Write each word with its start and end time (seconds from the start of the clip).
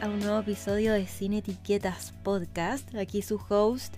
a 0.00 0.08
un 0.08 0.18
nuevo 0.18 0.40
episodio 0.40 0.92
de 0.92 1.06
Cine 1.06 1.38
Etiquetas 1.38 2.12
Podcast. 2.22 2.94
Aquí 2.94 3.22
su 3.22 3.40
host, 3.48 3.94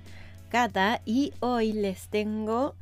Cata, 0.48 1.02
y 1.04 1.32
hoy 1.40 1.72
les 1.72 2.08
tengo 2.08 2.76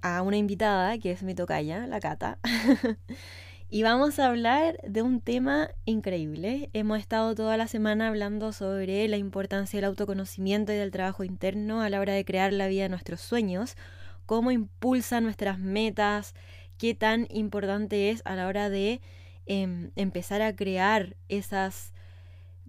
a 0.00 0.22
una 0.22 0.38
invitada 0.38 0.96
que 0.98 1.10
es 1.10 1.22
mi 1.22 1.34
tocaya, 1.34 1.86
la 1.86 2.00
Cata. 2.00 2.38
y 3.70 3.82
vamos 3.82 4.18
a 4.18 4.28
hablar 4.28 4.78
de 4.82 5.02
un 5.02 5.20
tema 5.20 5.70
increíble. 5.84 6.70
Hemos 6.72 7.00
estado 7.00 7.34
toda 7.34 7.56
la 7.58 7.68
semana 7.68 8.08
hablando 8.08 8.52
sobre 8.52 9.06
la 9.08 9.18
importancia 9.18 9.76
del 9.76 9.84
autoconocimiento 9.84 10.72
y 10.72 10.76
del 10.76 10.90
trabajo 10.90 11.24
interno 11.24 11.82
a 11.82 11.90
la 11.90 12.00
hora 12.00 12.14
de 12.14 12.24
crear 12.24 12.52
la 12.54 12.68
vida 12.68 12.84
de 12.84 12.88
nuestros 12.88 13.20
sueños, 13.20 13.76
cómo 14.24 14.50
impulsa 14.50 15.20
nuestras 15.20 15.58
metas, 15.58 16.34
qué 16.78 16.94
tan 16.94 17.26
importante 17.30 18.10
es 18.10 18.22
a 18.24 18.36
la 18.36 18.46
hora 18.46 18.70
de 18.70 19.02
em, 19.44 19.90
empezar 19.96 20.40
a 20.40 20.56
crear 20.56 21.16
esas 21.28 21.91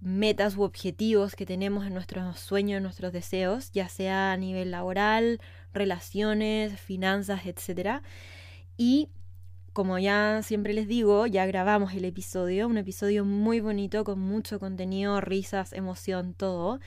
metas 0.03 0.57
u 0.57 0.63
objetivos 0.63 1.35
que 1.35 1.45
tenemos 1.45 1.85
en 1.85 1.93
nuestros 1.93 2.39
sueños, 2.39 2.77
en 2.77 2.83
nuestros 2.83 3.13
deseos, 3.13 3.71
ya 3.71 3.87
sea 3.87 4.33
a 4.33 4.37
nivel 4.37 4.71
laboral, 4.71 5.39
relaciones, 5.73 6.79
finanzas, 6.79 7.45
etc. 7.45 8.01
Y 8.77 9.09
como 9.71 9.97
ya 9.97 10.41
siempre 10.43 10.73
les 10.73 10.87
digo, 10.87 11.25
ya 11.25 11.45
grabamos 11.45 11.93
el 11.93 12.05
episodio, 12.05 12.67
un 12.67 12.77
episodio 12.77 13.25
muy 13.25 13.59
bonito 13.59 14.03
con 14.03 14.19
mucho 14.19 14.59
contenido, 14.59 15.21
risas, 15.21 15.73
emoción, 15.73 16.33
todo. 16.33 16.79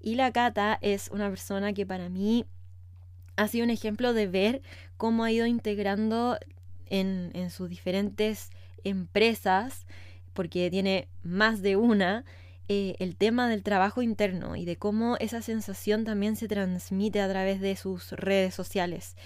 Y 0.00 0.14
la 0.14 0.32
Cata 0.32 0.78
es 0.80 1.10
una 1.12 1.28
persona 1.28 1.72
que 1.72 1.84
para 1.84 2.08
mí 2.08 2.46
ha 3.36 3.48
sido 3.48 3.64
un 3.64 3.70
ejemplo 3.70 4.12
de 4.14 4.26
ver 4.26 4.62
cómo 4.96 5.24
ha 5.24 5.32
ido 5.32 5.46
integrando 5.46 6.38
en, 6.86 7.30
en 7.34 7.50
sus 7.50 7.68
diferentes 7.68 8.50
empresas, 8.84 9.86
porque 10.32 10.70
tiene 10.70 11.08
más 11.22 11.60
de 11.62 11.76
una, 11.76 12.24
eh, 12.72 12.94
el 13.00 13.16
tema 13.16 13.48
del 13.48 13.64
trabajo 13.64 14.00
interno 14.00 14.54
y 14.54 14.64
de 14.64 14.76
cómo 14.76 15.16
esa 15.16 15.42
sensación 15.42 16.04
también 16.04 16.36
se 16.36 16.46
transmite 16.46 17.20
a 17.20 17.28
través 17.28 17.60
de 17.60 17.74
sus 17.74 18.12
redes 18.12 18.54
sociales. 18.54 19.16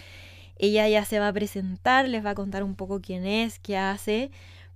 Ella 0.57 0.89
ya 0.89 1.05
se 1.05 1.19
va 1.19 1.29
a 1.29 1.33
presentar, 1.35 2.09
les 2.09 2.25
va 2.25 2.31
a 2.31 2.35
contar 2.35 2.63
un 2.63 2.75
poco 2.75 3.03
quién 3.03 3.27
es, 3.27 3.59
qué 3.59 3.77
hace, 3.77 4.31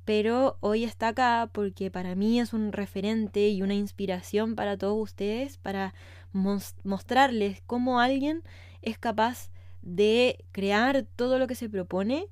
pero 0.05 0.59
hoy 0.61 0.85
está 0.85 1.09
acá 1.09 1.49
porque 1.51 1.91
para 1.91 2.15
mí 2.15 2.41
es 2.41 2.53
un 2.53 2.73
referente 2.73 3.49
y 3.49 3.63
una 3.63 3.73
inspiración 3.73 4.55
para 4.55 4.77
todos 4.77 5.03
ustedes, 5.03 5.57
para 5.57 5.95
mostrarles 6.35 7.63
cómo 7.65 8.01
alguien 8.01 8.43
es 8.83 8.99
capaz 8.99 9.49
de 9.81 10.45
crear 10.53 11.07
todo 11.17 11.39
lo 11.39 11.47
que 11.47 11.55
se 11.55 11.71
propone, 11.71 12.27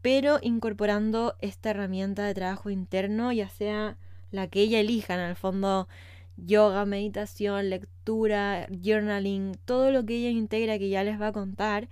pero 0.00 0.38
incorporando 0.40 1.36
esta 1.40 1.68
herramienta 1.68 2.24
de 2.24 2.32
trabajo 2.32 2.70
interno, 2.70 3.30
ya 3.30 3.50
sea 3.50 3.98
la 4.30 4.48
que 4.48 4.60
ella 4.60 4.80
elija, 4.80 5.14
en 5.14 5.20
el 5.20 5.36
fondo 5.36 5.88
yoga, 6.36 6.84
meditación, 6.84 7.70
lectura, 7.70 8.66
journaling, 8.70 9.56
todo 9.64 9.90
lo 9.90 10.04
que 10.04 10.16
ella 10.16 10.30
integra 10.30 10.78
que 10.78 10.88
ya 10.88 11.04
les 11.04 11.20
va 11.20 11.28
a 11.28 11.32
contar, 11.32 11.88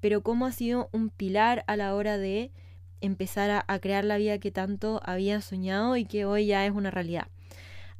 pero 0.00 0.22
cómo 0.22 0.46
ha 0.46 0.52
sido 0.52 0.88
un 0.92 1.10
pilar 1.10 1.64
a 1.66 1.76
la 1.76 1.94
hora 1.94 2.18
de 2.18 2.50
empezar 3.00 3.64
a, 3.66 3.78
crear 3.80 4.04
la 4.04 4.16
vida 4.16 4.38
que 4.38 4.50
tanto 4.50 5.00
había 5.04 5.40
soñado 5.40 5.96
y 5.96 6.04
que 6.04 6.24
hoy 6.24 6.46
ya 6.46 6.64
es 6.66 6.72
una 6.72 6.90
realidad. 6.90 7.28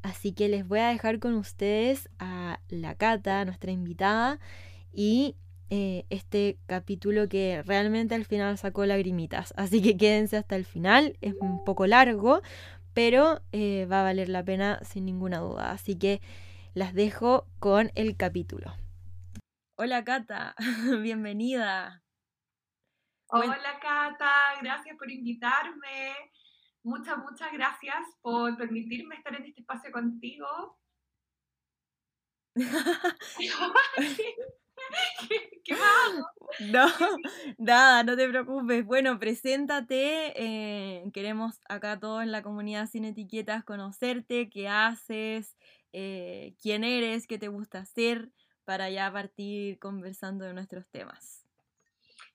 Así 0.02 0.32
que 0.32 0.48
les 0.48 0.66
voy 0.66 0.80
a 0.80 0.88
dejar 0.88 1.18
con 1.18 1.34
ustedes 1.34 2.08
a 2.18 2.60
la 2.68 2.94
Cata, 2.94 3.44
nuestra 3.44 3.70
invitada, 3.70 4.40
y 4.92 5.36
eh, 5.70 6.04
este 6.10 6.58
capítulo 6.66 7.28
que 7.28 7.62
realmente 7.62 8.14
al 8.14 8.24
final 8.24 8.58
sacó 8.58 8.84
lagrimitas. 8.84 9.54
Así 9.56 9.80
que 9.80 9.96
quédense 9.96 10.36
hasta 10.36 10.56
el 10.56 10.64
final, 10.64 11.16
es 11.20 11.34
un 11.40 11.64
poco 11.64 11.86
largo, 11.86 12.42
pero 12.94 13.40
eh, 13.52 13.86
va 13.86 14.00
a 14.00 14.04
valer 14.04 14.28
la 14.28 14.44
pena 14.44 14.80
sin 14.84 15.04
ninguna 15.04 15.38
duda. 15.38 15.70
Así 15.70 15.98
que 15.98 16.20
las 16.74 16.94
dejo 16.94 17.46
con 17.58 17.90
el 17.94 18.16
capítulo. 18.16 18.74
Hola 19.76 20.04
Cata, 20.04 20.54
bienvenida. 21.02 22.02
Hola 23.28 23.78
Cata, 23.80 24.32
gracias 24.60 24.96
por 24.96 25.10
invitarme. 25.10 26.14
Muchas, 26.84 27.18
muchas 27.18 27.52
gracias 27.52 28.00
por 28.20 28.56
permitirme 28.56 29.14
estar 29.16 29.34
en 29.34 29.44
este 29.44 29.60
espacio 29.60 29.90
contigo. 29.90 30.78
¿Qué, 35.64 35.74
No, 36.60 36.86
nada, 37.58 38.02
no 38.02 38.16
te 38.16 38.28
preocupes. 38.28 38.84
Bueno, 38.84 39.18
preséntate. 39.18 40.32
Eh, 40.36 41.04
queremos 41.12 41.60
acá 41.68 41.98
todos 41.98 42.22
en 42.22 42.32
la 42.32 42.42
comunidad 42.42 42.88
sin 42.88 43.04
etiquetas 43.04 43.64
conocerte, 43.64 44.50
qué 44.50 44.68
haces, 44.68 45.56
eh, 45.92 46.54
quién 46.60 46.84
eres, 46.84 47.26
qué 47.26 47.38
te 47.38 47.48
gusta 47.48 47.80
hacer, 47.80 48.30
para 48.64 48.90
ya 48.90 49.12
partir 49.12 49.78
conversando 49.78 50.44
de 50.44 50.54
nuestros 50.54 50.88
temas. 50.90 51.44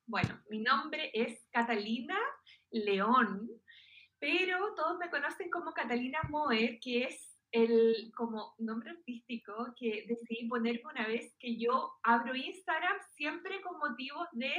Bueno, 0.05 0.41
mi 0.49 0.59
nombre 0.59 1.11
es 1.13 1.45
Catalina 1.51 2.17
León, 2.71 3.49
pero 4.19 4.73
todos 4.75 4.97
me 4.97 5.09
conocen 5.09 5.49
como 5.49 5.73
Catalina 5.73 6.19
Moer, 6.29 6.79
que 6.79 7.03
es 7.03 7.26
el 7.51 8.11
como 8.15 8.55
nombre 8.57 8.91
artístico 8.91 9.73
que 9.79 10.05
decidí 10.07 10.47
ponerme 10.47 10.83
una 10.91 11.07
vez 11.07 11.35
que 11.39 11.57
yo 11.57 11.93
abro 12.03 12.35
Instagram 12.35 12.97
siempre 13.15 13.61
con 13.61 13.77
motivos 13.79 14.27
de 14.33 14.53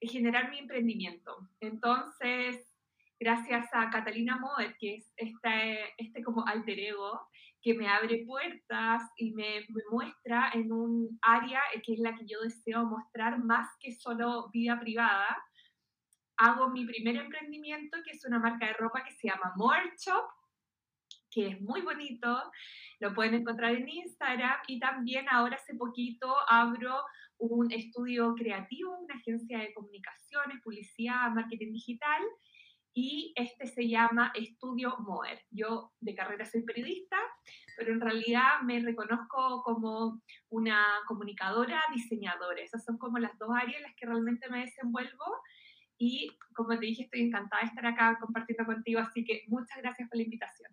generar 0.00 0.50
mi 0.50 0.58
emprendimiento. 0.58 1.48
Entonces, 1.60 2.72
gracias 3.20 3.68
a 3.72 3.88
Catalina 3.90 4.36
Moed, 4.36 4.74
que 4.80 4.96
es 4.96 5.12
este, 5.16 5.94
este 5.96 6.22
como 6.24 6.46
alter 6.46 6.78
ego, 6.78 7.20
que 7.62 7.74
me 7.74 7.88
abre 7.88 8.24
puertas 8.26 9.02
y 9.16 9.32
me, 9.32 9.60
me, 9.68 9.82
muestra 9.90 10.50
en 10.52 10.72
un 10.72 11.18
área 11.22 11.60
que 11.84 11.92
es 11.92 12.00
la 12.00 12.16
que 12.16 12.26
yo 12.26 12.40
deseo 12.42 12.84
mostrar 12.84 13.38
más 13.38 13.68
que 13.78 13.92
solo 13.92 14.50
vida 14.50 14.80
privada. 14.80 15.36
Hago 16.36 16.70
mi 16.70 16.84
primer 16.84 17.16
emprendimiento, 17.16 17.98
que 18.04 18.10
es 18.10 18.24
una 18.24 18.40
marca 18.40 18.66
de 18.66 18.72
ropa 18.72 19.04
que 19.04 19.12
se 19.12 19.28
llama 19.28 19.52
More 19.54 19.92
Shop, 19.96 20.24
que 21.32 21.48
es 21.48 21.60
muy 21.60 21.80
bonito, 21.80 22.42
lo 23.00 23.14
pueden 23.14 23.34
encontrar 23.34 23.74
en 23.74 23.88
Instagram 23.88 24.58
y 24.66 24.78
también 24.78 25.26
ahora 25.30 25.56
hace 25.56 25.74
poquito 25.74 26.34
abro 26.48 27.02
un 27.38 27.72
estudio 27.72 28.34
creativo, 28.34 28.96
una 28.98 29.14
agencia 29.14 29.58
de 29.58 29.72
comunicaciones, 29.74 30.62
publicidad, 30.62 31.30
marketing 31.30 31.72
digital 31.72 32.22
y 32.94 33.32
este 33.36 33.66
se 33.66 33.88
llama 33.88 34.32
Estudio 34.34 34.96
Moer. 34.98 35.40
Yo 35.50 35.92
de 36.00 36.14
carrera 36.14 36.44
soy 36.44 36.62
periodista, 36.62 37.16
pero 37.76 37.92
en 37.92 38.00
realidad 38.00 38.60
me 38.64 38.80
reconozco 38.80 39.62
como 39.62 40.20
una 40.50 40.84
comunicadora, 41.06 41.82
diseñadora. 41.94 42.60
Esas 42.60 42.84
son 42.84 42.98
como 42.98 43.18
las 43.18 43.36
dos 43.38 43.50
áreas 43.50 43.76
en 43.76 43.82
las 43.82 43.94
que 43.96 44.06
realmente 44.06 44.48
me 44.50 44.60
desenvuelvo 44.60 45.24
y 45.98 46.36
como 46.54 46.78
te 46.78 46.86
dije, 46.86 47.04
estoy 47.04 47.22
encantada 47.22 47.62
de 47.62 47.68
estar 47.68 47.86
acá 47.86 48.18
compartiendo 48.20 48.64
contigo, 48.66 49.00
así 49.00 49.24
que 49.24 49.44
muchas 49.46 49.78
gracias 49.78 50.08
por 50.08 50.16
la 50.16 50.24
invitación. 50.24 50.70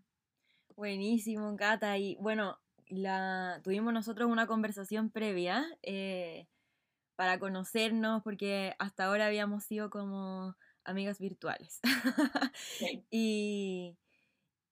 Buenísimo, 0.79 1.57
Cata. 1.57 1.97
Y 1.97 2.15
bueno, 2.21 2.57
la, 2.87 3.59
tuvimos 3.65 3.91
nosotros 3.93 4.29
una 4.31 4.47
conversación 4.47 5.09
previa 5.09 5.65
eh, 5.83 6.47
para 7.17 7.37
conocernos, 7.37 8.23
porque 8.23 8.75
hasta 8.79 9.05
ahora 9.05 9.25
habíamos 9.27 9.65
sido 9.65 9.89
como 9.89 10.55
amigas 10.85 11.19
virtuales. 11.19 11.81
y, 13.11 13.97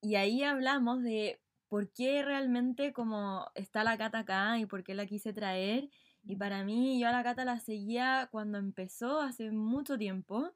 y 0.01 0.15
ahí 0.15 0.43
hablamos 0.43 1.03
de 1.03 1.41
por 1.67 1.91
qué 1.91 2.23
realmente 2.23 2.93
como 2.93 3.51
está 3.55 3.83
la 3.83 3.97
Cata 3.97 4.19
acá 4.19 4.59
y 4.59 4.65
por 4.65 4.85
qué 4.85 4.95
la 4.95 5.07
quise 5.07 5.33
traer. 5.33 5.89
Y 6.25 6.37
para 6.37 6.63
mí, 6.63 7.01
yo 7.01 7.09
a 7.09 7.11
la 7.11 7.23
Cata 7.23 7.45
la 7.45 7.59
seguía 7.59 8.29
cuando 8.31 8.59
empezó 8.59 9.19
hace 9.21 9.51
mucho 9.51 9.97
tiempo. 9.97 10.53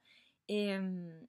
Em, 0.48 1.28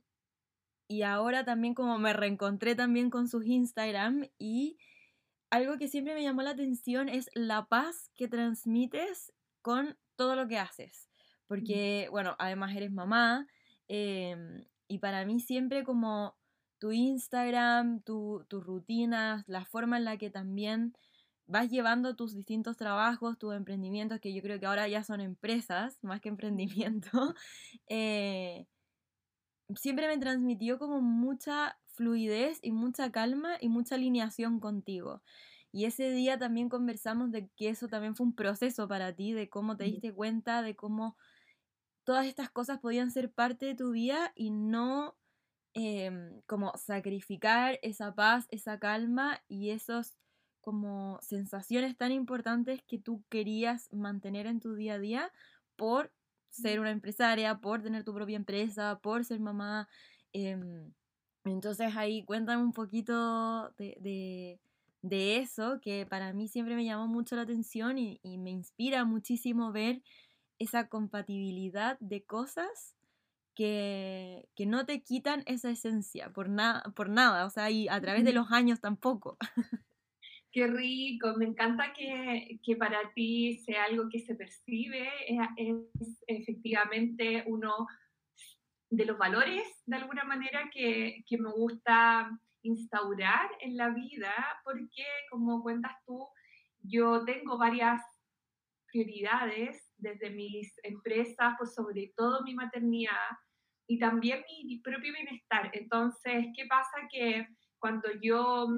y 0.93 1.05
ahora 1.05 1.43
también 1.43 1.73
como 1.73 1.99
me 1.99 2.13
reencontré 2.13 2.75
también 2.75 3.09
con 3.09 3.27
sus 3.27 3.47
Instagram 3.47 4.29
y 4.39 4.77
algo 5.49 5.79
que 5.79 5.89
siempre 5.89 6.15
me 6.15 6.23
llamó 6.23 6.43
la 6.43 6.51
atención 6.51 7.09
es 7.09 7.31
la 7.33 7.65
paz 7.65 8.11
que 8.15 8.29
transmites 8.29 9.33
con 9.63 9.97
todo 10.17 10.37
lo 10.37 10.47
que 10.49 10.59
haces. 10.59 11.09
Porque, 11.47 12.09
bueno, 12.11 12.37
además 12.39 12.77
eres 12.77 12.93
mamá 12.93 13.47
em, 13.89 14.67
y 14.87 14.99
para 14.99 15.25
mí 15.25 15.41
siempre 15.41 15.83
como 15.83 16.37
tu 16.79 16.93
Instagram, 16.93 18.03
tus 18.03 18.45
rutinas, 18.51 19.49
la 19.49 19.65
forma 19.65 19.97
en 19.97 20.05
la 20.05 20.19
que 20.19 20.29
también 20.29 20.93
vas 21.47 21.71
llevando 21.71 22.17
tus 22.17 22.35
distintos 22.35 22.77
trabajos, 22.77 23.39
tus 23.39 23.55
emprendimientos, 23.55 24.21
que 24.21 24.35
yo 24.35 24.43
creo 24.43 24.61
que 24.61 24.67
ahora 24.67 24.89
ya 24.89 25.03
son 25.05 25.23
empresas 25.23 25.99
más 26.03 26.21
que 26.21 26.29
emprendimiento, 26.29 27.35
eh, 27.89 28.67
siempre 29.77 30.09
me 30.09 30.19
transmitió 30.19 30.79
como 30.79 31.01
mucha 31.01 31.79
fluidez 31.87 32.59
y 32.63 32.73
mucha 32.73 33.11
calma 33.13 33.57
y 33.61 33.69
mucha 33.69 33.95
alineación 33.97 34.61
contigo. 34.61 35.23
Y 35.73 35.87
ese 35.87 36.11
día 36.11 36.39
también 36.39 36.69
conversamos 36.69 37.31
de 37.31 37.49
que 37.57 37.71
eso 37.71 37.89
también 37.89 38.15
fue 38.15 38.27
un 38.27 38.35
proceso 38.35 38.89
para 38.89 39.15
ti, 39.15 39.33
de 39.33 39.49
cómo 39.49 39.77
te 39.77 39.85
diste 39.85 40.13
cuenta, 40.13 40.63
de 40.63 40.77
cómo 40.77 41.17
todas 42.05 42.27
estas 42.27 42.51
cosas 42.51 42.79
podían 42.81 43.11
ser 43.11 43.33
parte 43.33 43.67
de 43.67 43.75
tu 43.75 43.93
vida 43.93 44.33
y 44.35 44.51
no 44.51 45.17
em, 45.75 46.43
como 46.47 46.73
sacrificar 46.77 47.79
esa 47.83 48.15
paz, 48.15 48.47
esa 48.51 48.79
calma 48.79 49.43
y 49.49 49.71
esos 49.71 50.15
como 50.61 51.19
sensaciones 51.23 51.97
tan 51.97 52.13
importantes 52.13 52.83
que 52.87 52.99
tú 52.99 53.25
querías 53.29 53.93
mantener 53.93 54.47
en 54.47 54.61
tu 54.61 54.75
día 54.75 54.95
a 54.95 54.99
día 54.99 55.33
por 55.77 56.13
ser 56.53 56.81
una 56.81 56.91
empresaria, 56.91 57.59
por 57.61 57.83
tener 57.83 58.05
tu 58.05 58.15
propia 58.15 58.37
empresa, 58.37 59.01
por 59.03 59.25
ser 59.25 59.41
mamá. 59.41 59.89
Em, 60.33 60.93
entonces 61.45 61.97
ahí 61.97 62.25
cuéntame 62.25 62.63
un 62.63 62.73
poquito 62.73 63.71
de, 63.77 64.59
eso, 65.03 65.81
que 65.81 66.07
para 66.07 66.33
mí 66.33 66.49
siempre 66.49 66.77
me 66.77 66.85
llamó 66.85 67.09
mucho 67.09 67.37
la 67.37 67.43
atención 67.43 67.99
y, 67.99 68.21
me 68.39 68.51
inspira 68.51 69.05
muchísimo 69.05 69.73
ver 69.73 70.03
esa 70.59 70.89
compatibilidad 70.89 71.99
de 72.01 72.23
cosas 72.25 72.95
que, 73.55 74.49
no 74.67 74.87
te 74.87 75.03
quitan 75.03 75.43
esa 75.47 75.71
esencia 75.71 76.31
por, 76.33 76.49
nada 76.49 76.83
por 76.95 77.09
nada, 77.09 77.47
o 77.47 77.51
sea, 77.51 77.71
y 77.71 77.89
a 77.89 78.01
través 78.01 78.25
de 78.25 78.33
los 78.33 78.53
años 78.53 78.81
tampoco. 78.81 79.39
Qué 80.53 80.67
rico, 80.67 81.35
me 81.39 81.47
encanta 81.47 81.95
que, 81.95 82.77
para 82.77 83.11
ti 83.15 83.57
sea 83.65 83.85
algo 83.85 84.11
que 84.11 84.19
se 84.19 84.35
percibe, 84.35 85.09
es, 85.57 86.23
efectivamente 86.27 87.43
uno 87.47 87.87
de 88.91 89.07
los 89.07 89.17
valores, 89.17 89.63
de 89.87 89.97
alguna 89.97 90.25
manera, 90.25 90.69
que, 90.71 91.25
me 91.39 91.51
gusta 91.51 92.39
instaurar 92.61 93.51
en 93.61 93.79
la 93.79 93.89
vida, 93.95 94.35
porque 94.63 95.07
como 95.31 95.63
cuentas 95.63 95.93
tú, 96.07 96.29
yo 96.83 97.25
tengo 97.25 97.57
varias 97.57 98.03
prioridades 98.93 99.91
desde 99.97 100.29
mis 100.29 100.71
empresas, 100.83 101.55
pues 101.57 101.73
sobre 101.75 102.13
todo 102.15 102.43
mi 102.43 102.53
maternidad 102.53 103.31
y 103.87 103.99
también 103.99 104.45
mi 104.67 104.81
propio 104.81 105.15
bienestar. 105.15 105.71
Entonces, 105.73 106.49
¿qué 106.55 106.67
pasa? 106.67 107.09
Que 107.11 107.49
cuando 107.79 108.11
yo 108.21 108.69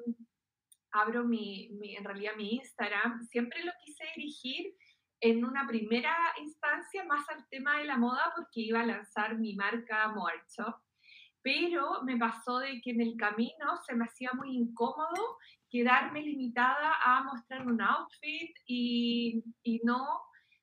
abro 0.94 1.24
mi, 1.24 1.68
en 1.96 2.04
realidad 2.04 2.32
mi 2.36 2.54
Instagram, 2.54 3.20
siempre 3.24 3.64
lo 3.64 3.72
quise 3.84 4.04
dirigir 4.16 4.74
en 5.20 5.44
una 5.44 5.66
primera 5.66 6.14
instancia 6.40 7.04
más 7.04 7.28
al 7.30 7.46
tema 7.48 7.78
de 7.78 7.84
la 7.84 7.98
moda 7.98 8.32
porque 8.36 8.60
iba 8.60 8.80
a 8.80 8.86
lanzar 8.86 9.36
mi 9.38 9.56
marca 9.56 10.08
Moarcho, 10.08 10.82
pero 11.42 12.02
me 12.04 12.16
pasó 12.16 12.58
de 12.60 12.80
que 12.80 12.92
en 12.92 13.00
el 13.00 13.16
camino 13.16 13.76
se 13.86 13.94
me 13.94 14.04
hacía 14.04 14.30
muy 14.34 14.56
incómodo 14.56 15.38
quedarme 15.68 16.22
limitada 16.22 16.94
a 17.02 17.24
mostrar 17.24 17.66
un 17.66 17.80
outfit 17.80 18.54
y, 18.66 19.42
y 19.64 19.80
no 19.82 20.20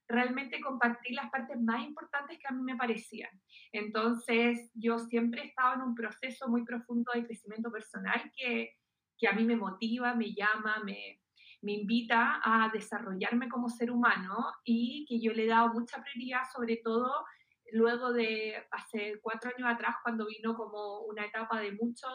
realmente 0.07 0.61
compartir 0.61 1.15
las 1.15 1.29
partes 1.29 1.59
más 1.61 1.85
importantes 1.85 2.37
que 2.37 2.47
a 2.47 2.51
mí 2.51 2.61
me 2.63 2.77
parecían. 2.77 3.31
Entonces, 3.71 4.71
yo 4.73 4.99
siempre 4.99 5.41
he 5.41 5.45
estado 5.47 5.75
en 5.75 5.81
un 5.81 5.95
proceso 5.95 6.47
muy 6.47 6.63
profundo 6.63 7.11
de 7.13 7.25
crecimiento 7.25 7.71
personal 7.71 8.31
que 8.35 8.75
que 9.21 9.27
a 9.27 9.33
mí 9.33 9.45
me 9.45 9.55
motiva, 9.55 10.15
me 10.15 10.33
llama, 10.33 10.81
me, 10.83 11.21
me 11.61 11.73
invita 11.73 12.41
a 12.43 12.71
desarrollarme 12.73 13.47
como 13.47 13.69
ser 13.69 13.91
humano 13.91 14.51
y 14.65 15.05
que 15.07 15.21
yo 15.21 15.31
le 15.31 15.43
he 15.43 15.47
dado 15.47 15.69
mucha 15.69 16.01
prioridad, 16.01 16.41
sobre 16.51 16.77
todo 16.77 17.23
luego 17.71 18.11
de 18.11 18.55
hace 18.71 19.19
cuatro 19.21 19.51
años 19.55 19.69
atrás, 19.71 19.95
cuando 20.03 20.25
vino 20.25 20.55
como 20.55 21.01
una 21.01 21.25
etapa 21.25 21.61
de 21.61 21.71
mucho, 21.73 22.07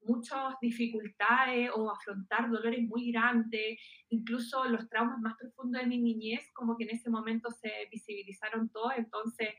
muchas 0.00 0.54
dificultades 0.62 1.70
o 1.74 1.90
afrontar 1.90 2.50
dolores 2.50 2.82
muy 2.88 3.12
grandes, 3.12 3.78
incluso 4.08 4.64
los 4.64 4.88
traumas 4.88 5.20
más 5.20 5.34
profundos 5.36 5.82
de 5.82 5.86
mi 5.86 5.98
niñez, 5.98 6.50
como 6.54 6.76
que 6.76 6.84
en 6.84 6.90
ese 6.90 7.10
momento 7.10 7.50
se 7.50 7.70
visibilizaron 7.92 8.70
todos. 8.70 8.94
Entonces, 8.96 9.50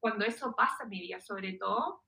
cuando 0.00 0.24
eso 0.24 0.54
pasa 0.56 0.84
en 0.84 0.88
mi 0.88 1.00
vida, 1.00 1.20
sobre 1.20 1.58
todo, 1.58 2.05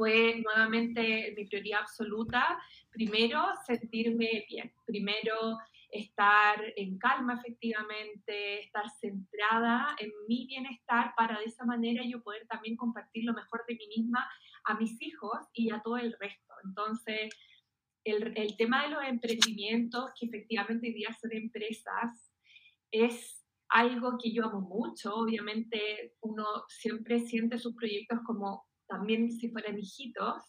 fue 0.00 0.40
nuevamente 0.42 1.34
mi 1.36 1.44
prioridad 1.44 1.80
absoluta. 1.80 2.58
Primero, 2.90 3.38
sentirme 3.66 4.46
bien. 4.48 4.72
Primero, 4.86 5.58
estar 5.90 6.56
en 6.74 6.96
calma 6.96 7.34
efectivamente, 7.34 8.62
estar 8.62 8.88
centrada 8.98 9.94
en 9.98 10.10
mi 10.26 10.46
bienestar 10.46 11.12
para 11.18 11.38
de 11.38 11.44
esa 11.44 11.66
manera 11.66 12.02
yo 12.02 12.22
poder 12.22 12.46
también 12.46 12.76
compartir 12.76 13.24
lo 13.24 13.34
mejor 13.34 13.62
de 13.68 13.74
mí 13.74 13.88
misma 13.94 14.26
a 14.64 14.74
mis 14.78 15.02
hijos 15.02 15.38
y 15.52 15.70
a 15.70 15.82
todo 15.82 15.98
el 15.98 16.16
resto. 16.18 16.54
Entonces, 16.64 17.28
el, 18.02 18.32
el 18.38 18.56
tema 18.56 18.84
de 18.84 18.94
los 18.94 19.04
emprendimientos, 19.04 20.12
que 20.18 20.24
efectivamente 20.24 20.86
hoy 20.86 20.94
día 20.94 21.14
son 21.20 21.32
empresas, 21.34 22.32
es 22.90 23.44
algo 23.68 24.16
que 24.16 24.32
yo 24.32 24.46
amo 24.46 24.62
mucho. 24.62 25.14
Obviamente 25.14 26.14
uno 26.22 26.46
siempre 26.68 27.18
siente 27.20 27.58
sus 27.58 27.76
proyectos 27.76 28.20
como 28.24 28.69
también 28.90 29.30
si 29.30 29.48
fueran 29.50 29.78
hijitos, 29.78 30.42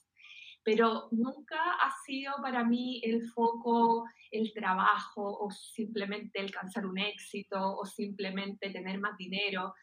pero 0.64 1.08
nunca 1.12 1.58
ha 1.58 1.92
sido 2.06 2.34
para 2.42 2.64
mí 2.64 3.02
el 3.04 3.24
foco 3.30 4.06
el 4.32 4.54
trabajo 4.54 5.40
o 5.40 5.52
simplemente 5.52 6.40
alcanzar 6.40 6.86
un 6.86 6.98
éxito 6.98 7.78
o 7.78 7.86
simplemente 7.86 8.70
tener 8.70 9.00
más 9.00 9.18
dinero. 9.18 9.74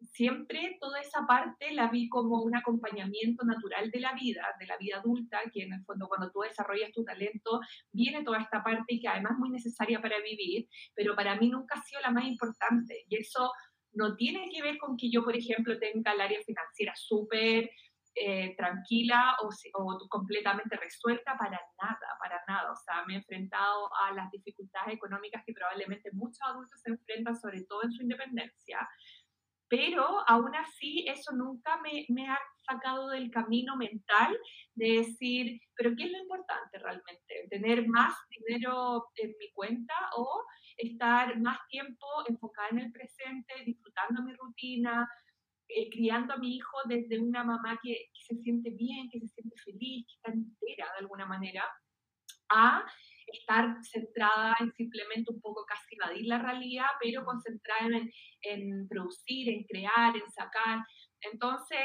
Siempre 0.00 0.78
toda 0.80 1.00
esa 1.00 1.26
parte 1.26 1.72
la 1.72 1.90
vi 1.90 2.08
como 2.08 2.40
un 2.42 2.54
acompañamiento 2.56 3.44
natural 3.44 3.90
de 3.90 4.00
la 4.00 4.12
vida, 4.14 4.46
de 4.58 4.66
la 4.66 4.76
vida 4.78 4.98
adulta, 4.98 5.40
que 5.52 5.64
en 5.64 5.72
el 5.72 5.84
fondo 5.84 6.08
cuando 6.08 6.30
tú 6.30 6.40
desarrollas 6.40 6.92
tu 6.92 7.04
talento 7.04 7.60
viene 7.92 8.22
toda 8.22 8.38
esta 8.38 8.62
parte 8.62 8.94
y 8.94 9.00
que 9.00 9.08
además 9.08 9.32
es 9.32 9.38
muy 9.38 9.50
necesaria 9.50 10.00
para 10.00 10.20
vivir, 10.20 10.68
pero 10.94 11.16
para 11.16 11.36
mí 11.36 11.50
nunca 11.50 11.78
ha 11.78 11.82
sido 11.82 12.00
la 12.00 12.12
más 12.12 12.24
importante. 12.26 13.04
Y 13.08 13.16
eso 13.16 13.50
no 13.92 14.14
tiene 14.14 14.48
que 14.50 14.62
ver 14.62 14.78
con 14.78 14.96
que 14.96 15.10
yo, 15.10 15.24
por 15.24 15.36
ejemplo, 15.36 15.78
tenga 15.78 16.12
el 16.12 16.20
área 16.20 16.40
financiera 16.46 16.92
súper 16.94 17.68
eh, 18.20 18.54
tranquila 18.56 19.36
o, 19.42 20.08
completamente 20.08 20.76
resuelta 20.76 21.36
para 21.36 21.60
nada, 21.80 22.16
para 22.20 22.42
nada. 22.48 22.72
O 22.72 22.76
sea, 22.76 23.04
me 23.06 23.14
he 23.14 23.16
enfrentado 23.18 23.90
a 23.94 24.12
las 24.12 24.30
dificultades 24.30 24.94
económicas 24.94 25.42
que 25.46 25.52
probablemente 25.52 26.10
muchos 26.12 26.40
adultos 26.42 26.80
se 26.80 26.90
enfrentan, 26.90 27.36
sobre 27.36 27.62
todo 27.64 27.82
en 27.84 27.92
su 27.92 28.02
independencia. 28.02 28.88
Pero 29.68 30.24
aún 30.26 30.54
así, 30.56 31.06
eso 31.08 31.32
nunca 31.32 31.78
me, 31.82 32.06
me 32.08 32.28
ha 32.28 32.38
sacado 32.66 33.08
del 33.10 33.30
camino 33.30 33.76
mental 33.76 34.36
de 34.74 34.98
decir, 34.98 35.60
pero 35.76 35.94
¿qué 35.96 36.04
es 36.04 36.12
lo 36.12 36.18
importante 36.18 36.78
realmente? 36.78 37.46
¿Tener 37.50 37.86
más 37.86 38.14
dinero 38.30 39.06
en 39.16 39.34
mi 39.38 39.50
cuenta 39.52 39.94
o 40.16 40.44
estar 40.76 41.38
más 41.40 41.58
tiempo 41.68 42.06
enfocada 42.28 42.68
en 42.70 42.78
el 42.78 42.92
presente, 42.92 43.52
disfrutando 43.64 44.22
mi 44.22 44.32
rutina, 44.34 45.08
eh, 45.68 45.90
criando 45.90 46.34
a 46.34 46.38
mi 46.38 46.56
hijo 46.56 46.76
desde 46.86 47.18
una 47.18 47.44
mamá 47.44 47.78
que, 47.82 48.10
se 48.12 48.36
siente 48.36 48.70
bien, 48.70 49.08
que 49.10 49.20
se 49.20 49.28
siente 49.28 49.56
feliz, 49.62 50.06
que 50.06 50.14
está 50.14 50.32
entera 50.32 50.92
de 50.92 50.98
alguna 51.00 51.26
manera, 51.26 51.64
a 52.50 52.84
estar 53.26 53.76
centrada 53.82 54.54
en 54.60 54.72
simplemente 54.72 55.30
un 55.32 55.40
poco 55.40 55.64
casi 55.66 55.94
evadir 55.96 56.26
la 56.26 56.38
realidad, 56.38 56.86
pero 57.00 57.24
concentrada 57.24 57.98
en, 57.98 58.10
en 58.42 58.88
producir, 58.88 59.50
en 59.50 59.64
crear, 59.64 60.16
en 60.16 60.30
sacar. 60.30 60.78
Entonces, 61.20 61.78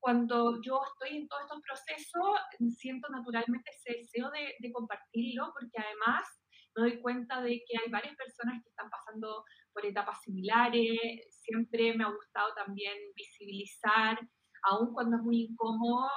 cuando 0.00 0.60
yo 0.62 0.80
estoy 0.92 1.18
en 1.18 1.28
todos 1.28 1.42
estos 1.42 1.62
procesos, 1.62 2.76
siento 2.76 3.08
naturalmente 3.10 3.70
ese 3.70 3.98
deseo 3.98 4.30
de, 4.30 4.54
de 4.58 4.72
compartirlo, 4.72 5.52
porque 5.52 5.78
además 5.78 6.26
me 6.74 6.82
doy 6.82 7.00
cuenta 7.00 7.40
de 7.42 7.62
que 7.66 7.78
hay 7.78 7.90
varias 7.90 8.16
personas 8.16 8.62
que 8.62 8.70
están 8.70 8.88
pasando 8.90 9.44
por 9.72 9.84
etapas 9.86 10.20
similares. 10.22 10.98
Siempre 11.30 11.94
me 11.96 12.04
ha 12.04 12.10
gustado 12.10 12.48
también 12.54 12.94
visibilizar, 13.14 14.18
aun 14.64 14.92
cuando 14.92 15.16
es 15.16 15.22
muy 15.22 15.42
incómodo, 15.42 16.08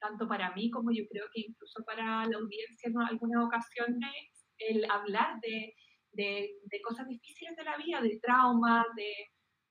tanto 0.00 0.28
para 0.28 0.54
mí 0.54 0.70
como 0.70 0.90
yo 0.92 1.04
creo 1.10 1.26
que 1.32 1.40
incluso 1.40 1.84
para 1.84 2.26
la 2.26 2.36
audiencia 2.36 2.88
en 2.88 3.00
algunas 3.00 3.44
ocasiones, 3.44 4.46
el 4.58 4.88
hablar 4.90 5.40
de, 5.42 5.74
de, 6.12 6.50
de 6.62 6.80
cosas 6.82 7.06
difíciles 7.08 7.56
de 7.56 7.64
la 7.64 7.76
vida, 7.76 8.00
de 8.00 8.18
traumas, 8.20 8.86
de, 8.96 9.12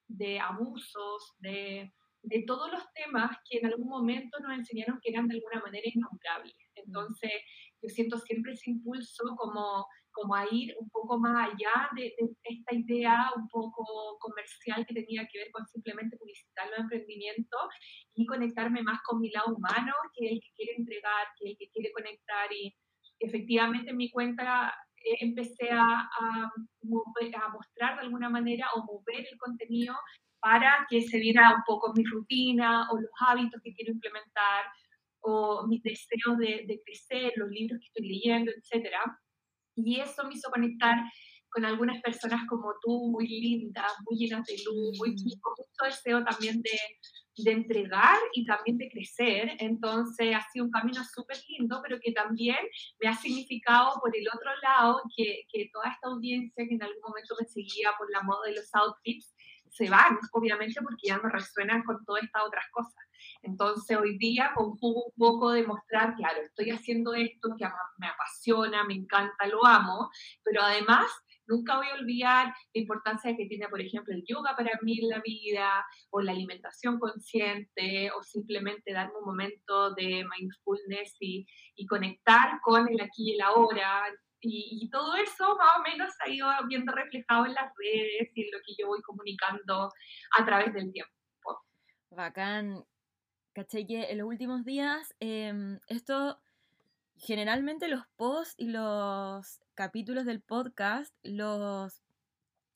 de 0.07 0.39
abusos, 0.39 1.35
de, 1.39 1.91
de 2.23 2.43
todos 2.45 2.71
los 2.71 2.83
temas 2.93 3.37
que 3.49 3.59
en 3.59 3.67
algún 3.67 3.87
momento 3.87 4.39
nos 4.39 4.57
enseñaron 4.57 4.99
que 5.01 5.11
eran 5.11 5.27
de 5.27 5.35
alguna 5.35 5.61
manera 5.61 5.87
innombrables. 5.93 6.55
Entonces, 6.75 7.31
yo 7.81 7.89
siento 7.89 8.17
siempre 8.17 8.53
ese 8.53 8.71
impulso 8.71 9.23
como 9.37 9.85
como 10.17 10.33
a 10.33 10.45
ir 10.49 10.75
un 10.79 10.89
poco 10.89 11.19
más 11.19 11.49
allá 11.49 11.89
de, 11.95 12.11
esta 12.43 12.73
idea 12.73 13.31
un 13.35 13.47
poco 13.49 14.17
comercial 14.19 14.83
que 14.87 14.95
tenía 14.95 15.27
que 15.31 15.37
ver 15.37 15.51
con 15.51 15.65
simplemente 15.67 16.17
publicitar 16.17 16.67
los 16.69 16.79
emprendimientos 16.79 17.61
y 18.15 18.25
conectarme 18.25 18.81
más 18.81 18.99
con 19.03 19.19
mi 19.21 19.29
lado 19.29 19.55
humano, 19.55 19.93
que 20.15 20.27
el 20.27 20.39
que 20.41 20.51
quiere 20.55 20.73
entregar, 20.75 21.27
que 21.37 21.51
el 21.51 21.57
que 21.57 21.69
quiere 21.69 21.91
conectar. 21.91 22.51
Y 22.51 22.75
efectivamente 23.19 23.91
en 23.91 23.97
mi 23.97 24.09
cuenta 24.09 24.73
eh, 25.05 25.17
empecé 25.21 25.69
a, 25.69 25.83
a, 25.83 26.51
a 26.51 27.49
mostrar 27.53 27.95
de 27.97 28.05
alguna 28.05 28.29
manera 28.29 28.67
o 28.75 28.85
mover 28.85 29.19
el 29.19 29.37
contenido 29.37 29.93
para 30.39 30.87
que 30.89 31.01
se 31.01 31.19
viera 31.19 31.53
un 31.55 31.63
poco 31.63 31.93
mi 31.93 32.03
rutina 32.03 32.89
o 32.89 32.99
los 32.99 33.11
hábitos 33.27 33.61
que 33.63 33.73
quiero 33.73 33.91
implementar 33.93 34.65
o 35.19 35.67
mis 35.67 35.83
deseos 35.83 36.37
de, 36.39 36.65
de 36.65 36.81
crecer, 36.83 37.33
los 37.35 37.49
libros 37.49 37.79
que 37.79 37.85
estoy 37.85 38.07
leyendo, 38.07 38.51
etcétera 38.51 39.01
y 39.77 39.99
eso 39.99 40.23
me 40.25 40.33
hizo 40.33 40.49
conectar 40.49 40.97
con 41.49 41.65
algunas 41.65 42.01
personas 42.01 42.41
como 42.47 42.73
tú, 42.81 43.09
muy 43.09 43.27
lindas, 43.27 43.91
muy 44.05 44.19
llenas 44.19 44.45
de 44.45 44.55
luz, 44.65 44.97
muy, 44.97 45.11
mm. 45.11 45.39
con 45.41 45.53
mucho 45.57 45.85
deseo 45.85 46.23
también 46.23 46.61
de, 46.61 46.77
de 47.37 47.51
entregar 47.51 48.17
y 48.33 48.45
también 48.45 48.77
de 48.77 48.89
crecer. 48.89 49.51
Entonces 49.59 50.35
ha 50.35 50.41
sido 50.51 50.65
un 50.65 50.71
camino 50.71 51.01
súper 51.03 51.37
lindo, 51.47 51.79
pero 51.81 51.99
que 52.01 52.11
también 52.11 52.57
me 52.99 53.09
ha 53.09 53.15
significado 53.15 53.99
por 54.01 54.15
el 54.15 54.27
otro 54.27 54.51
lado 54.61 55.01
que, 55.15 55.43
que, 55.51 55.69
toda 55.71 55.89
esta 55.89 56.09
audiencia 56.09 56.65
que 56.67 56.75
en 56.75 56.83
algún 56.83 57.01
momento 57.01 57.35
me 57.39 57.47
seguía 57.47 57.91
por 57.97 58.11
la 58.11 58.23
moda 58.23 58.47
de 58.47 58.55
los 58.55 58.73
outfits 58.73 59.33
se 59.69 59.89
van, 59.89 60.17
obviamente, 60.31 60.81
porque 60.81 61.07
ya 61.07 61.17
no 61.17 61.29
resuenan 61.29 61.83
con 61.83 62.03
todas 62.05 62.23
estas 62.23 62.43
otras 62.45 62.65
cosas. 62.71 63.05
Entonces 63.41 63.97
hoy 63.97 64.17
día 64.17 64.51
conjugo 64.55 65.05
un 65.05 65.13
poco 65.17 65.51
de 65.51 65.65
mostrar, 65.65 66.15
claro, 66.15 66.41
estoy 66.41 66.71
haciendo 66.71 67.13
esto 67.13 67.49
que 67.57 67.65
me 67.97 68.07
apasiona, 68.07 68.83
me 68.83 68.95
encanta, 68.95 69.47
lo 69.47 69.65
amo, 69.65 70.09
pero 70.43 70.61
además 70.61 71.07
Nunca 71.47 71.77
voy 71.77 71.87
a 71.87 71.93
olvidar 71.93 72.47
la 72.47 72.81
importancia 72.81 73.35
que 73.35 73.45
tiene, 73.45 73.69
por 73.69 73.79
ejemplo, 73.79 74.13
el 74.13 74.23
yoga 74.27 74.53
para 74.55 74.71
mí 74.81 74.99
en 74.99 75.09
la 75.09 75.21
vida, 75.21 75.85
o 76.09 76.19
la 76.19 76.33
alimentación 76.33 76.99
consciente, 76.99 78.11
o 78.11 78.21
simplemente 78.21 78.91
darme 78.91 79.17
un 79.19 79.25
momento 79.25 79.93
de 79.95 80.25
mindfulness 80.37 81.15
y, 81.21 81.47
conectar 81.87 82.59
con 82.61 82.89
el 82.89 82.99
aquí 82.99 83.31
y 83.31 83.35
el 83.35 83.41
ahora. 83.41 84.03
Y, 84.39 84.89
todo 84.91 85.15
eso 85.15 85.55
más 85.57 85.77
o 85.77 85.81
menos 85.81 86.13
ha 86.23 86.29
ido 86.29 86.47
viendo 86.67 86.91
reflejado 86.93 87.45
en 87.45 87.53
las 87.53 87.71
redes 87.75 88.31
y 88.35 88.43
en 88.43 88.51
lo 88.51 88.59
que 88.59 88.73
yo 88.77 88.87
voy 88.87 89.01
comunicando 89.01 89.91
a 90.37 90.45
través 90.45 90.73
del 90.73 90.91
tiempo. 90.91 91.11
Bacán. 92.11 92.85
Caché 93.53 93.87
que 93.87 94.11
en 94.11 94.19
los 94.19 94.27
últimos 94.27 94.63
días 94.63 95.15
em, 95.19 95.79
esto 95.87 96.39
generalmente 97.17 97.87
los 97.87 98.05
posts 98.15 98.55
y 98.57 98.67
los 98.67 99.59
capítulos 99.73 100.25
del 100.25 100.41
podcast 100.41 101.13
los, 101.23 102.01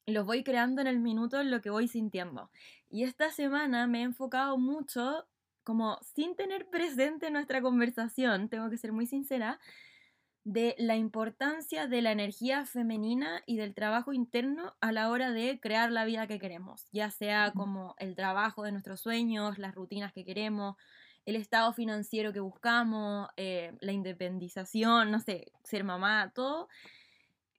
los 0.05 0.25
voy 0.25 0.43
creando 0.43 0.81
en 0.81 0.87
el 0.87 0.99
minuto 0.99 1.39
en 1.39 1.51
lo 1.51 1.61
que 1.61 1.69
voy 1.69 1.87
sintiendo. 1.87 2.49
Y 2.89 3.03
esta 3.03 3.29
semana 3.31 3.87
me 3.87 3.99
he 3.99 4.03
enfocado 4.03 4.57
mucho, 4.57 5.27
como 5.63 5.99
sin 6.01 6.35
tener 6.35 6.67
presente 6.69 7.29
nuestra 7.29 7.61
conversación, 7.61 8.49
tengo 8.49 8.69
que 8.69 8.77
ser 8.77 8.91
muy 8.91 9.05
sincera, 9.05 9.59
de 10.43 10.75
la 10.79 10.95
importancia 10.95 11.87
de 11.87 12.01
la 12.01 12.11
energía 12.11 12.65
femenina 12.65 13.43
y 13.45 13.57
del 13.57 13.75
trabajo 13.75 14.11
interno 14.11 14.75
a 14.81 14.91
la 14.91 15.09
hora 15.09 15.31
de 15.31 15.59
crear 15.59 15.91
la 15.91 16.05
vida 16.05 16.25
que 16.25 16.39
queremos, 16.39 16.87
ya 16.91 17.11
sea 17.11 17.51
como 17.55 17.95
el 17.99 18.15
trabajo 18.15 18.63
de 18.63 18.71
nuestros 18.71 19.01
sueños, 19.01 19.59
las 19.59 19.75
rutinas 19.75 20.13
que 20.13 20.25
queremos, 20.25 20.77
el 21.25 21.35
estado 21.35 21.73
financiero 21.73 22.33
que 22.33 22.39
buscamos, 22.39 23.29
eh, 23.37 23.73
la 23.81 23.91
independización, 23.91 25.11
no 25.11 25.19
sé, 25.19 25.51
ser 25.63 25.83
mamá, 25.83 26.31
todo. 26.33 26.67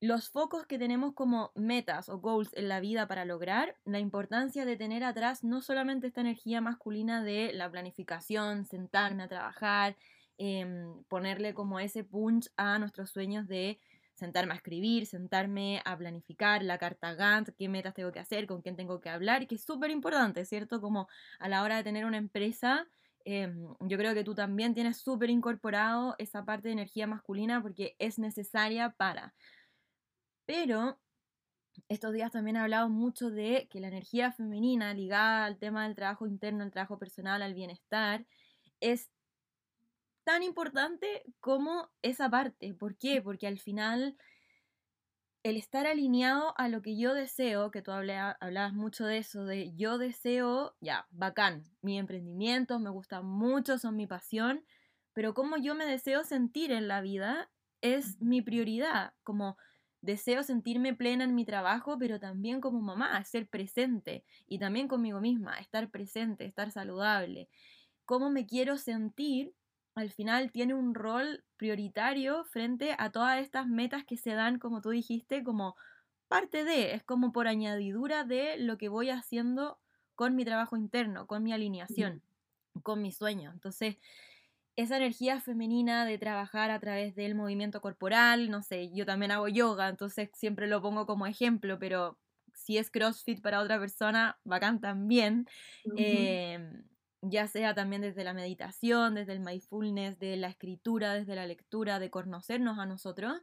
Los 0.00 0.30
focos 0.30 0.66
que 0.66 0.80
tenemos 0.80 1.14
como 1.14 1.52
metas 1.54 2.08
o 2.08 2.18
goals 2.18 2.50
en 2.54 2.68
la 2.68 2.80
vida 2.80 3.06
para 3.06 3.24
lograr, 3.24 3.76
la 3.84 4.00
importancia 4.00 4.64
de 4.64 4.76
tener 4.76 5.04
atrás 5.04 5.44
no 5.44 5.60
solamente 5.60 6.08
esta 6.08 6.22
energía 6.22 6.60
masculina 6.60 7.22
de 7.22 7.52
la 7.52 7.70
planificación, 7.70 8.64
sentarme 8.66 9.22
a 9.22 9.28
trabajar, 9.28 9.96
em, 10.38 11.02
ponerle 11.04 11.54
como 11.54 11.80
ese 11.80 12.04
punch 12.04 12.48
a 12.56 12.78
nuestros 12.78 13.10
sueños 13.10 13.48
de 13.48 13.80
sentarme 14.14 14.52
a 14.52 14.56
escribir, 14.56 15.06
sentarme 15.06 15.82
a 15.84 15.96
planificar 15.96 16.62
la 16.62 16.78
carta 16.78 17.14
Gantt, 17.14 17.50
qué 17.56 17.68
metas 17.68 17.94
tengo 17.94 18.12
que 18.12 18.20
hacer, 18.20 18.46
con 18.46 18.62
quién 18.62 18.76
tengo 18.76 19.00
que 19.00 19.08
hablar, 19.08 19.46
que 19.46 19.54
es 19.56 19.64
súper 19.64 19.90
importante, 19.90 20.44
¿cierto? 20.44 20.80
Como 20.80 21.08
a 21.38 21.48
la 21.48 21.62
hora 21.62 21.76
de 21.76 21.84
tener 21.84 22.04
una 22.04 22.18
empresa, 22.18 22.86
Em, 23.24 23.74
yo 23.80 23.96
creo 23.98 24.14
que 24.14 24.24
tú 24.24 24.34
también 24.34 24.74
tienes 24.74 24.98
súper 24.98 25.30
incorporado 25.30 26.14
esa 26.18 26.44
parte 26.44 26.68
de 26.68 26.72
energía 26.72 27.06
masculina 27.06 27.62
porque 27.62 27.94
es 27.98 28.18
necesaria 28.18 28.90
para. 28.90 29.34
Pero 30.46 30.98
estos 31.88 32.12
días 32.12 32.32
también 32.32 32.56
he 32.56 32.60
hablado 32.60 32.88
mucho 32.88 33.30
de 33.30 33.68
que 33.70 33.80
la 33.80 33.88
energía 33.88 34.32
femenina 34.32 34.92
ligada 34.94 35.44
al 35.46 35.58
tema 35.58 35.84
del 35.84 35.94
trabajo 35.94 36.26
interno, 36.26 36.64
al 36.64 36.70
trabajo 36.70 36.98
personal, 36.98 37.42
al 37.42 37.54
bienestar, 37.54 38.26
es 38.80 39.10
tan 40.24 40.42
importante 40.42 41.24
como 41.40 41.90
esa 42.02 42.30
parte. 42.30 42.74
¿Por 42.74 42.96
qué? 42.96 43.22
Porque 43.22 43.46
al 43.46 43.58
final 43.58 44.16
el 45.42 45.56
estar 45.56 45.86
alineado 45.86 46.54
a 46.56 46.68
lo 46.68 46.82
que 46.82 46.96
yo 46.96 47.14
deseo, 47.14 47.70
que 47.72 47.82
tú 47.82 47.90
hablabas 47.90 48.72
mucho 48.72 49.06
de 49.06 49.18
eso, 49.18 49.44
de 49.44 49.74
yo 49.74 49.98
deseo, 49.98 50.76
ya, 50.80 51.06
bacán, 51.10 51.64
mi 51.80 51.98
emprendimiento, 51.98 52.78
me 52.78 52.90
gusta 52.90 53.22
mucho, 53.22 53.78
son 53.78 53.96
mi 53.96 54.06
pasión, 54.06 54.64
pero 55.12 55.34
como 55.34 55.56
yo 55.56 55.74
me 55.74 55.84
deseo 55.84 56.22
sentir 56.22 56.70
en 56.70 56.86
la 56.86 57.00
vida 57.00 57.50
es 57.80 58.20
mi 58.20 58.40
prioridad, 58.40 59.14
como 59.24 59.56
deseo 60.00 60.44
sentirme 60.44 60.94
plena 60.94 61.24
en 61.24 61.34
mi 61.34 61.44
trabajo, 61.44 61.98
pero 61.98 62.20
también 62.20 62.60
como 62.60 62.80
mamá, 62.80 63.22
ser 63.24 63.48
presente 63.48 64.24
y 64.46 64.58
también 64.58 64.86
conmigo 64.86 65.20
misma, 65.20 65.58
estar 65.58 65.90
presente, 65.90 66.44
estar 66.44 66.70
saludable. 66.70 67.48
¿Cómo 68.04 68.30
me 68.30 68.46
quiero 68.46 68.76
sentir 68.78 69.54
al 69.94 70.10
final 70.10 70.50
tiene 70.50 70.74
un 70.74 70.94
rol 70.94 71.44
prioritario 71.56 72.44
frente 72.44 72.94
a 72.98 73.10
todas 73.10 73.40
estas 73.40 73.66
metas 73.66 74.04
que 74.04 74.16
se 74.16 74.34
dan, 74.34 74.58
como 74.58 74.80
tú 74.80 74.90
dijiste, 74.90 75.42
como 75.42 75.76
parte 76.28 76.64
de, 76.64 76.94
es 76.94 77.02
como 77.02 77.32
por 77.32 77.46
añadidura 77.46 78.24
de 78.24 78.56
lo 78.56 78.78
que 78.78 78.88
voy 78.88 79.10
haciendo 79.10 79.78
con 80.14 80.34
mi 80.34 80.44
trabajo 80.44 80.76
interno, 80.76 81.26
con 81.26 81.42
mi 81.42 81.52
alineación, 81.52 82.22
con 82.82 83.02
mi 83.02 83.12
sueño. 83.12 83.50
Entonces, 83.52 83.96
esa 84.76 84.96
energía 84.96 85.40
femenina 85.40 86.06
de 86.06 86.16
trabajar 86.18 86.70
a 86.70 86.80
través 86.80 87.14
del 87.14 87.34
movimiento 87.34 87.80
corporal, 87.82 88.50
no 88.50 88.62
sé, 88.62 88.90
yo 88.94 89.04
también 89.04 89.30
hago 89.32 89.48
yoga, 89.48 89.88
entonces 89.88 90.30
siempre 90.32 90.66
lo 90.66 90.80
pongo 90.80 91.04
como 91.06 91.26
ejemplo, 91.26 91.78
pero 91.78 92.18
si 92.54 92.78
es 92.78 92.90
CrossFit 92.90 93.42
para 93.42 93.60
otra 93.60 93.78
persona, 93.78 94.38
bacán 94.44 94.80
también 94.80 95.46
ya 97.22 97.46
sea 97.46 97.74
también 97.74 98.02
desde 98.02 98.24
la 98.24 98.34
meditación, 98.34 99.14
desde 99.14 99.32
el 99.32 99.40
mindfulness, 99.40 100.18
de 100.18 100.36
la 100.36 100.48
escritura, 100.48 101.14
desde 101.14 101.36
la 101.36 101.46
lectura, 101.46 102.00
de 102.00 102.10
conocernos 102.10 102.78
a 102.78 102.86
nosotros, 102.86 103.40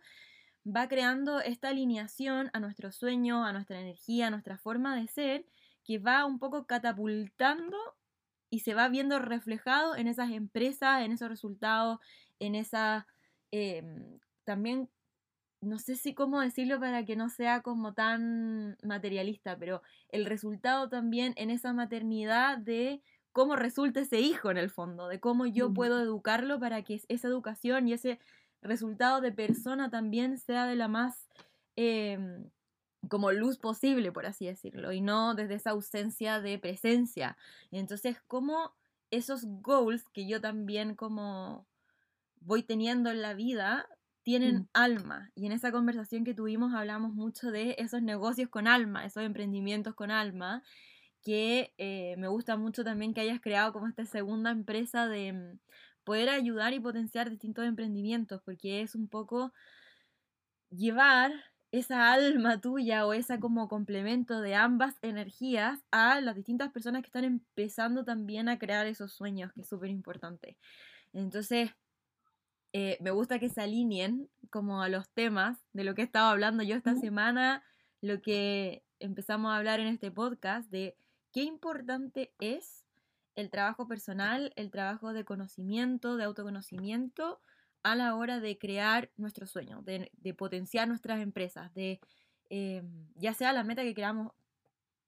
va 0.68 0.88
creando 0.90 1.40
esta 1.40 1.70
alineación 1.70 2.50
a 2.54 2.60
nuestro 2.60 2.92
sueño, 2.92 3.46
a 3.46 3.54
nuestra 3.54 3.80
energía, 3.80 4.28
a 4.28 4.32
nuestra 4.32 4.58
forma 4.58 4.96
de 5.00 5.08
ser, 5.08 5.46
que 5.86 5.98
va 5.98 6.26
un 6.26 6.40
poco 6.40 6.66
catapultando 6.66 7.78
y 8.50 8.60
se 8.60 8.74
va 8.74 8.90
viendo 8.90 9.18
reflejado 9.20 9.96
en 9.96 10.08
esas 10.08 10.32
empresas, 10.32 11.02
en 11.04 11.14
esos 11.14 11.30
resultados, 11.30 12.00
en 12.40 12.56
esa... 12.56 13.08
Em, 13.52 14.20
también, 14.44 14.90
no 15.62 15.80
sé 15.80 15.96
si 15.96 16.14
cómo 16.14 16.42
decirlo 16.42 16.80
para 16.80 17.06
que 17.06 17.16
no 17.16 17.30
sea 17.30 17.62
como 17.62 17.94
tan 17.94 18.78
materialista, 18.84 19.58
pero 19.58 19.82
el 20.10 20.26
resultado 20.26 20.90
también 20.90 21.34
en 21.38 21.50
esa 21.50 21.74
maternidad 21.74 22.58
de 22.58 23.02
cómo 23.32 23.56
resulta 23.56 24.02
ese 24.02 24.20
hijo 24.20 24.52
en 24.52 24.58
el 24.58 24.70
fondo, 24.70 25.08
de 25.08 25.20
cómo 25.20 25.46
yo 25.46 25.74
puedo 25.74 26.02
educarlo 26.02 26.60
para 26.60 26.84
que 26.84 27.02
esa 27.08 27.28
educación 27.28 27.88
y 27.88 27.94
ese 27.94 28.20
resultado 28.62 29.22
de 29.22 29.32
persona 29.32 29.90
también 29.90 30.38
sea 30.38 30.66
de 30.66 30.76
la 30.76 30.88
más 30.88 31.28
em, 31.76 32.50
como 33.08 33.32
luz 33.32 33.58
posible, 33.58 34.12
por 34.12 34.26
así 34.26 34.46
decirlo, 34.46 34.92
y 34.92 35.02
no 35.02 35.36
desde 35.36 35.56
esa 35.56 35.72
ausencia 35.72 36.42
de 36.42 36.60
presencia. 36.60 37.38
Entonces, 37.72 38.18
cómo 38.28 38.74
esos 39.12 39.46
goals 39.46 40.10
que 40.10 40.28
yo 40.28 40.42
también 40.42 40.96
como 40.96 41.66
voy 42.42 42.64
teniendo 42.64 43.10
en 43.10 43.22
la 43.22 43.34
vida 43.34 43.88
tienen 44.24 44.56
mm. 44.56 44.68
alma. 44.74 45.32
Y 45.36 45.46
en 45.46 45.52
esa 45.54 45.72
conversación 45.72 46.24
que 46.24 46.34
tuvimos 46.34 46.74
hablamos 46.74 47.14
mucho 47.14 47.52
de 47.52 47.76
esos 47.80 48.02
negocios 48.02 48.50
con 48.50 48.68
alma, 48.68 49.06
esos 49.06 49.24
emprendimientos 49.24 49.96
con 49.96 50.12
alma 50.12 50.64
que 51.24 51.74
eh, 51.78 52.16
me 52.18 52.28
gusta 52.28 52.58
mucho 52.58 52.84
también 52.84 53.14
que 53.14 53.22
hayas 53.22 53.42
creado 53.42 53.74
como 53.74 53.88
esta 53.88 54.06
segunda 54.06 54.52
empresa 54.52 55.08
de 55.08 55.34
mm, 55.34 55.60
poder 56.04 56.30
ayudar 56.30 56.74
y 56.74 56.80
potenciar 56.80 57.30
distintos 57.30 57.66
emprendimientos, 57.66 58.42
porque 58.44 58.82
es 58.82 58.96
un 58.96 59.08
poco 59.08 59.54
llevar 60.70 61.32
esa 61.72 62.12
alma 62.14 62.60
tuya 62.62 63.06
o 63.06 63.14
esa 63.14 63.40
como 63.40 63.68
complemento 63.68 64.42
de 64.42 64.56
ambas 64.56 64.96
energías 65.02 65.80
a 65.92 66.22
las 66.22 66.36
distintas 66.36 66.72
personas 66.72 67.02
que 67.02 67.08
están 67.08 67.26
empezando 67.26 68.06
también 68.06 68.50
a 68.50 68.58
crear 68.58 68.88
esos 68.88 69.14
sueños, 69.14 69.52
que 69.54 69.62
es 69.62 69.70
súper 69.70 69.90
importante. 69.90 70.58
Entonces, 71.14 71.72
eh, 72.74 72.98
me 73.02 73.12
gusta 73.12 73.40
que 73.40 73.50
se 73.50 73.62
alineen 73.62 74.30
como 74.52 74.82
a 74.82 74.90
los 74.90 75.10
temas 75.10 75.58
de 75.74 75.84
lo 75.84 75.96
que 75.96 76.02
he 76.02 76.06
estado 76.06 76.30
hablando 76.30 76.64
yo 76.64 76.76
esta 76.76 76.96
semana, 76.96 77.64
lo 78.02 78.22
que 78.22 78.84
empezamos 79.00 79.52
a 79.52 79.58
hablar 79.58 79.80
en 79.80 79.88
este 79.88 80.12
podcast 80.12 80.70
de 80.70 80.96
qué 81.32 81.44
importante 81.44 82.34
es 82.40 82.86
el 83.36 83.50
trabajo 83.50 83.88
personal, 83.88 84.52
el 84.56 84.72
trabajo 84.72 85.14
de 85.14 85.24
conocimiento, 85.24 86.18
de 86.18 86.26
autoconocimiento 86.26 87.40
a 87.84 87.96
la 87.96 88.16
hora 88.16 88.40
de 88.40 88.58
crear 88.58 89.10
nuestros 89.16 89.52
sueños, 89.52 89.86
de, 89.86 90.34
potenciar 90.38 90.88
nuestras 90.88 91.22
empresas, 91.22 91.74
de 91.74 92.02
eh, 92.50 92.84
ya 93.16 93.34
sea 93.34 93.54
la 93.54 93.64
meta 93.64 93.84
que 93.84 93.94
queramos 93.94 94.34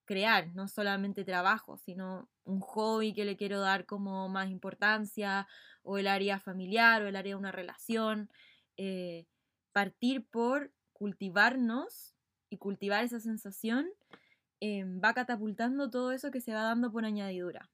crear, 0.06 0.48
no 0.56 0.68
solamente 0.68 1.24
trabajo, 1.24 1.78
sino 1.78 2.30
un 2.44 2.60
hobby 2.62 3.14
que 3.14 3.26
le 3.26 3.38
quiero 3.38 3.60
dar 3.60 3.86
como 3.86 4.30
más 4.30 4.50
importancia, 4.50 5.48
o 5.84 5.98
el 5.98 6.08
área 6.08 6.40
familiar, 6.40 7.02
o 7.02 7.08
el 7.08 7.16
área 7.16 7.34
de 7.34 7.40
una 7.40 7.52
relación. 7.52 8.30
Eh, 8.78 9.26
partir 9.72 10.26
por 10.30 10.72
cultivarnos 10.94 12.14
y 12.50 12.58
cultivar 12.58 13.04
esa 13.04 13.20
sensación 13.20 13.88
Em, 14.64 15.02
va 15.04 15.16
catapultando 15.16 15.90
todo 15.90 16.12
eso 16.12 16.30
que 16.30 16.40
se 16.40 16.54
va 16.54 16.62
dando 16.62 16.92
por 16.92 17.04
añadidura. 17.04 17.68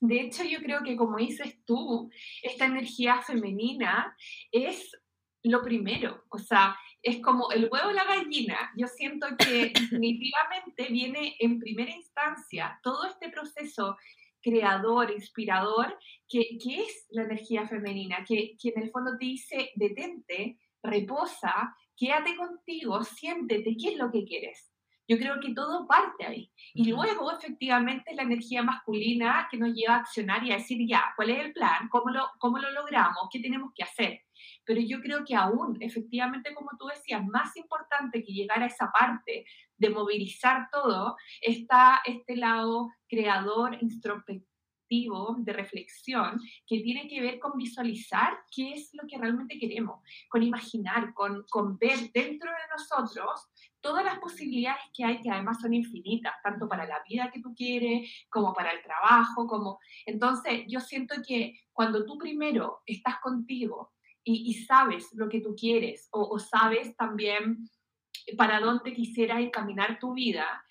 De 0.00 0.20
hecho, 0.20 0.44
yo 0.44 0.60
creo 0.60 0.84
que 0.84 0.96
como 0.96 1.16
dices 1.18 1.58
tú, 1.64 2.08
esta 2.42 2.66
energía 2.66 3.20
femenina 3.22 4.16
es 4.52 4.96
lo 5.42 5.62
primero, 5.62 6.24
o 6.30 6.38
sea, 6.38 6.76
es 7.02 7.20
como 7.20 7.50
el 7.50 7.68
huevo 7.68 7.90
y 7.90 7.94
la 7.94 8.04
gallina. 8.04 8.70
Yo 8.76 8.86
siento 8.86 9.26
que 9.36 9.72
definitivamente 9.74 10.86
viene 10.90 11.34
en 11.40 11.58
primera 11.58 11.90
instancia 11.90 12.78
todo 12.84 13.06
este 13.06 13.30
proceso 13.30 13.96
creador, 14.40 15.10
inspirador, 15.10 15.98
que, 16.28 16.56
es 16.64 17.06
la 17.10 17.24
energía 17.24 17.66
femenina, 17.66 18.24
que, 18.24 18.56
que 18.62 18.68
en 18.68 18.84
el 18.84 18.90
fondo 18.92 19.18
te 19.18 19.24
dice, 19.24 19.72
detente, 19.74 20.60
reposa, 20.84 21.74
quédate 21.96 22.36
contigo, 22.36 23.02
siéntete, 23.02 23.76
¿qué 23.76 23.88
es 23.94 23.96
lo 23.96 24.12
que 24.12 24.24
quieres? 24.24 24.70
Yo 25.08 25.16
creo 25.16 25.40
que 25.40 25.54
todo 25.54 25.86
parte 25.86 26.26
ahí. 26.26 26.52
Y 26.74 26.90
luego, 26.90 27.32
efectivamente, 27.32 28.14
la 28.14 28.22
energía 28.22 28.62
masculina 28.62 29.48
que 29.50 29.56
nos 29.56 29.72
lleva 29.72 29.94
a 29.94 30.00
accionar 30.00 30.44
y 30.44 30.52
a 30.52 30.56
decir, 30.56 30.78
ya, 30.86 31.14
¿cuál 31.16 31.30
es 31.30 31.46
el 31.46 31.52
plan? 31.54 31.88
¿Cómo 31.88 32.10
lo, 32.10 32.28
cómo 32.38 32.58
lo 32.58 32.70
logramos? 32.70 33.28
¿Qué 33.30 33.40
tenemos 33.40 33.72
que 33.74 33.84
hacer? 33.84 34.20
Pero 34.64 34.80
yo 34.82 35.00
creo 35.00 35.24
que 35.24 35.34
aún, 35.34 35.78
efectivamente, 35.80 36.54
como 36.54 36.70
tú 36.78 36.86
decías, 36.86 37.24
más 37.24 37.56
importante 37.56 38.22
que 38.22 38.32
llegar 38.32 38.62
a 38.62 38.66
esa 38.66 38.92
parte 38.92 39.46
de 39.76 39.90
movilizar 39.90 40.68
todo, 40.70 41.16
está 41.40 42.00
este 42.04 42.36
lado 42.36 42.90
creador, 43.08 43.78
introspectivo 43.80 44.47
de 45.38 45.52
reflexión 45.52 46.40
que 46.66 46.80
tiene 46.80 47.06
que 47.08 47.20
ver 47.20 47.38
con 47.38 47.56
visualizar 47.56 48.38
qué 48.50 48.72
es 48.72 48.90
lo 48.94 49.06
que 49.06 49.18
realmente 49.18 49.58
queremos, 49.58 50.02
con 50.28 50.42
imaginar, 50.42 51.12
con, 51.12 51.44
con 51.50 51.76
ver 51.76 52.10
dentro 52.12 52.50
de 52.50 52.56
nosotros 52.76 53.48
todas 53.80 54.04
las 54.04 54.18
posibilidades 54.18 54.82
que 54.94 55.04
hay, 55.04 55.20
que 55.20 55.30
además 55.30 55.60
son 55.60 55.74
infinitas, 55.74 56.34
tanto 56.42 56.68
para 56.68 56.86
la 56.86 57.02
vida 57.08 57.30
que 57.30 57.40
tú 57.40 57.54
quieres, 57.54 58.10
como 58.30 58.54
para 58.54 58.72
el 58.72 58.82
trabajo, 58.82 59.46
como... 59.46 59.78
Entonces, 60.06 60.64
yo 60.66 60.80
siento 60.80 61.16
que 61.26 61.60
cuando 61.72 62.04
tú 62.04 62.16
primero 62.16 62.82
estás 62.86 63.20
contigo 63.20 63.92
y, 64.24 64.52
sabes 64.64 65.08
lo 65.14 65.28
que 65.28 65.40
tú 65.40 65.54
quieres, 65.54 66.08
o, 66.10 66.22
o 66.22 66.38
sabes 66.38 66.94
también 66.96 67.68
para 68.36 68.60
dónde 68.60 68.92
quisieras 68.92 69.40
encaminar 69.40 69.98
tu 69.98 70.12
vida, 70.12 70.64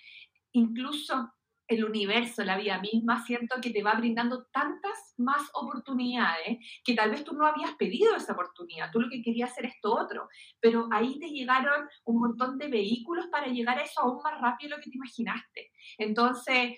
incluso 0.52 1.32
el 1.68 1.84
universo, 1.84 2.44
la 2.44 2.58
vida 2.58 2.80
misma, 2.80 3.26
siento 3.26 3.56
que 3.62 3.72
te 3.72 3.84
va 3.84 3.94
brindando 3.94 4.46
tantas 4.46 5.14
más 5.18 5.50
oportunidades 5.54 6.60
que 6.84 6.94
tal 6.94 7.12
vez 7.12 7.24
tú 7.24 7.34
no 7.34 7.46
habías 7.46 7.76
pedido 7.76 8.16
esa 8.16 8.34
oportunidad, 8.34 8.92
tú 8.92 9.02
lo 9.02 9.10
que 9.10 9.22
querías 9.22 9.52
hacer 9.52 9.66
esto 9.66 9.94
otro, 9.94 10.30
pero 10.60 10.88
ahí 10.92 11.20
te 11.20 11.30
llegaron 11.30 11.88
un 12.06 12.20
montón 12.20 12.58
de 12.58 12.68
vehículos 12.68 13.28
para 13.28 13.48
llegar 13.48 13.78
a 13.78 13.84
eso 13.84 14.02
aún 14.02 14.22
más 14.24 14.40
rápido 14.40 14.70
de 14.70 14.76
lo 14.78 14.82
que 14.82 14.92
te 14.92 14.98
imaginaste. 14.98 15.72
Entonces, 15.98 16.78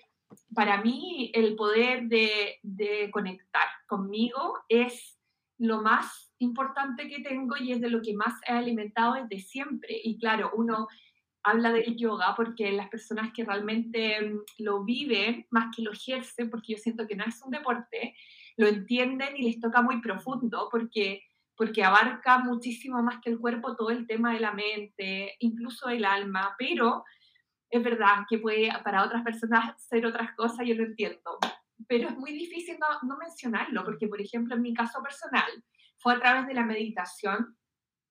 para 0.54 0.80
mí, 0.80 1.30
el 1.34 1.56
poder 1.56 2.04
de, 2.04 2.58
de 2.62 3.10
conectar 3.10 3.66
conmigo 3.86 4.58
es 4.68 5.18
lo 5.58 5.82
más 5.82 6.32
importante 6.38 7.08
que 7.08 7.20
tengo 7.20 7.56
y 7.58 7.72
es 7.72 7.80
de 7.80 7.90
lo 7.90 8.00
que 8.00 8.14
más 8.14 8.32
he 8.46 8.52
alimentado 8.52 9.14
desde 9.14 9.40
siempre. 9.40 10.00
Y 10.02 10.18
claro, 10.18 10.52
uno 10.54 10.88
habla 11.42 11.72
del 11.72 11.96
yoga 11.96 12.34
porque 12.36 12.72
las 12.72 12.88
personas 12.88 13.32
que 13.34 13.44
realmente 13.44 14.20
mm, 14.20 14.38
lo 14.58 14.84
viven, 14.84 15.46
más 15.50 15.74
que 15.74 15.82
lo 15.82 15.92
ejercen, 15.92 16.50
porque 16.50 16.72
yo 16.72 16.78
siento 16.78 17.06
que 17.06 17.16
no 17.16 17.24
es 17.24 17.40
un 17.42 17.50
deporte, 17.50 18.14
lo 18.56 18.66
entienden 18.66 19.36
y 19.36 19.42
les 19.42 19.60
toca 19.60 19.82
muy 19.82 20.00
profundo 20.00 20.68
porque, 20.70 21.22
porque 21.56 21.84
abarca 21.84 22.38
muchísimo 22.38 23.02
más 23.02 23.20
que 23.22 23.30
el 23.30 23.38
cuerpo 23.38 23.76
todo 23.76 23.90
el 23.90 24.06
tema 24.06 24.32
de 24.32 24.40
la 24.40 24.52
mente, 24.52 25.36
incluso 25.40 25.88
el 25.88 26.04
alma, 26.04 26.54
pero 26.58 27.04
es 27.70 27.82
verdad 27.82 28.24
que 28.28 28.38
puede 28.38 28.70
para 28.84 29.04
otras 29.04 29.22
personas 29.22 29.80
ser 29.82 30.04
otras 30.04 30.34
cosas, 30.34 30.66
yo 30.66 30.74
lo 30.74 30.84
entiendo, 30.84 31.38
pero 31.86 32.08
es 32.08 32.16
muy 32.16 32.32
difícil 32.32 32.76
no, 32.78 33.08
no 33.08 33.16
mencionarlo 33.16 33.84
porque, 33.84 34.08
por 34.08 34.20
ejemplo, 34.20 34.54
en 34.56 34.62
mi 34.62 34.74
caso 34.74 35.02
personal, 35.02 35.50
fue 35.98 36.14
a 36.14 36.20
través 36.20 36.46
de 36.46 36.54
la 36.54 36.64
meditación 36.64 37.56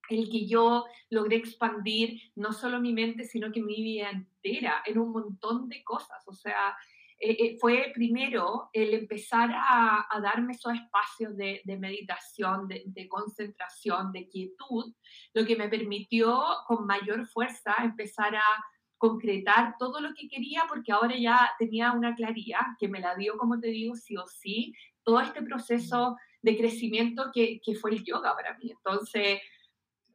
el 0.10 0.30
que 0.30 0.48
yo 0.48 0.86
logré 1.10 1.38
expandir 1.38 2.22
no 2.36 2.54
solo 2.54 2.80
mi 2.80 2.94
mente, 2.94 3.24
sino 3.26 3.52
que 3.52 3.62
mi 3.62 3.82
vida 3.82 4.10
entera 4.10 4.84
en 4.86 5.00
un 5.00 5.12
montón 5.12 5.70
de 5.70 5.84
cosas. 5.84 6.28
O 6.28 6.34
sea, 6.34 6.76
eh, 7.22 7.36
eh, 7.40 7.58
fue 7.60 7.92
primero 7.94 8.70
el 8.72 8.94
empezar 8.94 9.52
a, 9.54 10.08
darme 10.22 10.54
esos 10.54 10.74
espacios 10.74 11.36
de, 11.36 11.62
meditación, 11.78 12.68
de, 12.68 12.84
de, 12.86 13.10
concentración, 13.10 14.12
de 14.14 14.28
quietud, 14.28 14.94
lo 15.34 15.46
que 15.46 15.56
me 15.56 15.68
permitió 15.68 16.42
con 16.66 16.86
mayor 16.86 17.26
fuerza 17.28 17.76
empezar 17.84 18.36
a 18.36 18.66
concretar 18.98 19.76
todo 19.78 20.00
lo 20.02 20.14
que 20.14 20.28
quería, 20.28 20.64
porque 20.68 20.92
ahora 20.92 21.18
ya 21.18 21.52
tenía 21.58 21.92
una 21.92 22.16
claridad 22.16 22.62
que 22.80 22.88
me 22.88 23.00
la 23.00 23.16
dio, 23.16 23.38
como 23.38 23.60
te 23.60 23.68
digo, 23.68 23.96
sí 23.96 24.16
o 24.18 24.26
sí, 24.28 24.74
todo 25.04 25.20
este 25.20 25.42
proceso 25.42 26.18
de 26.42 26.58
crecimiento 26.58 27.32
que, 27.34 27.60
que 27.64 27.76
fue 27.76 27.92
el 27.92 28.04
yoga 28.04 28.36
para 28.36 28.58
mí. 28.58 28.72
Entonces, 28.72 29.40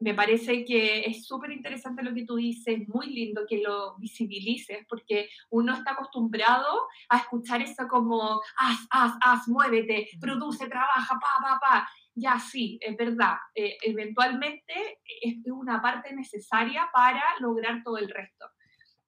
me 0.00 0.14
parece 0.14 0.64
que 0.64 1.00
es 1.00 1.26
súper 1.26 1.50
interesante 1.50 2.02
lo 2.02 2.14
que 2.14 2.24
tú 2.24 2.36
dices, 2.36 2.86
muy 2.88 3.06
lindo 3.06 3.46
que 3.48 3.58
lo 3.58 3.96
visibilices, 3.96 4.84
porque 4.88 5.28
uno 5.50 5.74
está 5.74 5.92
acostumbrado 5.92 6.88
a 7.08 7.18
escuchar 7.18 7.62
eso 7.62 7.86
como, 7.88 8.40
haz, 8.56 8.86
haz, 8.90 9.14
haz, 9.22 9.48
muévete, 9.48 10.08
produce, 10.20 10.68
trabaja, 10.68 11.18
pa, 11.20 11.42
pa, 11.42 11.60
pa. 11.60 11.88
Ya 12.14 12.38
sí, 12.38 12.78
es 12.80 12.96
verdad, 12.96 13.36
eh, 13.54 13.76
eventualmente 13.82 15.00
es 15.20 15.36
una 15.46 15.82
parte 15.82 16.14
necesaria 16.14 16.88
para 16.92 17.22
lograr 17.40 17.82
todo 17.82 17.98
el 17.98 18.08
resto, 18.08 18.46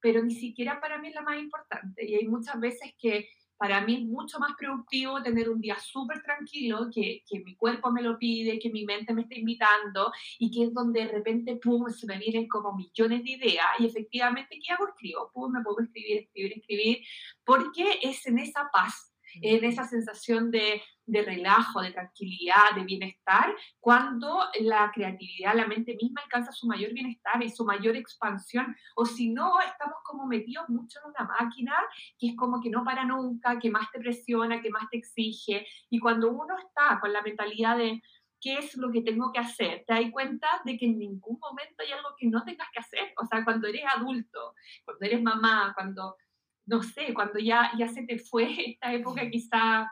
pero 0.01 0.25
ni 0.25 0.35
siquiera 0.35 0.81
para 0.81 0.99
mí 0.99 1.09
es 1.09 1.14
la 1.14 1.22
más 1.22 1.38
importante. 1.38 2.05
Y 2.05 2.16
hay 2.16 2.27
muchas 2.27 2.59
veces 2.59 2.94
que 2.99 3.29
para 3.57 3.81
mí 3.81 3.95
es 3.97 4.05
mucho 4.05 4.38
más 4.38 4.53
productivo 4.59 5.23
tener 5.23 5.49
un 5.49 5.61
día 5.61 5.79
súper 5.79 6.23
tranquilo, 6.23 6.88
que, 6.92 7.23
que, 7.29 7.40
mi 7.40 7.57
cuerpo 7.57 7.90
me 7.90 8.03
lo 8.03 8.19
pide, 8.19 8.59
que 8.59 8.71
mi 8.71 8.85
mente 8.85 9.14
me 9.14 9.23
está 9.23 9.35
invitando 9.35 10.12
y 10.38 10.51
que 10.51 10.64
es 10.64 10.75
donde 10.75 11.07
de 11.07 11.12
repente, 11.12 11.57
pum, 11.57 11.88
se 11.90 12.07
me 12.07 12.19
vienen 12.19 12.49
como 12.49 12.75
millones 12.75 13.25
de 13.25 13.31
ideas 13.31 13.66
y 13.79 13.87
efectivamente, 13.87 14.59
¿qué 14.64 14.73
hago? 14.73 14.88
Escribo, 14.88 15.31
me 15.49 15.62
puedo 15.62 15.81
escribir, 15.81 16.19
escribir, 16.19 16.53
escribir, 16.59 16.99
porque 17.45 17.99
es 18.03 18.27
en 18.27 18.38
esa 18.38 18.69
paz 18.73 19.15
en 19.42 19.64
esa 19.64 19.85
sensación 19.85 20.51
de, 20.51 20.83
de, 21.05 21.22
relajo, 21.22 21.81
de 21.81 21.92
tranquilidad, 21.92 22.75
de 22.75 22.85
bienestar, 22.85 23.55
cuando 23.81 24.44
la 24.61 24.90
creatividad, 24.94 25.55
la 25.55 25.66
mente 25.66 25.96
misma 26.01 26.22
alcanza 26.22 26.53
su 26.53 26.66
mayor 26.66 26.92
bienestar 26.92 27.42
y 27.42 27.51
su 27.51 27.64
mayor 27.64 27.96
expansión, 27.96 28.77
o 28.94 29.07
si 29.07 29.31
no, 29.31 29.61
estamos 29.61 29.99
como 30.05 30.27
metidos 30.27 30.68
mucho 30.68 30.99
en 31.01 31.11
una 31.11 31.33
máquina 31.38 31.75
que 32.18 32.29
es 32.29 32.37
como 32.37 32.61
que 32.61 32.70
no 32.70 32.85
para 32.85 33.05
nunca, 33.05 33.59
que 33.59 33.70
más 33.70 33.90
te 33.90 33.99
presiona, 33.99 34.61
que 34.61 34.70
más 34.70 34.88
te 34.90 34.99
exige, 34.99 35.66
y 35.90 35.99
cuando 35.99 36.31
uno 36.31 36.57
está 36.59 36.99
con 37.01 37.12
la 37.12 37.22
mentalidad 37.22 37.77
de 37.79 38.03
qué 38.40 38.59
es 38.59 38.77
lo 38.77 38.92
que 38.92 39.03
tengo 39.03 39.33
que 39.33 39.40
hacer, 39.40 39.85
te 39.87 39.94
das 39.94 40.11
cuenta 40.12 40.46
de 40.64 40.77
que 40.77 40.87
en 40.87 40.99
ningún 40.99 41.38
momento 41.40 41.83
hay 41.83 41.92
algo 41.92 42.11
que 42.16 42.29
no 42.29 42.44
tengas 42.44 42.68
que 42.72 42.81
hacer, 42.81 43.12
o 43.20 43.27
sea, 43.27 43.44
cuando 43.44 43.66
eres 43.66 43.83
adulto, 43.94 44.55
cuando 44.85 45.07
eres 45.07 45.22
mamá, 45.22 45.72
cuando 45.75 46.16
no 46.66 46.83
sé, 46.83 47.14
cuando 47.14 47.38
ya, 47.38 47.72
ya 47.79 47.88
se 47.88 48.02
te 48.02 48.18
fue 48.18 48.44
esta 48.70 48.92
época 48.92 49.29
quizá, 49.31 49.90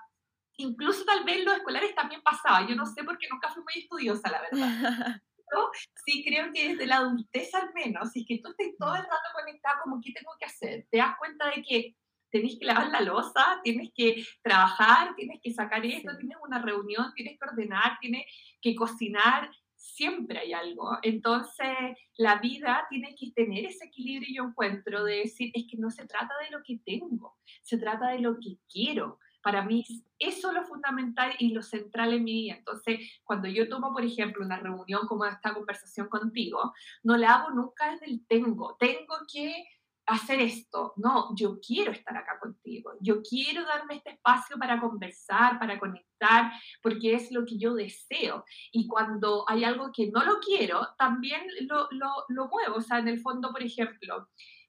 incluso 0.56 1.04
tal 1.04 1.24
vez 1.24 1.44
los 1.44 1.56
escolares 1.56 1.94
también 1.94 2.22
pasaba, 2.22 2.66
yo 2.68 2.74
no 2.74 2.86
sé 2.86 3.04
porque 3.04 3.28
nunca 3.30 3.50
fui 3.50 3.62
muy 3.62 3.82
estudiosa, 3.82 4.30
la 4.30 4.42
verdad. 4.42 4.52
Pero 5.46 5.70
sí 6.06 6.24
creo 6.24 6.52
que 6.52 6.70
desde 6.70 6.86
la 6.86 6.96
adultez 6.96 7.54
al 7.54 7.72
menos, 7.74 8.10
si 8.10 8.20
es 8.20 8.26
que 8.26 8.38
tú 8.38 8.50
estás 8.50 8.66
todo 8.78 8.94
el 8.96 9.02
rato 9.02 9.28
conectado 9.34 9.76
como 9.82 10.00
qué 10.00 10.12
tengo 10.12 10.32
que 10.38 10.46
hacer, 10.46 10.86
te 10.90 10.98
das 10.98 11.16
cuenta 11.18 11.50
de 11.50 11.62
que 11.62 11.96
tenés 12.30 12.58
que 12.58 12.64
lavar 12.64 12.88
la 12.88 13.00
losa, 13.00 13.60
tienes 13.62 13.90
que 13.94 14.24
trabajar, 14.42 15.14
tienes 15.14 15.38
que 15.40 15.52
sacar 15.52 15.84
esto, 15.86 16.16
tienes 16.18 16.38
una 16.42 16.60
reunión, 16.60 17.12
tienes 17.14 17.38
que 17.38 17.48
ordenar, 17.48 17.98
tienes 18.00 18.24
que 18.60 18.74
cocinar, 18.74 19.50
siempre 19.84 20.38
hay 20.38 20.52
algo. 20.52 20.98
Entonces, 21.02 21.68
la 22.16 22.36
vida 22.36 22.86
tiene 22.88 23.14
que 23.14 23.30
tener 23.32 23.66
ese 23.66 23.86
equilibrio, 23.86 24.28
yo 24.34 24.48
encuentro, 24.48 25.04
de 25.04 25.18
decir, 25.18 25.50
es 25.54 25.66
que 25.70 25.76
no 25.76 25.90
se 25.90 26.06
trata 26.06 26.34
de 26.42 26.50
lo 26.50 26.62
que 26.62 26.78
tengo, 26.84 27.36
se 27.62 27.76
trata 27.78 28.08
de 28.08 28.20
lo 28.20 28.38
que 28.40 28.58
quiero. 28.70 29.18
Para 29.42 29.62
mí, 29.62 29.84
eso 30.18 30.48
es 30.48 30.54
lo 30.54 30.64
fundamental 30.64 31.34
y 31.38 31.52
lo 31.52 31.62
central 31.62 32.14
en 32.14 32.24
mi 32.24 32.32
vida. 32.32 32.56
Entonces, 32.56 32.98
cuando 33.24 33.46
yo 33.46 33.68
tomo, 33.68 33.92
por 33.92 34.04
ejemplo, 34.04 34.42
una 34.42 34.58
reunión 34.58 35.06
como 35.06 35.26
esta 35.26 35.52
conversación 35.52 36.08
contigo, 36.08 36.72
no 37.02 37.18
la 37.18 37.34
hago 37.34 37.50
nunca 37.50 37.90
desde 37.90 38.06
el 38.06 38.26
tengo. 38.26 38.76
Tengo 38.78 39.14
que 39.30 39.66
hacer 40.06 40.40
esto. 40.40 40.92
No, 40.96 41.34
yo 41.36 41.58
quiero 41.60 41.92
estar 41.92 42.16
acá 42.16 42.38
contigo. 42.38 42.92
Yo 43.00 43.22
quiero 43.22 43.64
darme 43.64 43.96
este 43.96 44.10
espacio 44.10 44.58
para 44.58 44.80
conversar, 44.80 45.58
para 45.58 45.78
conectar, 45.78 46.52
porque 46.82 47.14
es 47.14 47.30
lo 47.32 47.44
que 47.44 47.58
yo 47.58 47.74
deseo. 47.74 48.44
Y 48.72 48.86
cuando 48.86 49.44
hay 49.48 49.64
algo 49.64 49.90
que 49.92 50.10
no 50.10 50.24
lo 50.24 50.40
quiero, 50.40 50.88
también 50.98 51.42
lo, 51.68 51.88
lo, 51.90 52.10
lo 52.28 52.48
muevo. 52.48 52.76
O 52.76 52.82
sea, 52.82 52.98
en 52.98 53.08
el 53.08 53.20
fondo, 53.20 53.50
por 53.50 53.62
ejemplo, 53.62 54.28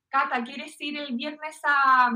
Cata, 0.10 0.44
¿quieres 0.44 0.80
ir 0.80 0.98
el 0.98 1.16
viernes 1.16 1.60
a 1.64 2.12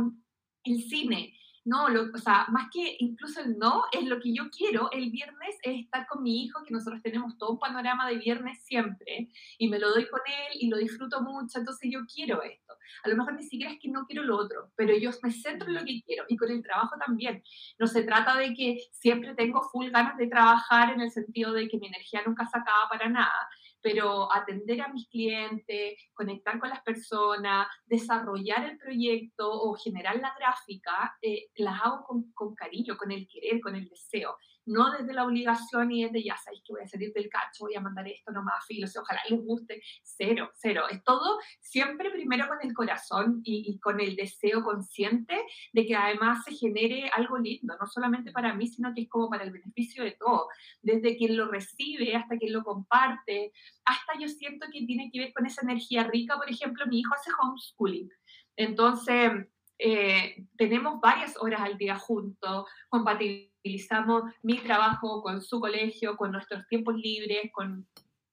el 0.63 0.84
cine? 0.84 1.34
No, 1.69 1.86
o 1.86 2.17
sea, 2.17 2.47
más 2.49 2.67
que 2.73 2.95
incluso 2.97 3.41
el 3.41 3.60
no, 3.60 3.84
es 3.91 4.03
lo 4.03 4.19
que 4.19 4.34
yo 4.34 4.49
quiero 4.49 4.89
el 4.91 5.12
viernes 5.12 5.55
es 5.62 5.82
estar 5.82 6.08
con 6.08 6.23
mi 6.23 6.43
hijo, 6.43 6.63
que 6.63 6.73
nosotros 6.73 6.99
tenemos 7.03 7.38
todo 7.38 7.51
un 7.51 7.60
panorama 7.60 8.10
de 8.10 8.17
viernes 8.17 8.63
siempre, 8.63 9.29
y 9.60 9.69
me 9.69 9.77
lo 9.77 9.91
doy 9.91 10.08
con 10.10 10.19
él 10.25 10.58
y 10.60 10.67
lo 10.67 10.77
disfruto 10.77 11.21
mucho, 11.21 11.60
entonces 11.60 11.91
yo 11.91 11.99
quiero 12.12 12.41
esto. 12.41 12.73
A 13.03 13.10
lo 13.10 13.17
mejor 13.17 13.36
ni 13.36 13.43
siquiera 13.43 13.71
es 13.71 13.79
que 13.79 13.88
no 13.88 14.08
quiero 14.08 14.23
lo 14.23 14.38
otro, 14.38 14.71
pero 14.75 14.97
yo 14.97 15.12
me 15.21 15.32
centro 15.32 15.67
en 15.67 15.75
lo 15.75 15.86
que 15.86 16.01
quiero 16.01 16.25
y 16.27 16.38
con 16.38 16.49
el 16.49 16.63
trabajo 16.63 16.95
también. 17.05 17.43
No 17.77 17.86
se 17.86 18.01
trata 18.01 18.36
de 18.36 18.55
que 18.55 18.79
siempre 18.91 19.36
tengo 19.36 19.62
full 19.62 19.91
ganas 19.91 20.17
de 20.17 20.25
trabajar 20.25 20.91
en 20.91 21.01
el 21.01 21.12
sentido 21.12 21.53
de 21.53 21.67
que 21.67 21.77
mi 21.77 21.86
energía 21.86 22.23
nunca 22.25 22.47
se 22.47 22.58
acaba 22.58 22.89
para 22.89 23.10
nada, 23.10 23.47
pero 23.82 24.32
atender 24.34 24.82
a 24.82 24.89
mis 24.89 25.08
clientes, 25.08 25.98
conectar 26.13 26.60
con 26.60 26.70
las 26.70 26.82
personas, 26.82 27.68
desarrollar 27.86 28.70
el 28.70 28.78
proyecto 28.78 29.50
o 29.50 29.74
generar 29.76 30.18
la 30.18 30.34
gráfica, 30.38 31.18
eh, 31.22 31.48
las 31.56 31.82
hago 31.82 32.04
con, 32.04 32.32
con, 32.34 32.56
cariño, 32.56 32.98
con 32.98 33.12
el 33.12 33.28
querer, 33.28 33.62
con 33.62 33.76
el 33.76 33.88
deseo 33.88 34.38
no 34.69 34.91
desde 34.91 35.13
la 35.13 35.25
obligación 35.25 35.91
y 35.91 36.03
desde 36.03 36.23
ya 36.23 36.38
sabéis 36.38 36.62
que 36.63 36.73
voy 36.73 36.84
a 36.84 36.88
salir 36.88 37.12
del 37.12 37.27
cacho, 37.27 37.65
voy 37.65 37.75
a 37.75 37.82
mandar 37.82 38.08
esto 38.08 38.32
nomás, 38.32 38.65
filos, 38.67 38.95
ojalá 38.95 39.19
les 39.27 39.41
guste, 39.41 39.82
cero, 40.03 40.51
cero. 40.53 40.84
Es 40.89 41.03
todo 41.03 41.39
siempre 41.60 42.12
primero 42.12 42.47
con 42.47 42.60
el 42.62 42.73
corazón 42.73 43.41
y, 43.43 43.79
con 43.79 43.99
el 43.99 44.15
deseo 44.15 44.63
consciente 44.63 45.43
de 45.73 45.86
que 45.86 45.95
además 45.95 46.43
se 46.43 46.53
genere 46.53 47.10
algo 47.10 47.38
lindo, 47.39 47.75
no 47.79 47.88
solamente 47.88 48.32
para 48.32 48.53
mí, 48.53 48.67
sino 48.67 48.93
que 48.93 49.01
es 49.01 49.10
como 49.10 49.29
para 49.29 49.43
el 49.43 49.51
beneficio 49.51 50.03
de 50.03 50.12
todo, 50.12 50.47
desde 50.84 51.17
quien 51.17 51.36
lo 51.36 51.47
recibe 51.47 52.15
hasta 52.15 52.38
quien 52.38 52.53
lo 52.53 52.63
comparte, 52.63 53.51
hasta 53.86 54.19
yo 54.19 54.27
siento 54.27 54.67
que 54.71 54.86
tiene 54.86 55.10
que 55.12 55.19
ver 55.19 55.34
con 55.34 55.47
esa 55.47 55.62
energía 55.63 56.03
rica, 56.03 56.38
por 56.38 56.49
ejemplo, 56.49 56.86
mi 56.86 56.99
hijo 56.99 57.15
hace 57.15 57.32
homeschooling. 57.41 58.10
Entonces, 58.55 59.32
eh, 59.79 60.45
tenemos 60.58 60.99
varias 60.99 61.38
horas 61.38 61.62
al 61.62 61.77
día 61.77 61.97
juntos, 61.97 62.65
compatibilizamos 63.60 64.24
mi 64.43 64.58
trabajo 64.60 65.22
con 65.22 65.41
su 65.41 65.60
colegio, 65.60 66.15
con 66.15 66.32
nuestros 66.32 66.67
tiempos 66.67 66.95
libres, 66.95 67.52
con 67.52 67.88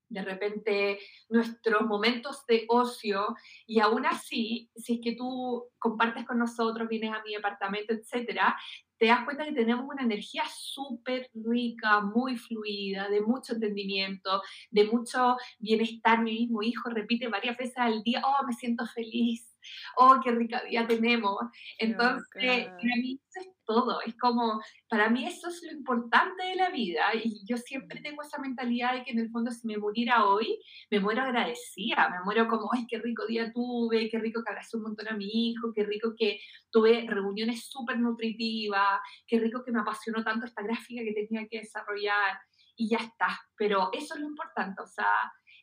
de 0.08 0.22
repente 0.22 1.00
nuestros 1.28 1.82
momentos 1.82 2.46
de 2.46 2.64
ocio 2.68 3.34
y 3.66 3.80
aún 3.80 4.06
así, 4.06 4.70
si 4.76 4.94
es 4.94 5.00
que 5.02 5.16
tú 5.16 5.64
compartes 5.80 6.24
con 6.24 6.38
nosotros, 6.38 6.88
vienes 6.88 7.12
a 7.12 7.22
mi 7.24 7.34
departamento, 7.34 7.92
etcétera, 7.92 8.56
te 8.98 9.06
das 9.06 9.24
cuenta 9.24 9.44
que 9.44 9.52
tenemos 9.52 9.84
una 9.84 10.04
energía 10.04 10.44
súper 10.48 11.28
rica, 11.34 12.00
muy 12.02 12.36
fluida, 12.36 13.08
de 13.08 13.20
mucho 13.20 13.54
entendimiento, 13.54 14.40
de 14.70 14.84
mucho 14.84 15.36
bienestar. 15.58 16.22
Mi 16.22 16.32
mismo 16.32 16.62
hijo 16.62 16.88
repite 16.88 17.26
varias 17.26 17.58
veces 17.58 17.76
al 17.76 18.02
día, 18.04 18.22
oh, 18.24 18.46
me 18.46 18.52
siento 18.52 18.86
feliz, 18.86 19.58
oh, 19.96 20.20
qué 20.22 20.30
rica 20.30 20.62
vida 20.62 20.86
tenemos. 20.86 21.36
Entonces, 21.78 22.66
para 22.68 22.96
mí 22.96 23.20
eso 23.28 23.40
es 23.40 23.55
todo, 23.66 24.00
es 24.02 24.16
como, 24.16 24.60
para 24.88 25.10
mí 25.10 25.26
eso 25.26 25.48
es 25.48 25.62
lo 25.64 25.72
importante 25.72 26.44
de 26.44 26.56
la 26.56 26.70
vida 26.70 27.14
y 27.14 27.44
yo 27.44 27.56
siempre 27.56 28.00
tengo 28.00 28.22
esa 28.22 28.38
mentalidad 28.38 28.94
de 28.94 29.04
que 29.04 29.10
en 29.10 29.18
el 29.18 29.30
fondo 29.30 29.50
si 29.50 29.66
me 29.66 29.76
muriera 29.76 30.24
hoy, 30.24 30.58
me 30.90 31.00
muero 31.00 31.22
agradecida, 31.22 32.08
me 32.08 32.24
muero 32.24 32.48
como, 32.48 32.70
ay, 32.72 32.86
qué 32.88 32.98
rico 32.98 33.26
día 33.26 33.52
tuve, 33.52 34.08
qué 34.08 34.18
rico 34.18 34.42
que 34.42 34.50
abracé 34.50 34.76
un 34.76 34.84
montón 34.84 35.08
a 35.08 35.16
mi 35.16 35.50
hijo, 35.50 35.72
qué 35.74 35.84
rico 35.84 36.14
que 36.16 36.40
tuve 36.70 37.06
reuniones 37.08 37.68
súper 37.68 37.98
nutritivas, 37.98 39.00
qué 39.26 39.38
rico 39.40 39.62
que 39.64 39.72
me 39.72 39.80
apasionó 39.80 40.22
tanto 40.22 40.46
esta 40.46 40.62
gráfica 40.62 41.02
que 41.02 41.26
tenía 41.26 41.46
que 41.48 41.58
desarrollar 41.58 42.38
y 42.76 42.88
ya 42.88 42.98
está, 42.98 43.40
pero 43.56 43.90
eso 43.92 44.14
es 44.14 44.20
lo 44.20 44.28
importante, 44.28 44.82
o 44.82 44.86
sea, 44.86 45.06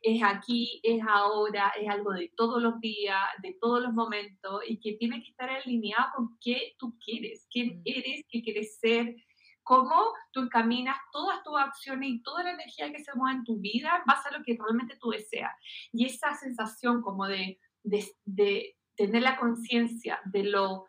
es 0.03 0.21
aquí, 0.21 0.81
es 0.83 1.01
ahora, 1.07 1.71
es 1.79 1.89
algo 1.89 2.11
de 2.11 2.31
todos 2.35 2.61
los 2.61 2.79
días, 2.81 3.17
de 3.41 3.57
todos 3.59 3.81
los 3.81 3.93
momentos 3.93 4.61
y 4.67 4.77
que 4.77 4.93
tiene 4.97 5.23
que 5.23 5.29
estar 5.29 5.49
alineado 5.49 6.11
con 6.15 6.37
qué 6.41 6.75
tú 6.77 6.97
quieres, 6.99 7.47
quién 7.49 7.79
mm. 7.79 7.81
eres, 7.85 8.25
qué 8.27 8.43
quieres 8.43 8.77
ser, 8.79 9.15
cómo 9.63 10.11
tú 10.33 10.41
encaminas 10.41 10.97
todas 11.13 11.41
tus 11.41 11.57
acciones 11.57 12.09
y 12.09 12.21
toda 12.21 12.43
la 12.43 12.51
energía 12.51 12.91
que 12.91 13.01
se 13.01 13.15
mueve 13.15 13.37
en 13.37 13.43
tu 13.45 13.59
vida 13.61 13.95
en 13.95 14.03
base 14.05 14.27
a 14.27 14.37
lo 14.37 14.43
que 14.43 14.57
realmente 14.59 14.97
tú 14.99 15.11
deseas. 15.11 15.53
Y 15.93 16.05
esa 16.05 16.33
sensación 16.35 17.01
como 17.01 17.25
de, 17.25 17.61
de, 17.83 18.05
de 18.25 18.77
tener 18.95 19.21
la 19.21 19.37
conciencia 19.37 20.19
de 20.25 20.43
lo 20.43 20.87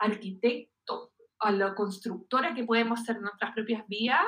arquitecto, 0.00 1.12
a 1.38 1.52
lo 1.52 1.76
constructora 1.76 2.54
que 2.54 2.64
podemos 2.64 3.04
ser 3.04 3.20
nuestras 3.20 3.52
propias 3.52 3.86
vidas, 3.86 4.24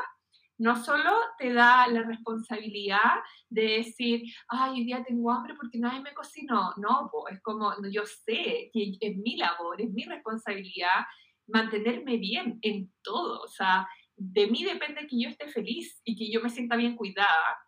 no 0.59 0.83
solo 0.83 1.11
te 1.39 1.53
da 1.53 1.87
la 1.89 2.03
responsabilidad 2.03 3.21
de 3.49 3.79
decir, 3.79 4.23
ay, 4.49 4.71
hoy 4.73 4.85
día 4.85 5.05
tengo 5.05 5.31
hambre 5.33 5.55
porque 5.55 5.79
nadie 5.79 6.01
me 6.01 6.15
cocinó. 6.15 6.73
No, 6.77 7.09
pues 7.11 7.37
es 7.37 7.43
como, 7.43 7.73
yo 7.91 8.05
sé 8.07 8.71
que 8.73 8.97
es 9.01 9.17
mi 9.17 9.37
labor, 9.37 9.81
es 9.81 9.91
mi 9.91 10.05
responsabilidad 10.05 11.05
mantenerme 11.47 12.17
bien 12.17 12.59
en 12.63 12.93
todo. 13.03 13.41
O 13.43 13.49
sea, 13.49 13.89
de 14.17 14.47
mí 14.47 14.65
depende 14.65 15.07
que 15.07 15.21
yo 15.21 15.29
esté 15.29 15.49
feliz 15.49 16.01
y 16.05 16.17
que 16.17 16.31
yo 16.31 16.41
me 16.41 16.51
sienta 16.51 16.77
bien 16.77 16.97
cuidada. 16.97 17.59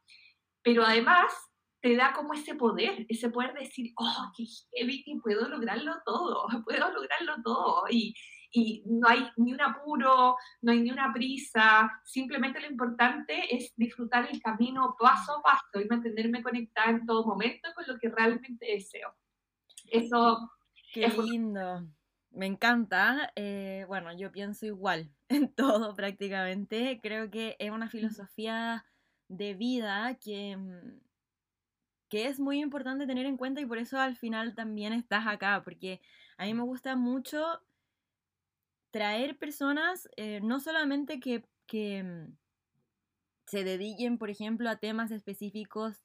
Pero 0.63 0.85
además 0.85 1.33
te 1.81 1.97
da 1.97 2.13
como 2.13 2.35
ese 2.35 2.55
poder, 2.55 3.07
ese 3.09 3.31
poder 3.31 3.53
de 3.55 3.61
decir, 3.61 3.93
oh, 3.97 4.33
qué 4.37 4.45
heavy 4.73 5.05
que 5.05 5.17
puedo 5.23 5.49
lograrlo 5.49 5.93
todo, 6.05 6.47
puedo 6.65 6.91
lograrlo 6.93 7.37
todo. 7.45 7.85
Y, 7.91 8.15
y 8.57 8.83
no 8.87 9.07
hay 9.07 9.29
ni 9.37 9.53
un 9.53 9.61
apuro, 9.61 10.37
no 10.63 10.73
hay 10.73 10.81
ni 10.81 10.91
una 10.91 11.13
prisa, 11.13 12.01
simplemente 12.05 12.59
lo 12.59 12.71
importante 12.71 13.55
es 13.55 13.75
disfrutar 13.77 14.27
el 14.31 14.41
camino 14.41 14.97
paso 14.99 15.39
a 15.39 15.43
paso 15.43 15.81
y 15.85 15.87
mantenerme 15.87 16.43
conectada 16.43 16.91
en 16.91 17.05
todo 17.05 17.27
momento 17.27 17.69
con 17.75 17.85
lo 17.87 17.99
que 17.99 18.09
realmente 18.09 18.65
deseo. 18.65 19.15
Eso 19.91 20.51
Qué 20.95 21.09
lindo. 21.09 21.87
Me 22.31 22.47
encanta. 22.47 23.31
Eh, 23.37 23.85
bueno, 23.89 24.17
yo 24.17 24.33
pienso 24.33 24.65
igual 24.65 25.11
en 25.29 25.53
todo 25.53 25.95
prácticamente. 25.95 26.99
Creo 27.03 27.31
que 27.31 27.57
es 27.59 27.71
una 27.71 27.91
filosofía 27.91 28.87
de 29.29 29.53
vida 29.53 30.17
que, 30.19 30.57
mm, 30.57 31.01
que 32.09 32.29
es 32.29 32.41
muy 32.41 32.63
importante 32.63 33.07
tener 33.07 33.27
en 33.27 33.37
cuenta 33.37 33.61
y 33.61 33.67
por 33.67 33.77
eso 33.77 33.99
al 34.01 34.17
final 34.17 34.55
también 34.55 34.95
estás 34.95 35.27
acá, 35.27 35.61
porque 35.63 36.01
a 36.39 36.47
mí 36.47 36.55
me 36.55 36.63
gusta 36.63 36.97
mucho 36.97 37.61
traer 38.91 39.39
personas, 39.39 40.09
eh, 40.17 40.41
no 40.43 40.61
solamente 40.61 41.21
que, 41.21 41.45
mm, 42.03 42.37
se 43.47 43.65
dediquen, 43.65 44.19
por 44.19 44.31
ejemplo, 44.31 44.69
a 44.71 44.77
temas 44.77 45.11
específicos 45.11 46.03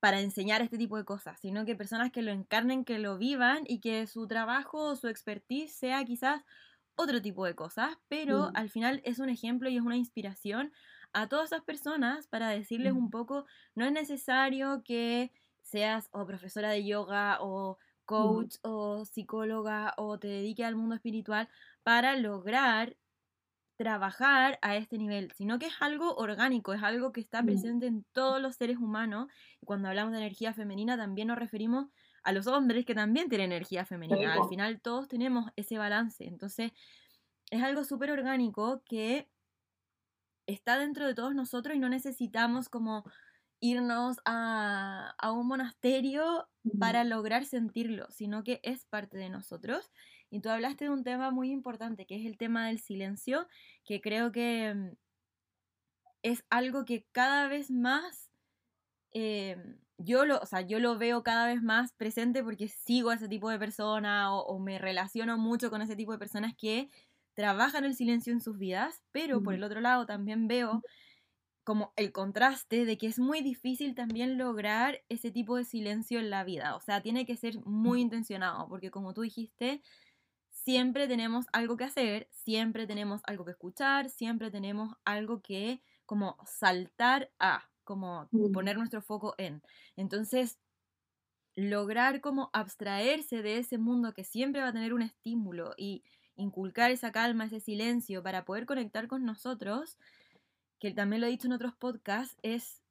para 0.00 0.20
enseñar 0.20 0.62
este 0.62 0.78
tipo 0.78 0.96
de 0.98 1.04
cosas, 1.04 1.40
sino 1.40 1.64
que 1.66 1.76
personas 1.76 2.12
que 2.12 2.22
lo 2.22 2.32
encarnen, 2.32 2.84
que 2.84 2.98
lo 2.98 3.18
vivan 3.18 3.64
y 3.66 3.80
que 3.80 4.06
su 4.06 4.26
trabajo 4.28 4.78
o 4.90 4.96
su 4.96 5.08
expertise 5.08 5.74
sea 5.76 6.04
quizás 6.04 6.42
otro 6.96 7.22
tipo 7.22 7.46
de 7.46 7.54
cosas, 7.56 7.96
pero 8.08 8.50
al 8.54 8.70
final 8.70 9.02
es 9.04 9.18
un 9.20 9.28
ejemplo 9.30 9.68
y 9.70 9.76
es 9.76 9.82
una 9.82 9.96
inspiración 9.96 10.72
a 11.12 11.28
todas 11.28 11.52
esas 11.52 11.64
personas 11.64 12.28
para 12.28 12.50
decirles 12.50 12.92
un 12.94 13.10
poco, 13.10 13.46
no 13.74 13.86
es 13.86 13.92
necesario 13.92 14.82
que 14.84 15.32
seas 15.62 16.08
o 16.12 16.26
profesora 16.26 16.70
de 16.70 16.86
yoga 16.86 17.38
o 17.40 17.78
coach 18.06 18.56
o 18.62 19.04
psicóloga 19.04 19.94
o 19.98 20.18
te 20.18 20.28
dediques 20.28 20.66
al 20.66 20.76
mundo 20.76 20.94
espiritual 20.96 21.48
para 21.86 22.16
lograr 22.16 22.96
trabajar 23.76 24.58
a 24.60 24.74
este 24.74 24.98
nivel, 24.98 25.30
sino 25.36 25.60
que 25.60 25.66
es 25.66 25.74
algo 25.78 26.16
orgánico, 26.16 26.74
es 26.74 26.82
algo 26.82 27.12
que 27.12 27.20
está 27.20 27.44
presente 27.44 27.86
en 27.86 28.04
todos 28.12 28.42
los 28.42 28.56
seres 28.56 28.78
humanos. 28.78 29.28
Y 29.62 29.66
cuando 29.66 29.86
hablamos 29.86 30.10
de 30.10 30.18
energía 30.18 30.52
femenina 30.52 30.96
también 30.96 31.28
nos 31.28 31.38
referimos 31.38 31.86
a 32.24 32.32
los 32.32 32.48
hombres 32.48 32.84
que 32.86 32.96
también 32.96 33.28
tienen 33.28 33.52
energía 33.52 33.84
femenina. 33.84 34.34
Al 34.34 34.46
final 34.46 34.80
todos 34.80 35.06
tenemos 35.06 35.52
ese 35.54 35.78
balance. 35.78 36.26
Entonces 36.26 36.72
es 37.52 37.62
algo 37.62 37.84
súper 37.84 38.10
orgánico 38.10 38.82
que 38.84 39.30
está 40.48 40.76
dentro 40.76 41.06
de 41.06 41.14
todos 41.14 41.36
nosotros 41.36 41.76
y 41.76 41.78
no 41.78 41.88
necesitamos 41.88 42.68
como 42.68 43.04
irnos 43.60 44.16
a, 44.24 45.14
a 45.18 45.30
un 45.30 45.46
monasterio 45.46 46.48
para 46.80 47.04
lograr 47.04 47.44
sentirlo, 47.44 48.10
sino 48.10 48.42
que 48.42 48.58
es 48.64 48.86
parte 48.86 49.18
de 49.18 49.30
nosotros. 49.30 49.92
Y 50.36 50.40
tú 50.40 50.50
hablaste 50.50 50.84
de 50.84 50.90
un 50.90 51.02
tema 51.02 51.30
muy 51.30 51.50
importante, 51.50 52.04
que 52.04 52.14
es 52.16 52.26
el 52.26 52.36
tema 52.36 52.66
del 52.66 52.78
silencio, 52.78 53.48
que 53.86 54.02
creo 54.02 54.32
que 54.32 54.74
mm, 54.74 54.96
es 56.22 56.44
algo 56.50 56.84
que 56.84 57.06
cada 57.10 57.48
vez 57.48 57.70
más 57.70 58.30
em, 59.12 59.78
yo 59.96 60.26
lo, 60.26 60.38
o 60.40 60.44
sea, 60.44 60.60
yo 60.60 60.78
lo 60.78 60.98
veo 60.98 61.22
cada 61.22 61.46
vez 61.46 61.62
más 61.62 61.94
presente 61.94 62.44
porque 62.44 62.68
sigo 62.68 63.08
a 63.08 63.14
ese 63.14 63.28
tipo 63.28 63.48
de 63.48 63.58
personas 63.58 64.28
o, 64.30 64.58
me 64.58 64.78
relaciono 64.78 65.38
mucho 65.38 65.70
con 65.70 65.80
ese 65.80 65.96
tipo 65.96 66.12
de 66.12 66.18
personas 66.18 66.54
que 66.54 66.90
trabajan 67.32 67.86
el 67.86 67.94
silencio 67.94 68.34
en 68.34 68.42
sus 68.42 68.58
vidas, 68.58 69.02
pero 69.12 69.42
por 69.42 69.54
el 69.54 69.64
otro 69.64 69.80
lado 69.80 70.04
también 70.04 70.48
veo 70.48 70.82
como 71.64 71.94
el 71.96 72.12
contraste 72.12 72.84
de 72.84 72.98
que 72.98 73.06
es 73.06 73.18
muy 73.18 73.40
difícil 73.40 73.94
también 73.94 74.36
lograr 74.36 75.02
ese 75.08 75.30
tipo 75.30 75.56
de 75.56 75.64
silencio 75.64 76.20
en 76.20 76.28
la 76.28 76.44
vida. 76.44 76.76
O 76.76 76.80
sea, 76.80 77.00
tiene 77.00 77.24
que 77.24 77.36
ser 77.36 77.58
muy 77.64 78.02
intencionado, 78.02 78.68
porque 78.68 78.90
como 78.90 79.14
tú 79.14 79.22
dijiste, 79.22 79.82
siempre 80.66 81.06
tenemos 81.06 81.46
algo 81.52 81.76
que 81.76 81.84
hacer, 81.84 82.28
siempre 82.32 82.88
tenemos 82.88 83.20
algo 83.24 83.44
que 83.44 83.52
escuchar, 83.52 84.10
siempre 84.10 84.50
tenemos 84.50 84.96
algo 85.04 85.40
que 85.40 85.80
como 86.06 86.36
saltar 86.44 87.30
a, 87.38 87.70
como 87.84 88.28
mm. 88.32 88.50
poner 88.50 88.76
nuestro 88.76 89.00
foco 89.00 89.36
en. 89.38 89.62
Entonces, 89.94 90.58
lograr 91.54 92.20
como 92.20 92.50
abstraerse 92.52 93.42
de 93.42 93.58
ese 93.58 93.78
mundo 93.78 94.12
que 94.12 94.24
siempre 94.24 94.60
va 94.60 94.68
a 94.68 94.72
tener 94.72 94.92
un 94.92 95.02
estímulo 95.02 95.72
y 95.76 96.02
inculcar 96.34 96.90
esa 96.90 97.12
calma, 97.12 97.44
ese 97.44 97.60
silencio 97.60 98.24
para 98.24 98.44
poder 98.44 98.66
conectar 98.66 99.06
con 99.06 99.24
nosotros, 99.24 99.96
que 100.80 100.90
también 100.90 101.20
lo 101.20 101.28
he 101.28 101.30
dicho 101.30 101.46
en 101.46 101.52
otros 101.52 101.76
podcasts, 101.76 102.36
es, 102.42 102.82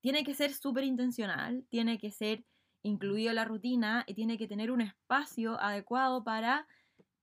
tiene 0.00 0.24
que 0.24 0.34
ser 0.34 0.52
súper 0.52 0.82
intencional, 0.82 1.64
tiene 1.68 1.96
que 1.98 2.10
ser 2.10 2.44
incluido 2.82 3.32
la 3.32 3.44
rutina 3.44 4.02
y 4.08 4.14
tiene 4.14 4.36
que 4.36 4.48
tener 4.48 4.72
un 4.72 4.80
espacio 4.80 5.60
adecuado 5.60 6.24
para 6.24 6.66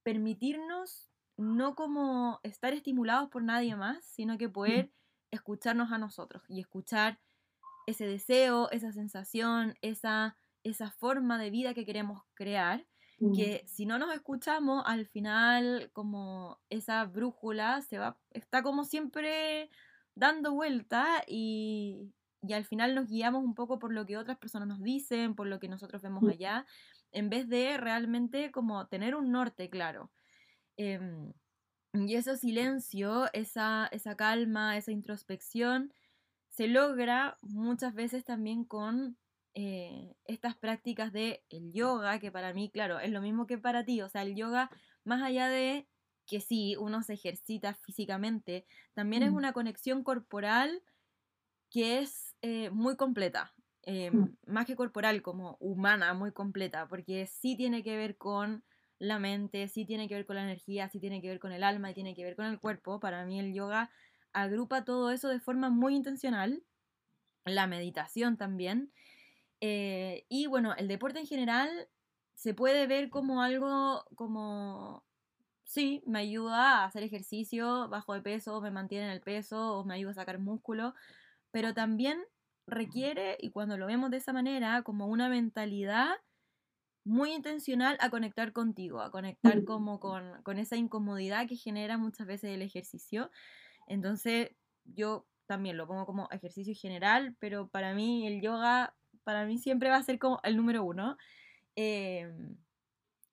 permitirnos 0.07 1.11
no 1.35 1.75
como 1.75 2.39
estar 2.43 2.73
estimulados 2.73 3.29
por 3.29 3.43
nadie 3.43 3.75
más, 3.75 4.05
sino 4.05 4.37
que 4.37 4.47
poder 4.47 4.93
escucharnos 5.31 5.91
a 5.91 5.97
nosotros 5.97 6.43
y 6.47 6.61
escuchar 6.61 7.19
ese 7.87 8.07
deseo, 8.07 8.71
esa 8.71 8.93
sensación, 8.93 9.75
esa, 9.81 10.37
esa 10.63 10.91
forma 10.91 11.37
de 11.37 11.49
vida 11.49 11.73
que 11.73 11.85
queremos 11.85 12.21
crear, 12.35 12.87
que 13.33 13.65
si 13.67 13.85
no 13.85 13.99
nos 13.99 14.15
escuchamos, 14.15 14.81
al 14.85 15.07
final 15.07 15.89
como 15.91 16.57
esa 16.69 17.03
brújula 17.03 17.81
se 17.81 17.97
va, 17.97 18.17
está 18.31 18.63
como 18.63 18.85
siempre 18.85 19.69
dando 20.15 20.53
vuelta 20.53 21.21
y, 21.27 22.13
y 22.41 22.53
al 22.53 22.63
final 22.63 22.95
nos 22.95 23.09
guiamos 23.09 23.43
un 23.43 23.55
poco 23.55 23.77
por 23.77 23.91
lo 23.91 24.05
que 24.05 24.15
otras 24.15 24.37
personas 24.37 24.69
nos 24.69 24.81
dicen, 24.81 25.35
por 25.35 25.47
lo 25.47 25.59
que 25.59 25.67
nosotros 25.67 26.01
vemos 26.01 26.25
allá, 26.29 26.65
en 27.11 27.29
vez 27.29 27.47
de 27.47 27.77
realmente 27.77 28.51
como 28.51 28.87
tener 28.87 29.15
un 29.15 29.31
norte 29.31 29.69
claro. 29.69 30.11
Em, 30.77 31.33
y 31.93 32.15
ese 32.15 32.37
silencio, 32.37 33.31
esa, 33.33 33.87
esa 33.91 34.15
calma, 34.15 34.77
esa 34.77 34.91
introspección, 34.91 35.93
se 36.49 36.67
logra 36.67 37.37
muchas 37.41 37.93
veces 37.93 38.23
también 38.23 38.63
con 38.65 39.17
eh, 39.53 40.15
estas 40.25 40.55
prácticas 40.55 41.11
de 41.11 41.43
el 41.49 41.71
yoga, 41.73 42.19
que 42.19 42.31
para 42.31 42.53
mí, 42.53 42.69
claro, 42.69 42.99
es 42.99 43.11
lo 43.11 43.21
mismo 43.21 43.47
que 43.47 43.57
para 43.57 43.83
ti. 43.83 44.01
O 44.01 44.09
sea, 44.09 44.21
el 44.21 44.35
yoga, 44.35 44.69
más 45.03 45.23
allá 45.23 45.49
de 45.49 45.87
que 46.27 46.41
sí, 46.41 46.75
uno 46.77 47.01
se 47.01 47.13
ejercita 47.13 47.73
físicamente, 47.73 48.65
también 48.93 49.23
es 49.23 49.31
mm. 49.31 49.35
una 49.35 49.53
conexión 49.53 50.03
corporal 50.03 50.83
que 51.71 51.99
es 51.99 52.35
eh, 52.41 52.69
muy 52.69 52.95
completa. 52.95 53.53
Eh. 53.89 54.11
Más 54.45 54.65
que 54.65 54.75
corporal, 54.75 55.21
como 55.21 55.55
humana, 55.61 56.13
muy 56.13 56.33
completa, 56.33 56.89
porque 56.89 57.25
sí 57.25 57.55
tiene 57.55 57.83
que 57.83 57.95
ver 57.95 58.17
con 58.17 58.65
la 58.99 59.17
mente, 59.17 59.69
sí 59.69 59.85
tiene 59.85 60.09
que 60.09 60.15
ver 60.15 60.25
con 60.25 60.35
la 60.35 60.43
energía, 60.43 60.89
sí 60.89 60.99
tiene 60.99 61.21
que 61.21 61.29
ver 61.29 61.39
con 61.39 61.53
el 61.53 61.63
alma 61.63 61.89
y 61.89 61.93
tiene 61.93 62.13
que 62.13 62.25
ver 62.25 62.35
con 62.35 62.47
el 62.47 62.59
cuerpo. 62.59 62.99
Para 62.99 63.25
mí 63.25 63.39
el 63.39 63.53
yoga 63.53 63.89
agrupa 64.33 64.83
todo 64.83 65.09
eso 65.11 65.29
de 65.29 65.39
forma 65.39 65.69
muy 65.69 65.95
intencional, 65.95 66.63
la 67.45 67.65
meditación 67.65 68.35
también. 68.35 68.91
Eh, 69.61 70.25
y 70.27 70.47
bueno, 70.47 70.75
el 70.75 70.89
deporte 70.89 71.19
en 71.19 71.25
general 71.25 71.87
se 72.35 72.53
puede 72.53 72.87
ver 72.87 73.09
como 73.09 73.41
algo 73.41 74.03
como, 74.15 75.05
sí, 75.63 76.03
me 76.05 76.19
ayuda 76.19 76.81
a 76.81 76.85
hacer 76.85 77.03
ejercicio, 77.03 77.87
bajo 77.87 78.13
de 78.13 78.21
peso, 78.21 78.59
me 78.59 78.69
mantiene 78.69 79.05
en 79.05 79.11
el 79.11 79.21
peso 79.21 79.77
o 79.77 79.85
me 79.85 79.93
ayuda 79.95 80.11
a 80.11 80.15
sacar 80.15 80.39
músculo, 80.39 80.93
pero 81.51 81.73
también 81.73 82.19
requiere, 82.67 83.37
y 83.39 83.51
cuando 83.51 83.77
lo 83.77 83.87
vemos 83.87 84.11
de 84.11 84.17
esa 84.17 84.33
manera, 84.33 84.83
como 84.83 85.07
una 85.07 85.29
mentalidad 85.29 86.15
muy 87.03 87.33
intencional 87.33 87.97
a 88.01 88.09
conectar 88.09 88.51
contigo, 88.51 89.01
a 89.01 89.11
conectar 89.11 89.63
como 89.63 89.99
con, 89.99 90.41
con, 90.43 90.59
esa 90.59 90.75
incomodidad 90.75 91.47
que 91.47 91.55
genera 91.55 91.97
muchas 91.97 92.27
veces 92.27 92.51
el 92.51 92.61
ejercicio. 92.61 93.31
Entonces 93.87 94.51
yo 94.83 95.25
también 95.47 95.77
lo 95.77 95.87
pongo 95.87 96.05
como 96.05 96.27
ejercicio 96.31 96.75
general, 96.75 97.35
pero 97.39 97.69
para 97.69 97.93
mí 97.93 98.27
el 98.27 98.41
yoga, 98.41 98.93
para 99.23 99.45
mí 99.45 99.57
siempre 99.57 99.89
va 99.89 99.95
a 99.95 100.03
ser 100.03 100.19
como 100.19 100.39
el 100.43 100.57
número 100.57 100.83
uno. 100.83 101.17
Em, 101.75 102.57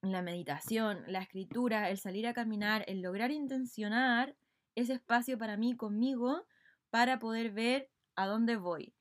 la 0.02 0.22
meditación, 0.22 1.02
la 1.08 1.20
escritura, 1.20 1.90
el 1.90 1.98
salir 1.98 2.26
a 2.26 2.34
caminar, 2.34 2.84
el 2.88 3.00
lograr 3.00 3.30
intencionar 3.30 4.36
ese 4.74 4.92
espacio 4.94 5.38
para 5.38 5.56
mí 5.56 5.76
conmigo 5.76 6.46
para 6.90 7.18
poder 7.18 7.52
ver 7.52 7.90
a 8.16 8.26
dónde 8.26 8.56
voy, 8.56 8.94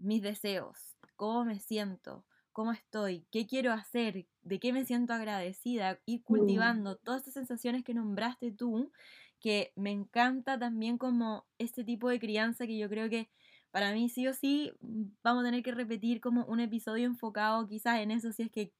mis 0.00 0.22
deseos, 0.22 0.96
cómo 1.16 1.44
me 1.44 1.58
siento, 1.60 2.24
cómo 2.52 2.72
estoy, 2.72 3.26
qué 3.30 3.46
quiero 3.46 3.72
hacer, 3.72 4.26
de 4.42 4.58
qué 4.58 4.72
me 4.72 4.84
siento 4.84 5.12
agradecida, 5.12 6.00
ir 6.06 6.20
mm. 6.20 6.24
cultivando 6.24 6.96
todas 6.96 7.20
estas 7.20 7.34
sensaciones 7.34 7.84
que 7.84 7.94
nombraste 7.94 8.50
tú, 8.50 8.92
que 9.40 9.72
me 9.76 9.90
encanta 9.90 10.58
también 10.58 10.98
como 10.98 11.46
este 11.58 11.84
tipo 11.84 12.08
de 12.08 12.20
crianza 12.20 12.66
que 12.66 12.78
yo 12.78 12.88
creo 12.88 13.08
que 13.08 13.30
para 13.70 13.92
mí 13.92 14.08
sí 14.08 14.26
o 14.26 14.34
sí 14.34 14.72
vamos 15.22 15.42
a 15.42 15.46
tener 15.46 15.62
que 15.62 15.72
repetir 15.72 16.20
como 16.20 16.44
un 16.44 16.60
episodio 16.60 17.06
enfocado 17.06 17.66
quizás 17.66 18.00
en 18.00 18.10
eso 18.10 18.32
si 18.32 18.42
es 18.42 18.50
que 18.50 18.72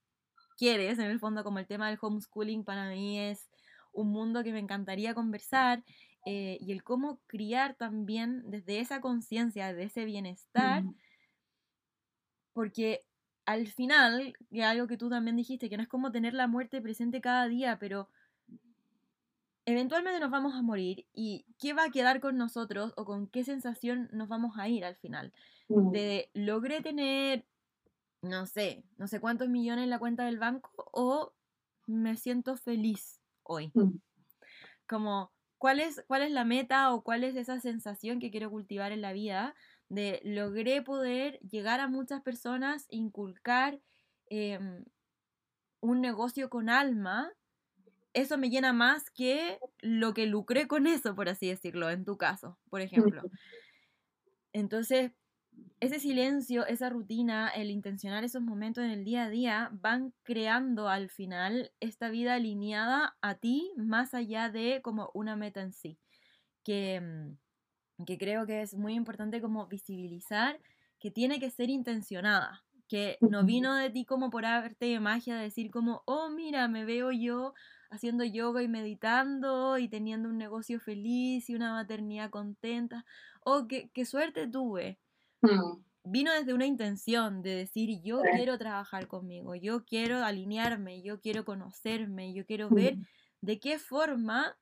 quieres, 0.57 0.99
en 0.99 1.05
el 1.05 1.19
fondo 1.19 1.43
como 1.43 1.59
el 1.59 1.65
tema 1.65 1.89
del 1.89 1.97
homeschooling 1.99 2.63
para 2.63 2.89
mí 2.89 3.19
es 3.19 3.49
un 3.93 4.09
mundo 4.09 4.43
que 4.43 4.51
me 4.51 4.59
encantaría 4.59 5.13
conversar 5.13 5.83
eh, 6.25 6.57
y 6.61 6.71
el 6.71 6.83
cómo 6.83 7.19
criar 7.25 7.75
también 7.75 8.43
desde 8.45 8.79
esa 8.79 9.01
conciencia, 9.01 9.73
de 9.73 9.83
ese 9.83 10.05
bienestar, 10.05 10.83
mm. 10.83 10.95
Porque 12.53 13.05
al 13.45 13.67
final, 13.67 14.33
y 14.49 14.61
algo 14.61 14.87
que 14.87 14.97
tú 14.97 15.09
también 15.09 15.35
dijiste, 15.35 15.69
que 15.69 15.77
no 15.77 15.83
es 15.83 15.89
como 15.89 16.11
tener 16.11 16.33
la 16.33 16.47
muerte 16.47 16.81
presente 16.81 17.21
cada 17.21 17.47
día, 17.47 17.79
pero 17.79 18.09
eventualmente 19.65 20.19
nos 20.19 20.31
vamos 20.31 20.53
a 20.55 20.61
morir 20.61 21.07
y 21.13 21.45
qué 21.59 21.73
va 21.73 21.85
a 21.85 21.91
quedar 21.91 22.19
con 22.19 22.37
nosotros 22.37 22.93
o 22.97 23.05
con 23.05 23.27
qué 23.27 23.43
sensación 23.43 24.09
nos 24.11 24.27
vamos 24.27 24.57
a 24.57 24.67
ir 24.67 24.85
al 24.85 24.95
final. 24.95 25.33
De 25.67 26.29
logré 26.33 26.81
tener, 26.81 27.45
no 28.21 28.45
sé, 28.45 28.83
no 28.97 29.07
sé 29.07 29.19
cuántos 29.19 29.49
millones 29.49 29.83
en 29.83 29.89
la 29.89 29.99
cuenta 29.99 30.25
del 30.25 30.39
banco 30.39 30.71
o 30.91 31.33
me 31.87 32.17
siento 32.17 32.57
feliz 32.57 33.21
hoy. 33.43 33.71
Como, 34.87 35.31
¿cuál 35.57 35.79
es, 35.79 36.03
¿cuál 36.07 36.23
es 36.23 36.31
la 36.31 36.43
meta 36.43 36.93
o 36.93 37.03
cuál 37.03 37.23
es 37.23 37.35
esa 37.35 37.59
sensación 37.59 38.19
que 38.19 38.31
quiero 38.31 38.49
cultivar 38.49 38.91
en 38.91 39.01
la 39.01 39.13
vida? 39.13 39.55
De 39.91 40.21
logré 40.23 40.81
poder 40.81 41.39
llegar 41.39 41.81
a 41.81 41.87
muchas 41.89 42.21
personas, 42.21 42.87
inculcar 42.89 43.81
em, 44.27 44.85
un 45.81 46.01
negocio 46.01 46.49
con 46.49 46.69
alma, 46.69 47.31
eso 48.13 48.37
me 48.37 48.49
llena 48.49 48.73
más 48.73 49.11
que 49.11 49.59
lo 49.81 50.13
que 50.13 50.27
lucré 50.27 50.67
con 50.67 50.87
eso, 50.87 51.15
por 51.15 51.29
así 51.29 51.49
decirlo, 51.49 51.89
en 51.89 52.05
tu 52.05 52.17
caso, 52.17 52.59
por 52.69 52.81
ejemplo. 52.81 53.27
Entonces, 54.53 55.11
ese 55.79 55.99
silencio, 55.99 56.65
esa 56.65 56.89
rutina, 56.89 57.49
el 57.49 57.69
intencionar 57.71 58.23
esos 58.23 58.41
momentos 58.41 58.83
en 58.83 58.91
el 58.91 59.03
día 59.05 59.25
a 59.25 59.29
día 59.29 59.69
van 59.73 60.13
creando 60.23 60.89
al 60.89 61.09
final 61.09 61.73
esta 61.79 62.09
vida 62.09 62.35
alineada 62.35 63.17
a 63.21 63.35
ti 63.35 63.71
más 63.77 64.13
allá 64.13 64.49
de 64.49 64.81
como 64.81 65.11
una 65.13 65.35
meta 65.35 65.61
en 65.61 65.73
sí. 65.73 65.99
Que, 66.63 66.95
em, 66.95 67.37
que 68.05 68.17
creo 68.17 68.45
que 68.45 68.61
es 68.61 68.73
muy 68.73 68.93
importante 68.93 69.41
como 69.41 69.67
visibilizar 69.67 70.59
que 70.99 71.11
tiene 71.11 71.39
que 71.39 71.49
ser 71.49 71.69
intencionada, 71.69 72.63
que 72.87 73.17
no 73.21 73.43
vino 73.43 73.75
de 73.75 73.89
ti 73.89 74.05
como 74.05 74.29
por 74.29 74.45
arte 74.45 74.85
de 74.85 74.99
magia, 74.99 75.35
decir 75.35 75.71
como, 75.71 76.03
oh, 76.05 76.29
mira, 76.29 76.67
me 76.67 76.85
veo 76.85 77.11
yo 77.11 77.53
haciendo 77.89 78.23
yoga 78.23 78.61
y 78.63 78.67
meditando 78.67 79.77
y 79.77 79.87
teniendo 79.87 80.29
un 80.29 80.37
negocio 80.37 80.79
feliz 80.79 81.49
y 81.49 81.55
una 81.55 81.73
maternidad 81.73 82.29
contenta, 82.29 83.05
oh, 83.43 83.67
qué, 83.67 83.89
qué 83.93 84.05
suerte 84.05 84.47
tuve. 84.47 84.99
Mm. 85.41 85.81
Vino 86.03 86.33
desde 86.33 86.53
una 86.53 86.65
intención 86.65 87.41
de 87.41 87.55
decir, 87.55 88.01
yo 88.03 88.21
quiero 88.35 88.57
trabajar 88.57 89.07
conmigo, 89.07 89.55
yo 89.55 89.85
quiero 89.85 90.23
alinearme, 90.23 91.01
yo 91.01 91.19
quiero 91.19 91.45
conocerme, 91.45 92.33
yo 92.33 92.45
quiero 92.45 92.69
ver 92.69 92.97
de 93.41 93.59
qué 93.59 93.77
forma 93.77 94.57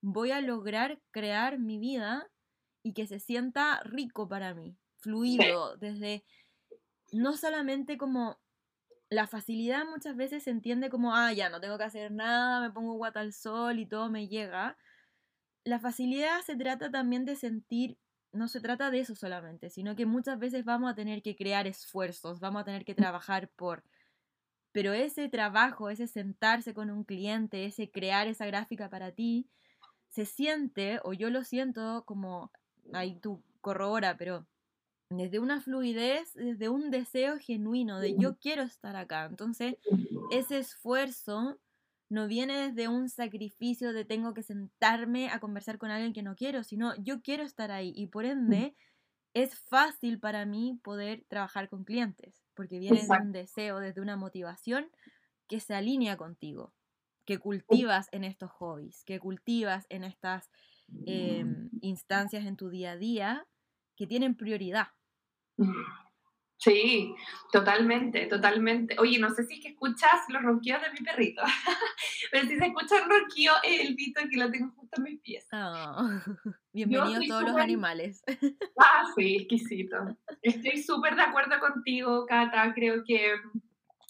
voy 0.00 0.30
a 0.30 0.40
lograr 0.40 1.00
crear 1.10 1.58
mi 1.58 1.78
vida 1.78 2.30
y 2.82 2.94
que 2.94 3.06
se 3.06 3.20
sienta 3.20 3.80
rico 3.84 4.28
para 4.28 4.54
mí, 4.54 4.76
fluido, 4.96 5.76
desde 5.76 6.24
no 7.12 7.36
solamente 7.36 7.98
como 7.98 8.38
la 9.10 9.26
facilidad 9.26 9.84
muchas 9.84 10.16
veces 10.16 10.44
se 10.44 10.50
entiende 10.50 10.88
como, 10.88 11.14
ah, 11.14 11.32
ya 11.32 11.50
no 11.50 11.60
tengo 11.60 11.76
que 11.76 11.84
hacer 11.84 12.12
nada, 12.12 12.60
me 12.60 12.70
pongo 12.70 12.94
guata 12.94 13.20
al 13.20 13.32
sol 13.32 13.80
y 13.80 13.86
todo 13.86 14.08
me 14.08 14.28
llega. 14.28 14.78
La 15.64 15.80
facilidad 15.80 16.40
se 16.42 16.56
trata 16.56 16.90
también 16.90 17.24
de 17.24 17.34
sentir, 17.34 17.98
no 18.32 18.46
se 18.46 18.60
trata 18.60 18.90
de 18.90 19.00
eso 19.00 19.16
solamente, 19.16 19.68
sino 19.68 19.96
que 19.96 20.06
muchas 20.06 20.38
veces 20.38 20.64
vamos 20.64 20.92
a 20.92 20.94
tener 20.94 21.22
que 21.22 21.34
crear 21.34 21.66
esfuerzos, 21.66 22.38
vamos 22.38 22.62
a 22.62 22.64
tener 22.64 22.84
que 22.84 22.94
trabajar 22.94 23.50
por... 23.56 23.82
Pero 24.72 24.92
ese 24.92 25.28
trabajo, 25.28 25.90
ese 25.90 26.06
sentarse 26.06 26.72
con 26.72 26.90
un 26.90 27.02
cliente, 27.02 27.64
ese 27.64 27.90
crear 27.90 28.28
esa 28.28 28.46
gráfica 28.46 28.88
para 28.88 29.10
ti, 29.10 29.50
se 30.08 30.24
siente, 30.24 31.00
o 31.02 31.12
yo 31.12 31.30
lo 31.30 31.42
siento 31.42 32.04
como 32.06 32.52
ahí 32.92 33.16
tú 33.16 33.42
corrobora, 33.60 34.16
pero 34.16 34.46
desde 35.10 35.40
una 35.40 35.60
fluidez, 35.60 36.34
desde 36.34 36.68
un 36.68 36.90
deseo 36.90 37.38
genuino 37.38 38.00
de 38.00 38.16
yo 38.16 38.38
quiero 38.38 38.62
estar 38.62 38.96
acá. 38.96 39.26
Entonces, 39.26 39.76
ese 40.30 40.58
esfuerzo 40.58 41.58
no 42.08 42.26
viene 42.26 42.56
desde 42.68 42.88
un 42.88 43.08
sacrificio 43.08 43.92
de 43.92 44.04
tengo 44.04 44.34
que 44.34 44.42
sentarme 44.42 45.30
a 45.30 45.40
conversar 45.40 45.78
con 45.78 45.90
alguien 45.90 46.12
que 46.12 46.22
no 46.22 46.36
quiero, 46.36 46.64
sino 46.64 46.94
yo 46.96 47.22
quiero 47.22 47.44
estar 47.44 47.70
ahí 47.70 47.92
y 47.94 48.08
por 48.08 48.24
ende 48.24 48.74
es 49.34 49.54
fácil 49.54 50.18
para 50.18 50.44
mí 50.44 50.80
poder 50.82 51.24
trabajar 51.28 51.68
con 51.68 51.84
clientes, 51.84 52.42
porque 52.54 52.78
viene 52.78 53.00
desde 53.00 53.20
un 53.20 53.32
deseo, 53.32 53.78
desde 53.78 54.00
una 54.00 54.16
motivación 54.16 54.90
que 55.48 55.60
se 55.60 55.74
alinea 55.74 56.16
contigo, 56.16 56.74
que 57.26 57.38
cultivas 57.38 58.08
en 58.12 58.24
estos 58.24 58.50
hobbies, 58.50 59.04
que 59.04 59.20
cultivas 59.20 59.86
en 59.88 60.02
estas 60.02 60.50
Em, 61.06 61.70
instancias 61.80 62.44
en 62.44 62.56
tu 62.56 62.68
día 62.68 62.92
a 62.92 62.96
día 62.96 63.46
que 63.96 64.06
tienen 64.06 64.34
prioridad. 64.34 64.88
Sí, 66.60 67.14
totalmente, 67.52 68.26
totalmente. 68.26 68.96
Oye, 68.98 69.18
no 69.18 69.30
sé 69.30 69.44
si 69.44 69.54
es 69.54 69.60
que 69.60 69.68
escuchas 69.68 70.20
los 70.28 70.42
ronquidos 70.42 70.82
de 70.82 70.92
mi 70.92 70.98
perrito, 70.98 71.42
pero 72.30 72.46
si 72.46 72.58
se 72.58 72.66
escucha 72.66 73.02
un 73.02 73.10
ronquido 73.10 73.54
es 73.64 73.80
el 73.80 73.96
pito 73.96 74.20
que 74.30 74.36
lo 74.36 74.50
tengo 74.50 74.70
justo 74.76 74.98
en 74.98 75.02
mis 75.04 75.20
pies. 75.20 75.48
Oh, 75.52 76.08
bienvenidos 76.72 77.26
todos 77.26 77.44
los 77.44 77.56
animales. 77.56 78.22
Ah, 78.78 79.04
sí, 79.16 79.36
exquisito. 79.36 79.96
Estoy 80.42 80.82
súper 80.82 81.16
de 81.16 81.22
acuerdo 81.22 81.58
contigo, 81.60 82.24
Cata. 82.26 82.72
Creo 82.74 83.04
que 83.04 83.34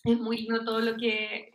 es 0.05 0.19
muy 0.19 0.39
lindo 0.39 0.65
todo 0.65 0.81
lo 0.81 0.97
que 0.97 1.53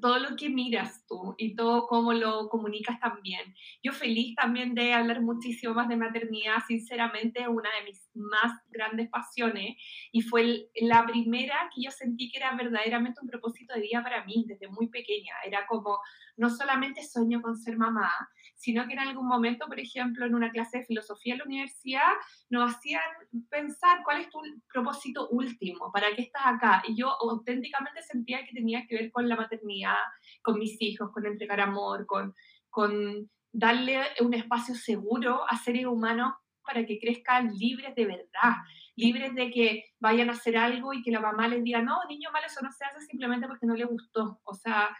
todo 0.00 0.18
lo 0.18 0.36
que 0.36 0.48
miras 0.48 1.06
tú 1.06 1.34
y 1.38 1.54
todo 1.54 1.86
cómo 1.86 2.12
lo 2.12 2.48
comunicas 2.48 2.98
también. 3.00 3.54
Yo 3.82 3.92
feliz 3.92 4.34
también 4.36 4.74
de 4.74 4.92
hablar 4.92 5.22
muchísimo 5.22 5.74
más 5.74 5.88
de 5.88 5.96
maternidad, 5.96 6.56
sinceramente 6.66 7.48
una 7.48 7.70
de 7.78 7.84
mis 7.84 8.10
más 8.14 8.52
grandes 8.68 9.08
pasiones 9.08 9.76
y 10.12 10.22
fue 10.22 10.70
la 10.80 11.06
primera 11.06 11.70
que 11.74 11.82
yo 11.82 11.90
sentí 11.90 12.30
que 12.30 12.38
era 12.38 12.54
verdaderamente 12.54 13.20
un 13.22 13.28
propósito 13.28 13.74
de 13.74 13.80
vida 13.80 14.02
para 14.02 14.24
mí 14.24 14.44
desde 14.46 14.68
muy 14.68 14.88
pequeña. 14.88 15.34
Era 15.44 15.66
como, 15.66 15.98
no 16.36 16.50
solamente 16.50 17.02
sueño 17.04 17.40
con 17.42 17.56
ser 17.56 17.76
mamá, 17.76 18.10
sino 18.58 18.86
que 18.86 18.92
en 18.92 18.98
algún 18.98 19.26
momento, 19.26 19.66
por 19.66 19.78
ejemplo, 19.78 20.26
en 20.26 20.34
una 20.34 20.50
clase 20.50 20.78
de 20.78 20.84
filosofía 20.84 21.34
en 21.34 21.38
la 21.38 21.44
universidad, 21.44 22.12
nos 22.50 22.74
hacían 22.74 23.00
pensar 23.48 24.00
cuál 24.04 24.20
es 24.20 24.28
tu 24.30 24.40
propósito 24.70 25.28
último, 25.28 25.92
para 25.92 26.14
qué 26.14 26.22
estás 26.22 26.42
acá. 26.44 26.82
Y 26.86 26.96
yo 26.96 27.08
auténticamente 27.08 28.02
sentía 28.02 28.44
que 28.44 28.52
tenía 28.52 28.84
que 28.86 28.96
ver 28.96 29.12
con 29.12 29.28
la 29.28 29.36
maternidad, 29.36 29.96
con 30.42 30.58
mis 30.58 30.76
hijos, 30.82 31.10
con 31.12 31.24
entregar 31.24 31.60
amor, 31.60 32.04
con, 32.04 32.34
con 32.68 33.30
darle 33.52 34.00
un 34.20 34.34
espacio 34.34 34.74
seguro 34.74 35.48
a 35.48 35.56
seres 35.56 35.86
humanos 35.86 36.34
para 36.64 36.84
que 36.84 36.98
crezcan 36.98 37.54
libres 37.54 37.94
de 37.94 38.06
verdad, 38.06 38.56
libres 38.96 39.34
de 39.36 39.50
que 39.52 39.84
vayan 40.00 40.30
a 40.30 40.32
hacer 40.32 40.56
algo 40.56 40.92
y 40.92 41.02
que 41.02 41.12
la 41.12 41.20
mamá 41.20 41.46
les 41.46 41.62
diga, 41.62 41.80
no, 41.80 41.96
niño 42.08 42.30
mal, 42.32 42.42
eso 42.44 42.60
no 42.60 42.72
se 42.72 42.84
hace 42.84 43.06
simplemente 43.06 43.46
porque 43.46 43.66
no 43.66 43.74
le 43.74 43.84
gustó. 43.84 44.40
O 44.42 44.52
sea, 44.52 44.90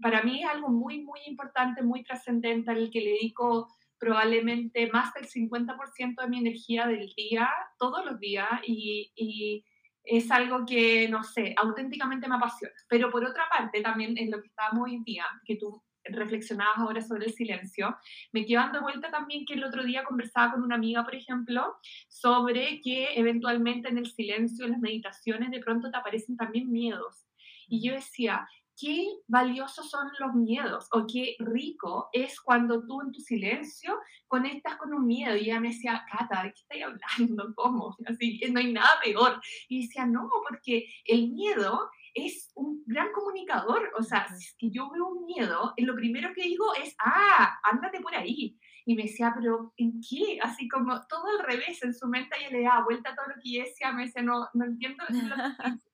para 0.00 0.22
mí 0.22 0.42
es 0.42 0.48
algo 0.48 0.68
muy, 0.68 1.02
muy 1.02 1.20
importante, 1.26 1.82
muy 1.82 2.02
trascendente, 2.02 2.70
al 2.70 2.90
que 2.90 3.00
le 3.00 3.10
dedico 3.10 3.68
probablemente 3.98 4.90
más 4.90 5.12
del 5.12 5.28
50% 5.28 6.22
de 6.22 6.28
mi 6.28 6.38
energía 6.38 6.86
del 6.86 7.12
día, 7.14 7.50
todos 7.78 8.04
los 8.04 8.18
días, 8.18 8.48
y, 8.66 9.64
es 10.02 10.30
algo 10.30 10.64
que, 10.64 11.08
no 11.10 11.22
sé, 11.22 11.54
auténticamente 11.58 12.26
me 12.26 12.36
apasiona. 12.36 12.74
Pero 12.88 13.10
por 13.10 13.22
otra 13.22 13.44
parte, 13.50 13.82
también 13.82 14.16
es 14.16 14.30
lo 14.30 14.40
que 14.40 14.48
estábamos 14.48 14.88
hoy 14.88 15.02
día, 15.04 15.26
que 15.44 15.56
tú 15.56 15.82
reflexionabas 16.04 16.78
ahora 16.78 17.02
sobre 17.02 17.26
el 17.26 17.34
silencio, 17.34 17.96
me 18.32 18.46
quedo 18.46 18.60
dando 18.60 18.80
vuelta 18.80 19.10
también 19.10 19.44
que 19.44 19.54
el 19.54 19.62
otro 19.62 19.84
día 19.84 20.04
conversaba 20.04 20.52
con 20.52 20.62
una 20.62 20.76
amiga, 20.76 21.04
por 21.04 21.14
ejemplo, 21.14 21.76
sobre 22.08 22.80
que 22.80 23.14
eventualmente 23.14 23.90
en 23.90 23.98
el 23.98 24.10
silencio, 24.10 24.64
en 24.64 24.72
las 24.72 24.80
meditaciones, 24.80 25.50
de 25.50 25.60
pronto 25.60 25.90
te 25.90 25.98
aparecen 25.98 26.36
también 26.36 26.72
miedos. 26.72 27.26
Y 27.68 27.86
yo 27.86 27.92
decía, 27.94 28.48
qué 28.80 29.06
valiosos 29.26 29.90
son 29.90 30.08
los 30.18 30.34
miedos 30.34 30.88
o 30.92 31.06
qué 31.06 31.36
rico 31.38 32.08
es 32.12 32.40
cuando 32.40 32.86
tú 32.86 33.02
en 33.02 33.12
tu 33.12 33.20
silencio 33.20 33.98
conectas 34.26 34.76
con 34.76 34.94
un 34.94 35.06
miedo. 35.06 35.36
Y 35.36 35.42
ella 35.42 35.60
me 35.60 35.68
decía, 35.68 36.04
Cata, 36.10 36.44
¿de 36.44 36.52
qué 36.52 36.60
estoy 36.60 36.82
hablando? 36.82 37.52
¿Cómo? 37.56 37.96
Así 38.06 38.38
que 38.38 38.50
no 38.50 38.60
hay 38.60 38.72
nada 38.72 38.98
peor. 39.02 39.40
Y 39.68 39.82
decía, 39.82 40.06
no, 40.06 40.30
porque 40.48 40.86
el 41.04 41.30
miedo 41.32 41.90
es 42.14 42.50
un 42.54 42.82
gran 42.86 43.12
comunicador. 43.12 43.92
O 43.98 44.02
sea, 44.02 44.26
si 44.36 44.70
yo 44.70 44.90
veo 44.90 45.08
un 45.08 45.26
miedo, 45.26 45.74
lo 45.76 45.94
primero 45.94 46.30
que 46.34 46.42
digo 46.42 46.64
es, 46.82 46.94
ah, 46.98 47.58
ándate 47.70 48.00
por 48.00 48.14
ahí. 48.14 48.58
Y 48.86 48.96
me 48.96 49.02
decía, 49.02 49.32
pero 49.36 49.74
¿en 49.76 50.00
qué? 50.00 50.38
Así 50.42 50.68
como 50.68 50.98
todo 51.06 51.24
al 51.38 51.46
revés, 51.46 51.82
en 51.82 51.94
su 51.94 52.08
mente 52.08 52.36
ella 52.38 52.50
le 52.50 52.62
daba 52.62 52.84
vuelta 52.84 53.10
a 53.10 53.14
todo 53.14 53.26
lo 53.26 53.34
que 53.42 53.52
yo 53.52 53.62
decía, 53.62 53.92
me 53.92 54.06
decía, 54.06 54.22
no, 54.22 54.48
no 54.54 54.64
entiendo 54.64 55.04
lo 55.08 55.14
que 55.14 55.20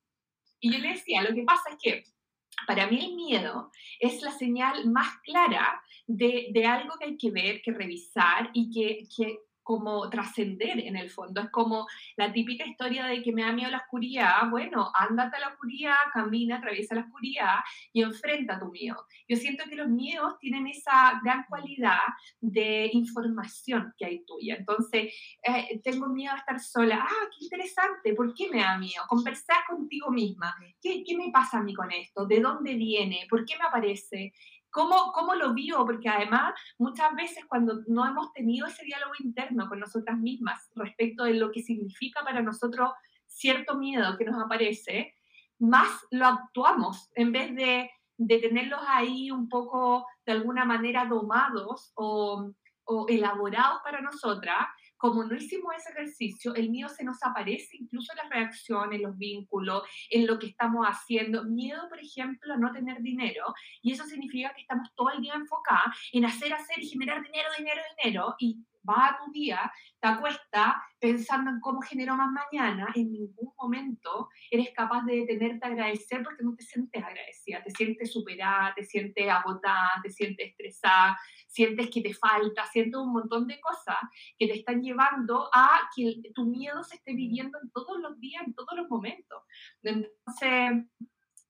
Y 0.60 0.72
yo 0.72 0.78
le 0.78 0.88
decía, 0.88 1.22
lo 1.22 1.34
que 1.34 1.42
pasa 1.42 1.70
es 1.70 1.76
que 1.82 2.15
para 2.66 2.86
mí 2.86 3.04
el 3.04 3.14
miedo 3.14 3.70
es 4.00 4.22
la 4.22 4.32
señal 4.32 4.90
más 4.90 5.18
clara 5.22 5.82
de, 6.06 6.48
de, 6.52 6.66
algo 6.66 6.94
que 6.98 7.06
hay 7.06 7.16
que 7.16 7.30
ver, 7.30 7.62
que 7.62 7.72
revisar 7.72 8.50
y 8.52 8.70
que, 8.70 9.08
que 9.14 9.38
como 9.66 10.08
trascender 10.08 10.78
en 10.78 10.94
el 10.94 11.10
fondo. 11.10 11.40
Es 11.40 11.50
como 11.50 11.88
la 12.16 12.32
típica 12.32 12.64
historia 12.64 13.06
de 13.06 13.20
que 13.20 13.32
me 13.32 13.42
da 13.42 13.50
miedo 13.50 13.68
la 13.68 13.78
oscuridad. 13.78 14.48
Bueno, 14.48 14.92
ándate 14.94 15.38
a 15.38 15.40
la 15.40 15.48
oscuridad, 15.48 15.96
camina, 16.12 16.58
atraviesa 16.58 16.94
la 16.94 17.00
oscuridad 17.00 17.56
y 17.92 18.02
enfrenta 18.02 18.60
tu 18.60 18.70
miedo. 18.70 19.04
Yo 19.26 19.36
siento 19.36 19.64
que 19.68 19.74
los 19.74 19.88
miedos 19.88 20.38
tienen 20.38 20.68
esa 20.68 21.20
gran 21.24 21.46
cualidad 21.48 21.98
de 22.40 22.90
información 22.92 23.92
que 23.98 24.06
hay 24.06 24.24
tuya. 24.24 24.54
Entonces, 24.54 25.12
eh, 25.42 25.80
tengo 25.82 26.06
miedo 26.10 26.32
a 26.32 26.38
estar 26.38 26.60
sola. 26.60 27.00
Ah, 27.02 27.28
qué 27.36 27.46
interesante. 27.46 28.14
¿Por 28.14 28.34
qué 28.34 28.48
me 28.48 28.60
da 28.60 28.78
miedo? 28.78 29.02
Conversar 29.08 29.64
contigo 29.68 30.12
misma. 30.12 30.54
¿Qué, 30.80 31.02
qué 31.04 31.16
me 31.16 31.32
pasa 31.32 31.58
a 31.58 31.64
mí 31.64 31.74
con 31.74 31.90
esto? 31.90 32.24
¿De 32.24 32.38
dónde 32.38 32.74
viene? 32.74 33.26
¿Por 33.28 33.44
qué 33.44 33.56
me 33.58 33.64
aparece? 33.64 34.32
¿Cómo, 34.76 35.10
¿Cómo 35.12 35.34
lo 35.34 35.54
vivo? 35.54 35.86
Porque 35.86 36.10
además 36.10 36.52
muchas 36.76 37.14
veces 37.14 37.46
cuando 37.46 37.80
no 37.86 38.06
hemos 38.06 38.30
tenido 38.34 38.66
ese 38.66 38.84
diálogo 38.84 39.14
interno 39.20 39.70
con 39.70 39.80
nosotras 39.80 40.18
mismas 40.18 40.70
respecto 40.74 41.24
de 41.24 41.32
lo 41.32 41.50
que 41.50 41.62
significa 41.62 42.22
para 42.22 42.42
nosotros 42.42 42.90
cierto 43.26 43.78
miedo 43.78 44.18
que 44.18 44.26
nos 44.26 44.38
aparece, 44.38 45.14
más 45.58 45.88
lo 46.10 46.26
actuamos 46.26 47.10
en 47.14 47.32
vez 47.32 47.56
de, 47.56 47.90
de 48.18 48.38
tenerlos 48.38 48.82
ahí 48.86 49.30
un 49.30 49.48
poco 49.48 50.06
de 50.26 50.32
alguna 50.32 50.66
manera 50.66 51.06
domados 51.06 51.92
o, 51.94 52.52
o 52.84 53.06
elaborados 53.08 53.80
para 53.82 54.02
nosotras 54.02 54.66
como 54.96 55.24
no 55.24 55.34
hicimos 55.34 55.74
ese 55.76 55.90
ejercicio, 55.90 56.54
el 56.54 56.70
miedo 56.70 56.88
se 56.88 57.04
nos 57.04 57.22
aparece 57.22 57.76
incluso 57.76 58.12
en 58.12 58.18
las 58.18 58.30
reacciones, 58.30 59.00
los 59.00 59.16
vínculos, 59.16 59.82
en 60.10 60.26
lo 60.26 60.38
que 60.38 60.46
estamos 60.46 60.86
haciendo. 60.86 61.44
Miedo, 61.44 61.88
por 61.88 61.98
ejemplo, 61.98 62.54
a 62.54 62.56
no 62.56 62.72
tener 62.72 63.02
dinero. 63.02 63.54
Y 63.82 63.92
eso 63.92 64.04
significa 64.04 64.52
que 64.54 64.62
estamos 64.62 64.94
todo 64.94 65.10
el 65.10 65.20
día 65.20 65.34
enfocados 65.34 65.96
en 66.12 66.24
hacer, 66.24 66.52
hacer 66.52 66.80
y 66.80 66.88
generar 66.88 67.22
dinero, 67.22 67.48
dinero, 67.58 67.82
dinero. 67.98 68.34
Y 68.38 68.58
va 68.88 69.08
a 69.08 69.18
tu 69.18 69.30
día, 69.32 69.72
te 70.00 70.08
acuestas 70.08 70.74
pensando 70.98 71.50
en 71.50 71.60
cómo 71.60 71.80
genero 71.82 72.16
más 72.16 72.30
mañana, 72.32 72.88
en 72.94 73.12
ningún 73.12 73.52
momento 73.58 74.28
eres 74.50 74.70
capaz 74.74 75.04
de 75.04 75.16
detenerte 75.16 75.66
a 75.66 75.70
agradecer 75.70 76.22
porque 76.22 76.42
no 76.42 76.54
te 76.54 76.64
sientes 76.64 77.02
agradecida, 77.02 77.62
te 77.62 77.70
sientes 77.70 78.12
superada, 78.12 78.74
te 78.74 78.84
sientes 78.84 79.28
agotada, 79.28 80.00
te 80.02 80.10
sientes 80.10 80.48
estresada, 80.48 81.18
sientes 81.46 81.90
que 81.90 82.00
te 82.00 82.14
falta, 82.14 82.64
sientes 82.66 82.98
un 82.98 83.12
montón 83.12 83.46
de 83.46 83.60
cosas 83.60 83.96
que 84.38 84.46
te 84.46 84.54
están 84.54 84.82
llevando 84.82 85.48
a 85.52 85.88
que 85.94 86.16
tu 86.34 86.46
miedo 86.46 86.82
se 86.82 86.96
esté 86.96 87.14
viviendo 87.14 87.58
en 87.62 87.70
todos 87.70 87.98
los 88.00 88.18
días, 88.20 88.42
en 88.46 88.54
todos 88.54 88.76
los 88.76 88.88
momentos. 88.88 89.42
Entonces, 89.82 90.86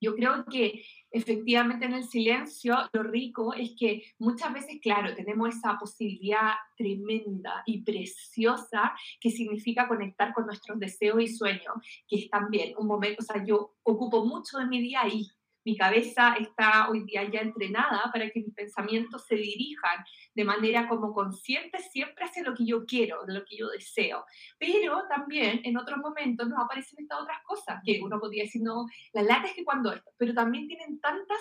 yo 0.01 0.15
creo 0.15 0.45
que 0.45 0.85
efectivamente 1.11 1.87
en 1.87 1.95
el 1.95 2.05
silencio 2.05 2.77
lo 2.93 3.03
rico 3.03 3.55
es 3.55 3.75
que 3.79 4.03
muchas 4.19 4.53
veces, 4.53 4.79
claro, 4.83 5.15
tenemos 5.15 5.55
esa 5.55 5.79
posibilidad 5.79 6.53
tremenda 6.77 7.63
y 7.67 7.83
preciosa 7.83 8.93
que 9.21 9.31
significa 9.31 9.89
conectar 9.89 10.35
con 10.35 10.47
nuestros 10.47 10.79
deseos 10.79 11.21
y 11.23 11.29
sueños, 11.29 11.75
que 12.09 12.17
es 12.17 12.31
también 12.31 12.75
un 12.77 12.87
momento, 12.87 13.23
o 13.23 13.25
sea, 13.25 13.45
yo 13.45 13.77
ocupo 13.83 14.25
mucho 14.25 14.59
de 14.59 14.67
mi 14.67 14.81
día 14.81 15.03
ahí, 15.03 15.27
mi 15.67 15.77
cabeza 15.77 16.37
está 16.39 16.89
hoy 16.89 17.03
día 17.03 17.29
ya 17.29 17.41
entrenada 17.41 18.09
para 18.13 18.31
que 18.31 18.39
mis 18.41 18.55
pensamientos 18.55 19.27
se 19.27 19.35
dirijan 19.35 20.05
de 20.33 20.45
manera 20.45 20.87
como 20.87 21.13
consciente 21.13 21.81
siempre 21.81 22.25
hacia 22.25 22.45
lo 22.45 22.55
que 22.55 22.65
yo 22.65 22.87
quiero, 22.87 23.27
lo 23.27 23.45
que 23.45 23.57
yo 23.57 23.69
deseo. 23.71 24.25
Pero 24.61 25.03
también 25.09 25.61
en 25.65 25.77
otros 25.77 25.99
momentos 25.99 26.49
nos 26.49 26.61
aparecen 26.61 27.01
estas 27.01 27.21
otras 27.21 27.39
cosas 27.45 27.83
que 27.85 28.01
uno 28.01 28.21
podría 28.21 28.45
decir, 28.45 28.63
no, 28.63 28.87
la 29.13 29.23
lata 29.23 29.49
es 29.49 29.55
que 29.55 29.65
cuando 29.65 29.91
esto, 29.91 30.13
pero 30.17 30.33
también 30.33 30.69
tienen 30.69 31.01
tantas 31.01 31.41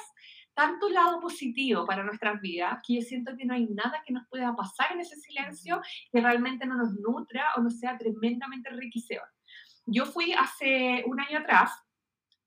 tanto 0.56 0.90
lado 0.90 1.20
positivo 1.20 1.86
para 1.86 2.02
nuestras 2.04 2.42
vidas 2.42 2.80
que 2.88 2.96
yo 2.96 3.02
siento 3.02 3.36
que 3.38 3.46
no 3.46 3.54
hay 3.54 3.68
nada 3.68 4.02
que 4.04 4.14
nos 4.14 4.26
pueda 4.28 4.56
pasar 4.56 4.94
en 4.94 5.02
ese 5.02 5.18
silencio 5.18 5.82
que 6.12 6.22
realmente 6.22 6.66
no 6.66 6.78
nos 6.78 6.94
nutra 6.96 7.54
o 7.58 7.62
no 7.62 7.70
sea 7.70 7.96
tremendamente 7.96 8.70
enriquecedor. 8.70 9.28
Yo 9.86 10.06
fui 10.06 10.34
hace 10.34 11.04
un 11.06 11.20
año 11.20 11.40
atrás, 11.40 11.72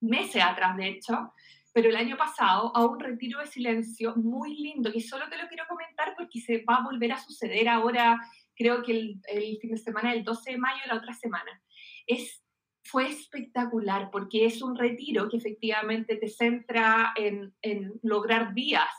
meses 0.00 0.42
atrás 0.42 0.76
de 0.76 0.88
hecho, 0.88 1.32
pero 1.78 1.90
el 1.90 1.96
año 1.96 2.16
pasado 2.16 2.76
a 2.76 2.84
un 2.84 2.98
retiro 2.98 3.38
de 3.38 3.46
silencio 3.46 4.16
muy 4.16 4.56
lindo, 4.56 4.90
que 4.90 5.00
solo 5.00 5.28
te 5.30 5.38
lo 5.38 5.46
quiero 5.46 5.62
comentar 5.68 6.12
porque 6.16 6.40
se 6.40 6.64
va 6.68 6.78
a 6.78 6.82
volver 6.82 7.12
a 7.12 7.18
suceder 7.18 7.68
ahora, 7.68 8.18
creo 8.56 8.82
que 8.82 8.90
el, 8.90 9.20
el 9.28 9.58
fin 9.60 9.70
de 9.70 9.76
semana 9.76 10.10
del 10.10 10.24
12 10.24 10.50
de 10.50 10.58
mayo, 10.58 10.80
la 10.88 10.96
otra 10.96 11.14
semana. 11.14 11.62
Es, 12.04 12.44
fue 12.82 13.08
espectacular 13.08 14.10
porque 14.10 14.44
es 14.44 14.60
un 14.60 14.74
retiro 14.74 15.28
que 15.28 15.36
efectivamente 15.36 16.16
te 16.16 16.26
centra 16.26 17.12
en, 17.14 17.54
en 17.62 17.92
lograr 18.02 18.54
días 18.54 18.90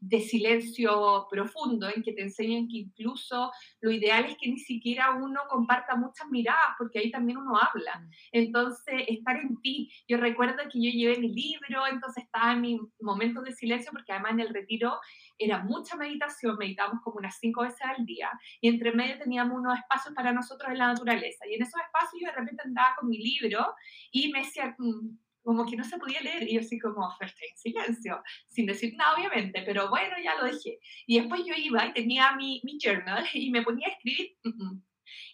de 0.00 0.20
silencio 0.20 1.26
profundo, 1.30 1.88
en 1.94 2.02
que 2.02 2.12
te 2.12 2.22
enseñan 2.22 2.68
que 2.68 2.78
incluso 2.78 3.50
lo 3.80 3.90
ideal 3.90 4.26
es 4.26 4.36
que 4.36 4.48
ni 4.48 4.58
siquiera 4.58 5.10
uno 5.10 5.40
comparta 5.48 5.96
muchas 5.96 6.28
miradas, 6.28 6.74
porque 6.78 7.00
ahí 7.00 7.10
también 7.10 7.38
uno 7.38 7.56
habla. 7.56 7.98
Mm. 7.98 8.10
Entonces, 8.32 8.94
estar 9.08 9.36
en 9.36 9.60
ti. 9.60 9.90
Yo 10.06 10.18
recuerdo 10.18 10.62
que 10.70 10.82
yo 10.82 10.90
llevé 10.90 11.18
mi 11.18 11.32
libro, 11.34 11.86
entonces 11.86 12.24
estaba 12.24 12.52
en 12.52 12.60
mi 12.60 12.80
momento 13.00 13.42
de 13.42 13.52
silencio, 13.52 13.90
porque 13.92 14.12
además 14.12 14.32
en 14.32 14.40
el 14.40 14.54
retiro 14.54 14.98
era 15.36 15.62
mucha 15.64 15.96
meditación, 15.96 16.56
meditábamos 16.58 17.02
como 17.02 17.18
unas 17.18 17.38
cinco 17.38 17.62
veces 17.62 17.82
al 17.82 18.04
día, 18.06 18.30
y 18.60 18.68
entre 18.68 18.92
medio 18.92 19.18
teníamos 19.18 19.58
unos 19.58 19.78
espacios 19.78 20.14
para 20.14 20.32
nosotros 20.32 20.70
en 20.70 20.78
la 20.78 20.88
naturaleza. 20.88 21.46
Y 21.46 21.54
en 21.54 21.62
esos 21.62 21.80
espacios 21.80 22.20
yo 22.20 22.28
de 22.28 22.36
repente 22.36 22.62
andaba 22.64 22.94
con 22.98 23.08
mi 23.08 23.18
libro 23.18 23.74
y 24.12 24.30
me 24.30 24.40
decía, 24.40 24.74
mm, 24.78 25.27
como 25.48 25.64
que 25.64 25.76
no 25.76 25.84
se 25.84 25.96
podía 25.96 26.20
leer, 26.20 26.42
y 26.42 26.56
yo 26.56 26.60
así 26.60 26.78
como, 26.78 27.10
en 27.22 27.56
silencio, 27.56 28.22
sin 28.48 28.66
decir 28.66 28.94
nada 28.96 29.16
obviamente, 29.16 29.62
pero 29.64 29.88
bueno, 29.88 30.14
ya 30.22 30.34
lo 30.34 30.44
dejé. 30.44 30.78
Y 31.06 31.20
después 31.20 31.40
yo 31.46 31.54
iba 31.56 31.86
y 31.86 31.94
tenía 31.94 32.36
mi, 32.36 32.60
mi 32.64 32.76
journal 32.78 33.24
y 33.32 33.50
me 33.50 33.62
ponía 33.62 33.88
a 33.88 33.92
escribir, 33.92 34.36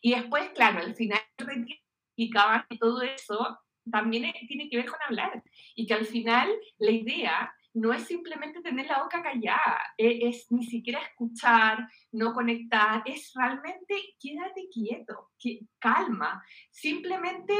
y 0.00 0.14
después, 0.14 0.50
claro, 0.50 0.78
al 0.78 0.94
final 0.94 1.20
explicaban 1.36 2.64
que 2.70 2.78
todo 2.78 3.02
eso 3.02 3.58
también 3.90 4.32
tiene 4.46 4.68
que 4.70 4.76
ver 4.76 4.86
con 4.86 5.00
hablar, 5.04 5.42
y 5.74 5.84
que 5.84 5.94
al 5.94 6.06
final 6.06 6.48
la 6.78 6.92
idea 6.92 7.52
no 7.72 7.92
es 7.92 8.04
simplemente 8.04 8.62
tener 8.62 8.86
la 8.86 9.02
boca 9.02 9.20
callada, 9.20 9.80
e, 9.98 10.28
es, 10.28 10.46
ni 10.52 10.64
siquiera 10.64 11.00
escuchar, 11.00 11.88
no 12.12 12.32
conectar, 12.34 13.02
es 13.04 13.32
realmente 13.34 14.14
quédate 14.20 14.68
quieto, 14.72 15.32
que, 15.40 15.62
calma, 15.80 16.40
simplemente 16.70 17.52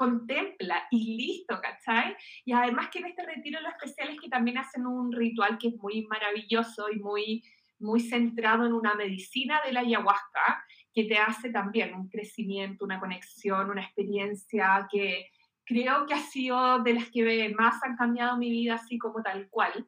contempla 0.00 0.86
y 0.90 1.18
listo, 1.18 1.60
¿cachai? 1.60 2.16
Y 2.46 2.52
además 2.52 2.88
que 2.88 3.00
en 3.00 3.08
este 3.08 3.22
retiro 3.22 3.60
lo 3.60 3.68
especial 3.68 4.08
es 4.08 4.18
que 4.18 4.30
también 4.30 4.56
hacen 4.56 4.86
un 4.86 5.12
ritual 5.12 5.58
que 5.58 5.68
es 5.68 5.76
muy 5.76 6.06
maravilloso 6.06 6.88
y 6.90 6.98
muy, 6.98 7.44
muy 7.78 8.00
centrado 8.00 8.64
en 8.64 8.72
una 8.72 8.94
medicina 8.94 9.60
de 9.62 9.74
la 9.74 9.80
ayahuasca, 9.80 10.64
que 10.94 11.04
te 11.04 11.18
hace 11.18 11.50
también 11.50 11.94
un 11.94 12.08
crecimiento, 12.08 12.86
una 12.86 12.98
conexión, 12.98 13.68
una 13.68 13.82
experiencia 13.82 14.88
que 14.90 15.28
creo 15.66 16.06
que 16.06 16.14
ha 16.14 16.22
sido 16.22 16.78
de 16.78 16.94
las 16.94 17.10
que 17.10 17.54
más 17.54 17.82
han 17.84 17.94
cambiado 17.96 18.38
mi 18.38 18.50
vida 18.50 18.76
así 18.76 18.98
como 18.98 19.22
tal 19.22 19.50
cual 19.50 19.86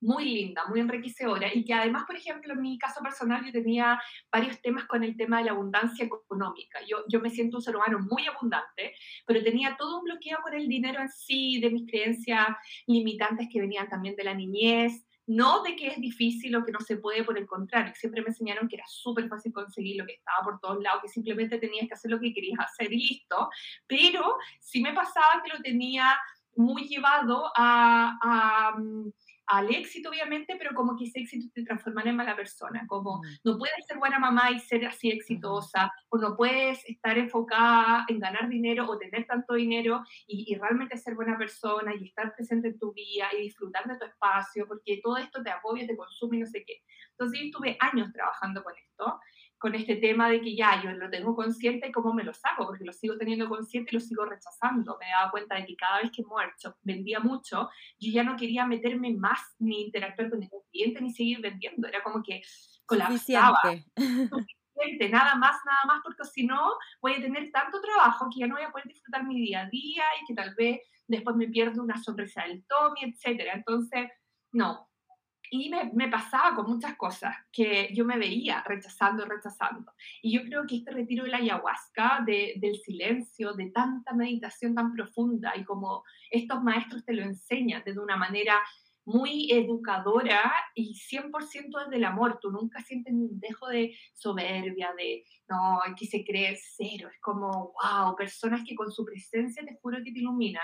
muy 0.00 0.24
linda, 0.24 0.64
muy 0.68 0.80
enriquecedora 0.80 1.52
y 1.52 1.64
que 1.64 1.74
además, 1.74 2.04
por 2.06 2.16
ejemplo, 2.16 2.54
en 2.54 2.60
mi 2.60 2.78
caso 2.78 3.02
personal 3.02 3.44
yo 3.44 3.52
tenía 3.52 4.00
varios 4.30 4.60
temas 4.60 4.86
con 4.86 5.04
el 5.04 5.16
tema 5.16 5.38
de 5.38 5.44
la 5.44 5.52
abundancia 5.52 6.04
económica. 6.04 6.78
Yo, 6.88 7.04
yo 7.08 7.20
me 7.20 7.30
siento 7.30 7.58
un 7.58 7.62
ser 7.62 7.76
humano 7.76 7.98
muy 8.10 8.26
abundante, 8.26 8.94
pero 9.26 9.42
tenía 9.42 9.76
todo 9.76 9.98
un 9.98 10.04
bloqueo 10.04 10.38
con 10.42 10.54
el 10.54 10.68
dinero 10.68 11.00
en 11.00 11.08
sí, 11.08 11.60
de 11.60 11.70
mis 11.70 11.88
creencias 11.88 12.48
limitantes 12.86 13.48
que 13.52 13.60
venían 13.60 13.88
también 13.88 14.16
de 14.16 14.24
la 14.24 14.34
niñez, 14.34 15.04
no 15.26 15.62
de 15.62 15.76
que 15.76 15.86
es 15.86 16.00
difícil 16.00 16.56
o 16.56 16.64
que 16.64 16.72
no 16.72 16.80
se 16.80 16.96
puede, 16.96 17.22
por 17.22 17.38
el 17.38 17.46
contrario, 17.46 17.92
siempre 17.94 18.20
me 18.20 18.28
enseñaron 18.28 18.66
que 18.68 18.76
era 18.76 18.84
súper 18.88 19.28
fácil 19.28 19.52
conseguir 19.52 19.96
lo 19.96 20.06
que 20.06 20.14
estaba 20.14 20.42
por 20.42 20.58
todos 20.58 20.82
lados, 20.82 21.02
que 21.02 21.08
simplemente 21.08 21.58
tenías 21.58 21.86
que 21.86 21.94
hacer 21.94 22.10
lo 22.10 22.18
que 22.18 22.32
querías 22.34 22.58
hacer 22.58 22.92
y 22.92 23.08
listo, 23.08 23.48
pero 23.86 24.36
sí 24.58 24.82
me 24.82 24.92
pasaba 24.92 25.40
que 25.44 25.56
lo 25.56 25.62
tenía 25.62 26.18
muy 26.56 26.88
llevado 26.88 27.52
a, 27.54 28.18
a 28.20 28.78
mm, 28.78 29.12
al 29.50 29.74
éxito, 29.74 30.10
obviamente, 30.10 30.54
pero 30.56 30.74
como 30.74 30.96
que 30.96 31.04
ese 31.04 31.20
éxito 31.20 31.50
te 31.52 31.64
transformara 31.64 32.10
en 32.10 32.16
mala 32.16 32.36
persona, 32.36 32.84
como 32.86 33.18
mm. 33.18 33.22
no 33.44 33.58
puedes 33.58 33.86
ser 33.86 33.98
buena 33.98 34.18
mamá 34.18 34.50
y 34.50 34.60
ser 34.60 34.86
así 34.86 35.10
exitosa, 35.10 35.92
o 36.08 36.18
no 36.18 36.36
puedes 36.36 36.88
estar 36.88 37.18
enfocada 37.18 38.04
en 38.08 38.20
ganar 38.20 38.48
dinero 38.48 38.86
o 38.88 38.96
tener 38.96 39.26
tanto 39.26 39.54
dinero 39.54 40.04
y, 40.26 40.52
y, 40.52 40.56
realmente 40.56 40.96
ser 40.96 41.14
buena 41.14 41.36
persona 41.36 41.92
y 41.94 42.04
estar 42.04 42.34
presente 42.34 42.68
en 42.68 42.78
tu 42.78 42.92
vida 42.92 43.26
y 43.36 43.42
disfrutar 43.42 43.86
de 43.86 43.98
tu 43.98 44.04
espacio, 44.04 44.66
porque 44.68 45.00
todo 45.02 45.16
esto 45.16 45.42
te 45.42 45.50
agobia, 45.50 45.86
te 45.86 45.96
consume 45.96 46.36
y 46.36 46.40
no 46.40 46.46
sé 46.46 46.64
qué. 46.64 46.82
Entonces 47.10 47.40
yo 47.40 47.46
estuve 47.46 47.76
años 47.80 48.12
trabajando 48.12 48.62
con 48.62 48.74
esto 48.76 49.20
con 49.60 49.74
este 49.74 49.96
tema 49.96 50.30
de 50.30 50.40
que 50.40 50.56
ya 50.56 50.82
yo 50.82 50.90
lo 50.92 51.10
tengo 51.10 51.36
consciente 51.36 51.88
y 51.88 51.92
cómo 51.92 52.14
me 52.14 52.24
lo 52.24 52.32
saco, 52.32 52.64
porque 52.64 52.82
lo 52.82 52.94
sigo 52.94 53.18
teniendo 53.18 53.46
consciente 53.46 53.90
y 53.92 53.94
lo 53.94 54.00
sigo 54.00 54.24
rechazando. 54.24 54.96
Me 54.98 55.10
daba 55.10 55.30
cuenta 55.30 55.56
de 55.56 55.66
que 55.66 55.76
cada 55.76 56.00
vez 56.00 56.10
que 56.10 56.24
muerto, 56.24 56.78
vendía 56.80 57.20
mucho, 57.20 57.68
yo 57.98 58.10
ya 58.10 58.24
no 58.24 58.36
quería 58.36 58.64
meterme 58.64 59.12
más 59.12 59.38
ni 59.58 59.82
interactuar 59.82 60.30
con 60.30 60.40
ningún 60.40 60.62
cliente 60.72 61.02
ni 61.02 61.12
seguir 61.12 61.42
vendiendo. 61.42 61.86
Era 61.86 62.02
como 62.02 62.22
que 62.22 62.40
colapsaba. 62.86 63.58
Suficiente. 63.60 64.30
Suficiente, 64.30 65.08
nada 65.10 65.34
más, 65.34 65.56
nada 65.66 65.84
más, 65.86 66.00
porque 66.02 66.24
si 66.24 66.46
no 66.46 66.72
voy 67.02 67.12
a 67.12 67.20
tener 67.20 67.50
tanto 67.52 67.82
trabajo 67.82 68.28
que 68.32 68.40
ya 68.40 68.46
no 68.46 68.54
voy 68.54 68.64
a 68.64 68.70
poder 68.70 68.86
disfrutar 68.86 69.26
mi 69.26 69.42
día 69.42 69.60
a 69.60 69.68
día 69.68 70.04
y 70.22 70.26
que 70.26 70.34
tal 70.34 70.54
vez 70.54 70.80
después 71.06 71.36
me 71.36 71.48
pierdo 71.48 71.82
una 71.82 72.02
sonrisa 72.02 72.44
del 72.44 72.64
Tommy, 72.64 73.12
etcétera. 73.12 73.52
Entonces, 73.52 74.08
no, 74.52 74.89
y 75.50 75.68
me, 75.68 75.90
me, 75.92 76.08
pasaba 76.08 76.54
con 76.54 76.70
muchas 76.70 76.96
cosas 76.96 77.34
que 77.50 77.92
yo 77.92 78.04
me 78.04 78.16
veía 78.16 78.62
rechazando, 78.64 79.24
rechazando. 79.24 79.92
Y 80.22 80.32
yo 80.32 80.44
creo 80.44 80.64
que 80.66 80.76
este 80.76 80.92
retiro 80.92 81.24
de 81.24 81.30
la 81.30 81.38
ayahuasca, 81.38 82.22
de, 82.24 82.54
del 82.56 82.76
silencio, 82.76 83.52
de 83.54 83.70
tanta 83.70 84.12
meditación 84.12 84.74
tan 84.76 84.92
profunda 84.94 85.52
y 85.56 85.64
como 85.64 86.04
estos 86.30 86.62
maestros 86.62 87.04
te 87.04 87.14
lo 87.14 87.22
enseñan 87.22 87.82
de 87.84 87.98
una 87.98 88.16
manera 88.16 88.60
muy 89.04 89.50
educadora 89.50 90.52
y 90.74 90.94
100% 90.94 91.84
desde 91.84 91.96
el 91.96 92.04
amor. 92.04 92.38
Tú 92.40 92.52
nunca 92.52 92.80
sientes 92.82 93.12
un 93.12 93.40
dejo 93.40 93.68
de 93.68 93.96
soberbia, 94.14 94.92
de 94.96 95.24
no, 95.48 95.80
que 95.98 96.06
se 96.06 96.24
cree 96.24 96.56
cero. 96.76 97.08
Es 97.12 97.20
como, 97.20 97.72
wow, 97.82 98.14
personas 98.14 98.62
que 98.66 98.76
con 98.76 98.92
su 98.92 99.04
presencia 99.04 99.64
te 99.64 99.78
juro 99.82 99.98
que 100.04 100.12
te 100.12 100.20
iluminan 100.20 100.62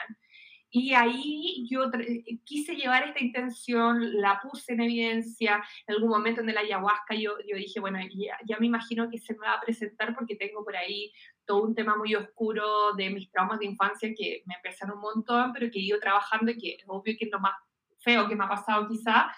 y 0.70 0.92
ahí 0.94 1.66
yo 1.70 1.90
quise 2.44 2.74
llevar 2.74 3.04
esta 3.04 3.24
intención, 3.24 4.20
la 4.20 4.40
puse 4.42 4.72
en 4.72 4.80
evidencia. 4.82 5.62
En 5.86 5.94
algún 5.94 6.10
momento 6.10 6.40
en 6.40 6.50
el 6.50 6.58
ayahuasca 6.58 7.14
yo, 7.14 7.34
yo 7.46 7.56
dije, 7.56 7.80
bueno, 7.80 7.98
ya, 8.46 8.58
me 8.58 8.66
imagino 8.66 9.08
que 9.08 9.18
se 9.18 9.34
me 9.34 9.46
va 9.46 9.54
a 9.54 9.60
presentar 9.60 10.14
porque 10.14 10.36
tengo 10.36 10.64
por 10.64 10.76
ahí 10.76 11.12
todo 11.44 11.62
un 11.62 11.74
tema 11.74 11.96
muy 11.96 12.14
oscuro 12.14 12.92
de 12.94 13.10
mis 13.10 13.30
traumas 13.30 13.60
de 13.60 13.66
infancia 13.66 14.12
que 14.16 14.42
me 14.46 14.54
empezaron 14.56 14.96
un 14.96 15.02
montón, 15.02 15.52
pero 15.52 15.70
que 15.70 15.78
he 15.78 15.82
ido 15.82 16.00
trabajando 16.00 16.50
y 16.50 16.58
que 16.58 16.70
es 16.74 16.84
obvio 16.86 17.14
que 17.18 17.26
es 17.26 17.30
lo 17.30 17.40
más 17.40 17.54
feo 17.98 18.28
que 18.28 18.34
me 18.34 18.44
ha 18.44 18.48
pasado 18.48 18.88
quizá. 18.88 19.32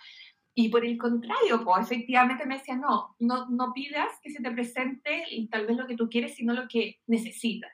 Y 0.55 0.71
por 0.71 0.85
el 0.85 0.97
contrario, 0.99 1.63
pues 1.63 1.85
efectivamente 1.85 2.47
me 2.47 2.57
decía, 2.57 2.75
no, 2.75 3.15
no, 3.21 3.49
no 3.49 3.73
pidas 3.73 4.19
que 4.23 4.31
se 4.31 4.43
te 4.43 4.51
presente 4.51 5.25
tal 5.51 5.67
vez 5.67 5.77
lo 5.77 5.87
que 5.87 5.95
tú 5.95 6.09
quieres, 6.09 6.35
sino 6.35 6.55
lo 6.55 6.67
que 6.67 6.99
necesitas. 7.07 7.71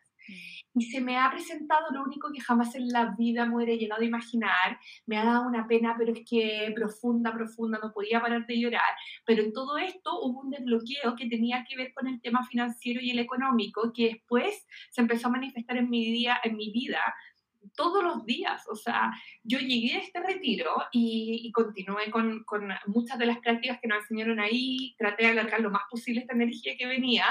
Y 0.75 0.87
se 0.87 1.01
me 1.01 1.17
ha 1.17 1.31
presentado 1.31 1.91
lo 1.93 2.03
único 2.03 2.33
que 2.33 2.41
jamás 2.41 2.75
en 2.75 2.89
la 2.89 3.15
vida 3.17 3.47
me 3.47 3.57
hubiera 3.57 3.75
llegado 3.75 4.03
a 4.03 4.07
imaginar. 4.07 4.79
Me 5.07 5.17
ha 5.17 5.25
dado 5.25 5.47
una 5.47 5.69
pena, 5.69 5.95
pero 5.97 6.13
es 6.13 6.25
que 6.29 6.73
profunda, 6.75 7.33
profunda, 7.33 7.79
no 7.81 7.93
podía 7.93 8.21
parar 8.21 8.45
de 8.45 8.59
llorar. 8.59 8.95
Pero 9.25 9.43
en 9.43 9.53
todo 9.53 9.79
esto 9.79 10.21
hubo 10.21 10.41
un 10.41 10.51
desbloqueo 10.51 11.15
que 11.17 11.29
tenía 11.29 11.65
que 11.69 11.77
ver 11.77 11.93
con 11.95 12.09
el 12.09 12.21
tema 12.21 12.45
financiero 12.45 13.01
y 13.01 13.13
el 13.13 13.21
económico, 13.21 13.93
que 13.93 14.09
después 14.15 14.67
se 14.91 15.01
empezó 15.01 15.29
a 15.29 15.33
manifestar 15.33 15.77
en 15.77 15.89
mi, 15.89 16.11
día, 16.11 16.39
en 16.43 16.57
mi 16.57 16.73
vida 16.73 17.01
todos 17.77 18.03
los 18.03 18.25
días. 18.25 18.67
O 18.69 18.75
sea, 18.75 19.13
yo 19.43 19.59
llegué 19.59 19.95
a 19.95 20.01
este 20.01 20.21
retiro 20.21 20.75
y, 20.93 21.43
y 21.45 21.53
continué 21.53 22.11
con, 22.11 22.43
con, 22.45 22.69
muchas 22.87 23.19
de 23.19 23.27
las 23.27 23.39
prácticas 23.39 23.79
que 23.81 23.89
nos 23.89 23.99
enseñaron 23.99 24.41
ahí, 24.41 24.95
traté 24.99 25.25
de 25.25 25.31
alargar 25.31 25.61
lo 25.61 25.71
más 25.71 25.83
posible 25.91 26.21
esta 26.21 26.35
energía 26.35 26.77
que 26.77 26.87
venía 26.87 27.27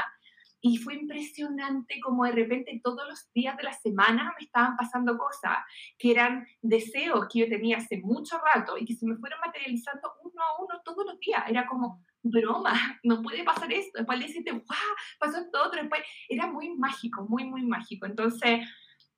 y 0.65 0.77
fue 0.77 0.93
impresionante 0.95 1.99
como 1.99 2.23
de 2.23 2.31
repente 2.31 2.79
todos 2.81 3.05
los 3.05 3.29
días 3.33 3.57
de 3.57 3.63
la 3.63 3.73
semana 3.73 4.33
me 4.39 4.45
estaban 4.45 4.77
pasando 4.77 5.17
cosas 5.17 5.57
que 5.99 6.11
eran 6.11 6.47
deseos 6.61 7.27
que 7.29 7.39
yo 7.39 7.49
tenía 7.49 7.77
hace 7.77 7.99
mucho 7.99 8.39
rato 8.39 8.77
y 8.77 8.85
que 8.85 8.95
se 8.95 9.05
me 9.05 9.17
fueron 9.17 9.41
materializando 9.41 10.13
uno 10.23 10.41
a 10.41 10.63
uno 10.63 10.81
todos 10.85 11.05
los 11.05 11.19
días. 11.19 11.43
Era 11.49 11.67
como, 11.67 12.01
broma, 12.21 12.71
no 13.03 13.21
puede 13.21 13.43
pasar 13.43 13.73
esto. 13.73 13.97
Después 13.97 14.17
le 14.17 14.27
deciste, 14.27 14.51
¡guau! 14.51 14.95
Pasó 15.19 15.39
esto 15.39 15.61
otro. 15.65 15.81
Después 15.81 16.01
era 16.29 16.47
muy 16.47 16.73
mágico, 16.77 17.27
muy, 17.27 17.43
muy 17.43 17.65
mágico. 17.65 18.05
Entonces, 18.05 18.61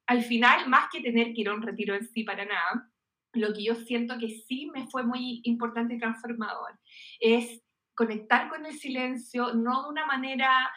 al 0.08 0.24
final, 0.24 0.68
más 0.68 0.88
que 0.92 1.02
tener 1.02 1.28
que 1.36 1.42
ir 1.42 1.50
a 1.50 1.54
un 1.54 1.62
retiro 1.62 1.94
en 1.94 2.08
sí 2.08 2.24
para 2.24 2.46
nada, 2.46 2.92
lo 3.34 3.54
que 3.54 3.66
yo 3.66 3.76
siento 3.76 4.18
que 4.18 4.30
sí 4.30 4.72
me 4.74 4.88
fue 4.88 5.04
muy 5.04 5.42
importante 5.44 5.94
y 5.94 6.00
transformador 6.00 6.80
es 7.20 7.62
conectar 7.94 8.50
con 8.50 8.66
el 8.66 8.74
silencio, 8.74 9.54
no 9.54 9.84
de 9.84 9.90
una 9.90 10.08
manera 10.08 10.72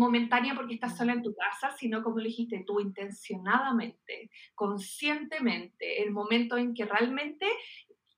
momentánea 0.00 0.54
porque 0.54 0.74
estás 0.74 0.96
sola 0.96 1.12
en 1.12 1.22
tu 1.22 1.34
casa, 1.34 1.70
sino 1.76 2.02
como 2.02 2.18
dijiste 2.18 2.64
tú, 2.66 2.80
intencionadamente, 2.80 4.30
conscientemente, 4.54 6.02
el 6.02 6.10
momento 6.10 6.56
en 6.56 6.74
que 6.74 6.86
realmente 6.86 7.46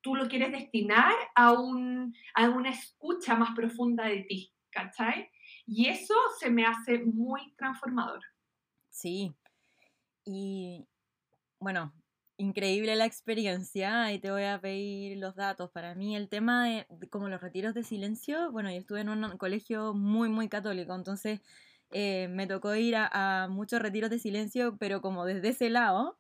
tú 0.01 0.15
lo 0.15 0.29
quieres 0.29 0.53
destinar 0.53 1.13
a, 1.35 1.53
un, 1.53 2.15
a 2.35 2.49
una 2.49 2.71
escucha 2.71 3.35
más 3.35 3.55
profunda 3.55 4.05
de 4.05 4.23
ti, 4.23 4.53
¿cachai? 4.71 5.29
Y 5.67 5.89
eso 5.89 6.15
se 6.39 6.51
me 6.51 6.65
hace 6.65 7.01
muy 7.01 7.55
transformador. 7.57 8.21
Sí. 8.91 9.35
Y 10.25 10.87
bueno, 11.59 11.93
increíble 12.37 12.97
la 12.97 13.07
experiencia 13.07 14.13
y 14.13 14.19
te 14.19 14.31
voy 14.31 14.45
a 14.45 14.61
pedir 14.61 15.19
los 15.19 15.37
datos. 15.37 15.71
Para 15.71 15.95
mí 15.95 16.17
el 16.17 16.29
tema 16.29 16.67
de, 16.67 16.87
como 17.09 17.29
los 17.29 17.41
retiros 17.41 17.75
de 17.75 17.85
silencio, 17.85 18.51
bueno, 18.51 18.71
yo 18.71 18.79
estuve 18.79 19.01
en 19.01 19.09
un 19.09 19.37
colegio 19.39 19.95
muy, 19.95 20.29
muy 20.29 20.49
católico, 20.49 20.95
entonces 20.95 21.41
eh, 21.93 22.29
me 22.29 22.47
tocó 22.47 22.75
ir 22.75 22.95
a, 22.97 23.49
muchos 23.51 23.81
retiros 23.81 24.11
de 24.11 24.19
silencio, 24.19 24.77
pero 24.79 25.01
como 25.01 25.25
desde 25.25 25.51
ese 25.51 25.71
lado. 25.71 26.19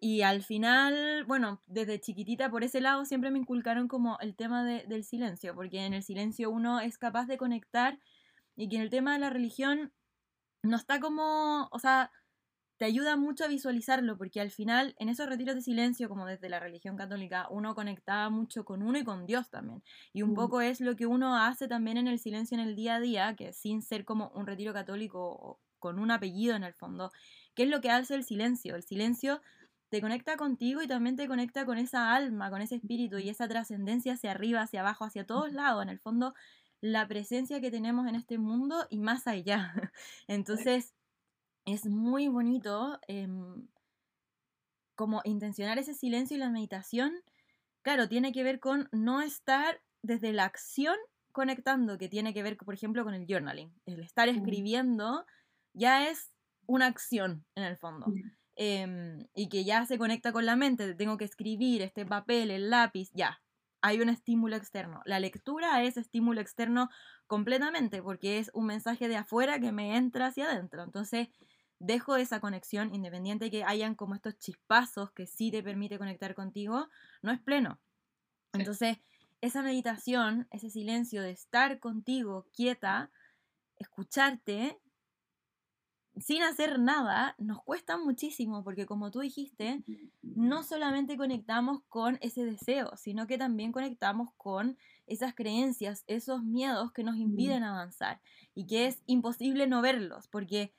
Y 0.00 0.22
al 0.22 0.42
final, 0.42 1.24
bueno, 1.26 1.60
desde 1.66 2.00
chiquitita 2.00 2.50
por 2.50 2.64
ese 2.64 2.80
lado 2.80 3.04
siempre 3.04 3.30
me 3.30 3.38
inculcaron 3.38 3.86
como 3.86 4.18
el 4.20 4.34
tema 4.34 4.64
del 4.64 5.04
silencio, 5.04 5.54
porque 5.54 5.84
en 5.84 5.92
el 5.92 6.02
silencio 6.02 6.50
uno 6.50 6.80
es 6.80 6.96
capaz 6.96 7.26
de 7.26 7.36
conectar 7.36 7.98
y 8.56 8.68
que 8.68 8.76
en 8.76 8.82
el 8.82 8.90
tema 8.90 9.12
de 9.12 9.18
la 9.18 9.30
religión 9.30 9.92
no 10.62 10.76
está 10.76 11.00
como, 11.00 11.68
o 11.70 11.78
sea, 11.78 12.10
te 12.80 12.86
ayuda 12.86 13.16
mucho 13.18 13.44
a 13.44 13.48
visualizarlo, 13.48 14.18
porque 14.18 14.40
al 14.40 14.50
final, 14.50 14.96
en 14.98 15.10
esos 15.10 15.28
retiros 15.28 15.54
de 15.54 15.62
silencio, 15.62 16.08
como 16.08 16.26
desde 16.26 16.48
la 16.48 16.60
religión 16.60 16.96
católica, 16.96 17.46
uno 17.50 17.74
conectaba 17.76 18.30
mucho 18.30 18.64
con 18.64 18.82
uno 18.82 18.98
y 18.98 19.04
con 19.04 19.26
Dios 19.26 19.50
también. 19.50 19.84
Y 20.14 20.22
un 20.22 20.32
Mm. 20.32 20.34
poco 20.34 20.62
es 20.62 20.80
lo 20.80 20.96
que 20.96 21.06
uno 21.06 21.36
hace 21.36 21.68
también 21.68 21.98
en 21.98 22.08
el 22.08 22.18
silencio 22.18 22.56
en 22.58 22.66
el 22.66 22.76
día 22.76 22.96
a 22.96 23.00
día, 23.00 23.36
que 23.36 23.52
sin 23.52 23.82
ser 23.82 24.06
como 24.06 24.30
un 24.34 24.46
retiro 24.46 24.72
católico 24.72 25.20
o 25.30 25.60
con 25.78 25.98
un 25.98 26.10
apellido 26.10 26.56
en 26.56 26.64
el 26.64 26.74
fondo, 26.74 27.12
¿qué 27.54 27.64
es 27.64 27.68
lo 27.68 27.80
que 27.82 27.90
hace 27.90 28.14
el 28.14 28.24
silencio? 28.24 28.76
El 28.76 28.82
silencio 28.82 29.42
te 29.90 30.00
conecta 30.00 30.36
contigo 30.36 30.82
y 30.82 30.86
también 30.88 31.16
te 31.16 31.26
conecta 31.28 31.66
con 31.66 31.78
esa 31.78 32.14
alma, 32.14 32.50
con 32.50 32.62
ese 32.62 32.76
espíritu 32.76 33.18
y 33.18 33.28
esa 33.28 33.48
trascendencia 33.48 34.14
hacia 34.14 34.30
arriba, 34.32 34.62
hacia 34.62 34.80
abajo, 34.80 35.04
hacia 35.04 35.26
todos 35.26 35.52
lados. 35.52 35.82
En 35.82 35.88
el 35.90 35.98
fondo, 35.98 36.34
la 36.80 37.06
presencia 37.08 37.60
que 37.60 37.70
tenemos 37.70 38.06
en 38.08 38.14
este 38.14 38.38
mundo 38.38 38.86
y 38.90 39.00
más 39.00 39.26
allá. 39.26 39.74
Entonces, 40.28 40.94
es 41.64 41.86
muy 41.86 42.28
bonito 42.28 42.98
em, 43.08 43.68
como 44.94 45.20
intencionar 45.24 45.78
ese 45.78 45.94
silencio 45.94 46.36
y 46.36 46.40
la 46.40 46.50
meditación. 46.50 47.12
Claro, 47.82 48.08
tiene 48.08 48.32
que 48.32 48.42
ver 48.42 48.60
con 48.60 48.88
no 48.92 49.22
estar 49.22 49.80
desde 50.02 50.32
la 50.32 50.44
acción 50.44 50.96
conectando, 51.32 51.98
que 51.98 52.08
tiene 52.08 52.34
que 52.34 52.42
ver, 52.42 52.56
por 52.56 52.74
ejemplo, 52.74 53.04
con 53.04 53.14
el 53.14 53.26
journaling. 53.26 53.72
El 53.86 54.00
estar 54.00 54.28
escribiendo 54.28 55.24
ya 55.72 56.08
es 56.08 56.30
una 56.66 56.86
acción 56.86 57.44
en 57.54 57.64
el 57.64 57.76
fondo. 57.76 58.06
Em, 58.56 59.26
y 59.34 59.48
que 59.48 59.64
ya 59.64 59.86
se 59.86 59.96
conecta 59.96 60.32
con 60.32 60.44
la 60.44 60.56
mente, 60.56 60.94
tengo 60.94 61.16
que 61.16 61.24
escribir 61.24 61.82
este 61.82 62.04
papel, 62.04 62.50
el 62.50 62.68
lápiz, 62.68 63.10
ya, 63.14 63.40
hay 63.82 64.00
un 64.00 64.08
estímulo 64.08 64.56
externo. 64.56 65.00
La 65.04 65.20
lectura 65.20 65.82
es 65.82 65.96
estímulo 65.96 66.40
externo 66.40 66.90
completamente 67.26 68.02
porque 68.02 68.38
es 68.38 68.50
un 68.54 68.66
mensaje 68.66 69.08
de 69.08 69.16
afuera 69.16 69.58
que 69.60 69.72
me 69.72 69.96
entra 69.96 70.26
hacia 70.26 70.50
adentro. 70.50 70.82
Entonces, 70.82 71.28
dejo 71.80 72.14
esa 72.14 72.40
conexión 72.40 72.94
independiente 72.94 73.50
que 73.50 73.64
hayan 73.64 73.96
como 73.96 74.14
estos 74.14 74.38
chispazos 74.38 75.10
que 75.10 75.26
sí 75.26 75.50
te 75.50 75.62
permite 75.62 75.98
conectar 75.98 76.34
contigo, 76.34 76.88
no 77.22 77.32
es 77.32 77.40
pleno. 77.40 77.80
Sí. 78.52 78.60
Entonces, 78.60 78.98
esa 79.40 79.62
meditación, 79.62 80.46
ese 80.52 80.70
silencio 80.70 81.22
de 81.22 81.30
estar 81.30 81.80
contigo 81.80 82.46
quieta, 82.52 83.10
escucharte, 83.78 84.78
sin 86.16 86.42
hacer 86.42 86.78
nada, 86.78 87.34
nos 87.38 87.62
cuesta 87.62 87.96
muchísimo 87.96 88.62
porque 88.62 88.84
como 88.84 89.10
tú 89.10 89.20
dijiste, 89.20 89.82
no 90.22 90.62
solamente 90.62 91.16
conectamos 91.16 91.82
con 91.88 92.18
ese 92.20 92.44
deseo, 92.44 92.94
sino 92.96 93.26
que 93.26 93.38
también 93.38 93.72
conectamos 93.72 94.30
con 94.36 94.76
esas 95.06 95.34
creencias, 95.34 96.04
esos 96.06 96.42
miedos 96.42 96.92
que 96.92 97.04
nos 97.04 97.16
impiden 97.16 97.62
avanzar 97.62 98.20
y 98.54 98.66
que 98.66 98.86
es 98.86 99.02
imposible 99.06 99.66
no 99.66 99.80
verlos 99.80 100.28
porque 100.28 100.74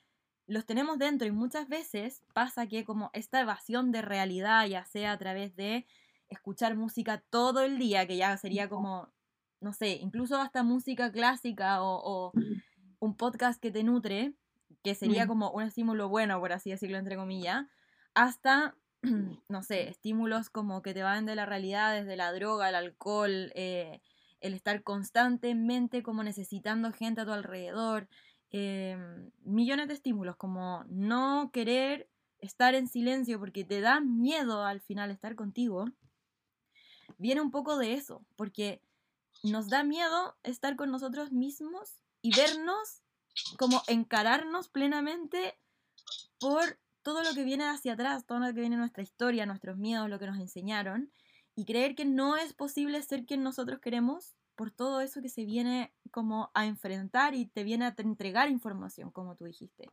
los 0.52 0.66
tenemos 0.66 0.98
dentro 0.98 1.26
y 1.26 1.30
muchas 1.30 1.68
veces 1.68 2.22
pasa 2.34 2.66
que 2.66 2.84
como 2.84 3.10
esta 3.14 3.40
evasión 3.40 3.90
de 3.90 4.02
realidad, 4.02 4.66
ya 4.66 4.84
sea 4.84 5.12
a 5.12 5.18
través 5.18 5.56
de 5.56 5.86
escuchar 6.28 6.76
música 6.76 7.22
todo 7.30 7.62
el 7.62 7.78
día, 7.78 8.06
que 8.06 8.16
ya 8.16 8.36
sería 8.36 8.68
como, 8.68 9.08
no 9.60 9.72
sé, 9.72 9.96
incluso 10.00 10.36
hasta 10.36 10.62
música 10.62 11.10
clásica 11.10 11.82
o, 11.82 12.00
o 12.04 12.32
un 13.00 13.16
podcast 13.16 13.60
que 13.60 13.70
te 13.70 13.82
nutre, 13.82 14.34
que 14.82 14.94
sería 14.94 15.26
como 15.26 15.50
un 15.50 15.62
estímulo 15.62 16.08
bueno, 16.08 16.38
por 16.38 16.52
así 16.52 16.70
decirlo, 16.70 16.98
entre 16.98 17.16
comillas, 17.16 17.66
hasta, 18.14 18.76
no 19.48 19.62
sé, 19.62 19.88
estímulos 19.88 20.50
como 20.50 20.82
que 20.82 20.94
te 20.94 21.02
van 21.02 21.24
de 21.24 21.34
la 21.34 21.46
realidad, 21.46 21.94
desde 21.94 22.16
la 22.16 22.32
droga, 22.32 22.68
el 22.68 22.74
alcohol, 22.74 23.52
eh, 23.54 24.00
el 24.40 24.54
estar 24.54 24.82
constantemente 24.82 26.02
como 26.02 26.22
necesitando 26.22 26.92
gente 26.92 27.22
a 27.22 27.24
tu 27.24 27.32
alrededor, 27.32 28.08
eh, 28.52 28.96
millones 29.44 29.88
de 29.88 29.94
estímulos, 29.94 30.36
como 30.36 30.84
no 30.88 31.50
querer 31.52 32.08
estar 32.38 32.74
en 32.74 32.88
silencio 32.88 33.38
porque 33.38 33.64
te 33.64 33.80
da 33.80 34.00
miedo 34.00 34.64
al 34.64 34.80
final 34.80 35.10
estar 35.10 35.34
contigo, 35.34 35.86
viene 37.18 37.40
un 37.40 37.50
poco 37.50 37.78
de 37.78 37.94
eso, 37.94 38.24
porque 38.36 38.82
nos 39.42 39.68
da 39.68 39.84
miedo 39.84 40.36
estar 40.42 40.76
con 40.76 40.90
nosotros 40.90 41.32
mismos 41.32 42.02
y 42.20 42.34
vernos 42.36 43.02
como 43.58 43.82
encararnos 43.86 44.68
plenamente 44.68 45.58
por 46.38 46.78
todo 47.02 47.22
lo 47.22 47.34
que 47.34 47.44
viene 47.44 47.64
hacia 47.64 47.94
atrás, 47.94 48.26
todo 48.26 48.38
lo 48.38 48.46
que 48.46 48.60
viene 48.60 48.74
en 48.74 48.80
nuestra 48.80 49.02
historia, 49.02 49.46
nuestros 49.46 49.78
miedos, 49.78 50.08
lo 50.08 50.18
que 50.18 50.26
nos 50.26 50.38
enseñaron, 50.38 51.10
y 51.54 51.64
creer 51.64 51.94
que 51.94 52.04
no 52.04 52.36
es 52.36 52.52
posible 52.52 53.02
ser 53.02 53.24
quien 53.24 53.42
nosotros 53.42 53.80
queremos 53.80 54.34
por 54.56 54.70
todo 54.70 55.00
eso 55.00 55.22
que 55.22 55.28
se 55.28 55.44
viene 55.44 55.92
como 56.10 56.50
a 56.54 56.66
enfrentar 56.66 57.34
y 57.34 57.46
te 57.46 57.64
viene 57.64 57.86
a 57.86 57.94
entregar 57.96 58.50
información, 58.50 59.10
como 59.10 59.36
tú 59.36 59.44
dijiste. 59.44 59.86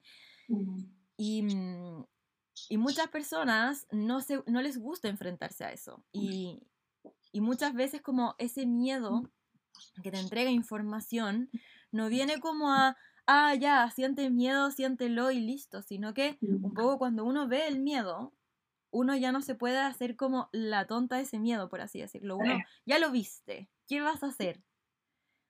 Y, 1.18 1.44
mm, 1.44 2.06
y 2.70 2.78
muchas 2.78 3.08
personas 3.10 3.88
no, 3.92 4.22
se, 4.22 4.44
no 4.48 4.62
les 4.62 4.78
gusta 4.78 5.08
enfrentarse 5.08 5.64
a 5.64 5.72
eso. 5.72 6.04
Y, 6.12 6.68
y 7.32 7.42
muchas 7.42 7.74
veces 7.74 8.02
como 8.02 8.36
ese 8.38 8.66
miedo 8.66 9.24
que 10.04 10.12
te 10.12 10.20
entrega 10.20 10.50
información 10.52 11.50
no 11.92 12.10
viene 12.10 12.40
como 12.40 12.72
a, 12.72 12.98
ah, 13.28 13.56
ya, 13.56 13.90
siente 13.92 14.30
miedo, 14.30 14.72
siéntelo 14.72 15.32
y 15.32 15.40
listo, 15.40 15.82
sino 15.82 16.14
que 16.14 16.38
un 16.42 16.74
poco 16.74 16.98
cuando 16.98 17.24
uno 17.26 17.48
ve 17.48 17.68
el 17.68 17.80
miedo, 17.80 18.34
uno 18.92 19.16
ya 19.18 19.32
no 19.32 19.42
se 19.42 19.56
puede 19.56 19.78
hacer 19.80 20.16
como 20.16 20.50
la 20.54 20.88
tonta 20.88 21.18
de 21.18 21.24
ese 21.24 21.40
miedo, 21.40 21.70
por 21.70 21.82
así 21.82 22.00
decirlo. 22.02 22.38
Uno 22.38 22.60
Sí. 22.60 22.80
ya 22.86 23.00
lo 23.00 23.12
viste, 23.12 23.70
¿qué 23.88 24.02
vas 24.02 24.24
a 24.24 24.28
hacer? 24.28 24.64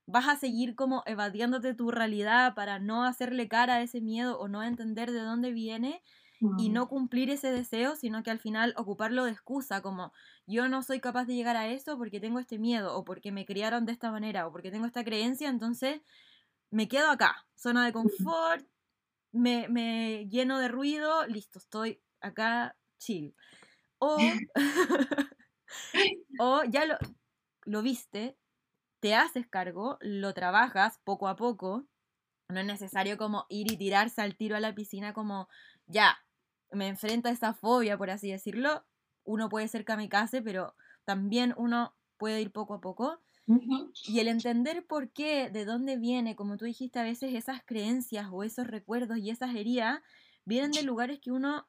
¿Vas 0.08 0.28
a 0.28 0.38
seguir 0.38 0.76
como 0.76 1.04
evadiéndote 1.06 1.74
tu 1.76 1.92
realidad 1.92 2.56
para 2.56 2.80
no 2.80 3.04
hacerle 3.06 3.48
cara 3.48 3.76
a 3.76 3.82
ese 3.84 4.02
miedo 4.02 4.40
o 4.40 4.48
no 4.48 4.64
entender 4.64 5.12
de 5.12 5.22
dónde 5.22 5.52
viene? 5.52 6.04
y 6.56 6.70
Mm. 6.70 6.70
no 6.70 6.90
cumplir 6.90 7.32
ese 7.32 7.52
deseo, 7.52 7.96
sino 7.96 8.24
que 8.24 8.32
al 8.32 8.40
final 8.40 8.76
ocuparlo 8.78 9.26
de 9.26 9.32
excusa, 9.32 9.82
como 9.82 10.14
yo 10.48 10.70
no 10.70 10.84
soy 10.84 11.02
capaz 11.02 11.26
de 11.26 11.36
llegar 11.36 11.58
a 11.58 11.70
eso 11.70 11.98
porque 11.98 12.22
tengo 12.22 12.40
este 12.40 12.60
miedo, 12.60 12.96
o 12.98 13.06
porque 13.06 13.32
me 13.34 13.48
criaron 13.48 13.88
de 13.88 13.94
esta 13.94 14.12
manera, 14.12 14.48
o 14.48 14.52
porque 14.54 14.72
tengo 14.72 14.86
esta 14.86 15.04
creencia, 15.06 15.50
entonces 15.50 16.04
me 16.72 16.88
quedo 16.88 17.10
acá, 17.12 17.48
zona 17.56 17.86
de 17.86 17.94
confort, 17.94 18.68
me, 19.34 19.70
me 19.70 20.28
lleno 20.30 20.60
de 20.60 20.70
ruido, 20.70 21.28
listo, 21.28 21.60
estoy 21.60 22.04
acá 22.22 22.79
chill. 23.00 23.36
O, 24.00 24.18
o 26.39 26.64
ya 26.66 26.86
lo, 26.86 26.97
lo 27.66 27.82
viste, 27.82 28.38
te 29.00 29.16
haces 29.16 29.47
cargo, 29.47 29.97
lo 30.02 30.34
trabajas 30.34 31.00
poco 31.04 31.28
a 31.28 31.36
poco, 31.36 31.86
no 32.50 32.60
es 32.60 32.66
necesario 32.66 33.18
como 33.18 33.45
ir 33.50 33.72
y 33.72 33.78
tirarse 33.78 34.22
al 34.22 34.36
tiro 34.36 34.56
a 34.56 34.60
la 34.60 34.74
piscina 34.76 35.14
como, 35.14 35.47
ya, 35.88 36.18
me 36.72 36.88
enfrenta 36.88 37.30
a 37.30 37.32
esa 37.32 37.54
fobia, 37.54 37.97
por 37.97 38.10
así 38.10 38.32
decirlo. 38.32 38.86
Uno 39.24 39.50
puede 39.50 39.68
ser 39.68 39.86
kamikaze, 39.86 40.41
pero 40.41 40.76
también 41.06 41.54
uno 41.58 41.95
puede 42.18 42.41
ir 42.41 42.52
poco 42.52 42.76
a 42.76 42.82
poco. 42.82 43.22
Y 44.06 44.20
el 44.20 44.28
entender 44.28 44.86
por 44.86 45.12
qué, 45.12 45.50
de 45.50 45.66
dónde 45.66 45.97
viene, 45.97 46.36
como 46.36 46.58
tú 46.58 46.66
dijiste, 46.66 47.00
a 47.00 47.04
veces 47.04 47.34
esas 47.34 47.64
creencias 47.64 48.28
o 48.32 48.43
esos 48.43 48.68
recuerdos 48.68 49.18
y 49.18 49.32
esas 49.32 49.56
heridas 49.56 50.02
vienen 50.45 50.72
de 50.72 50.84
lugares 50.84 51.20
que 51.20 51.32
uno 51.32 51.68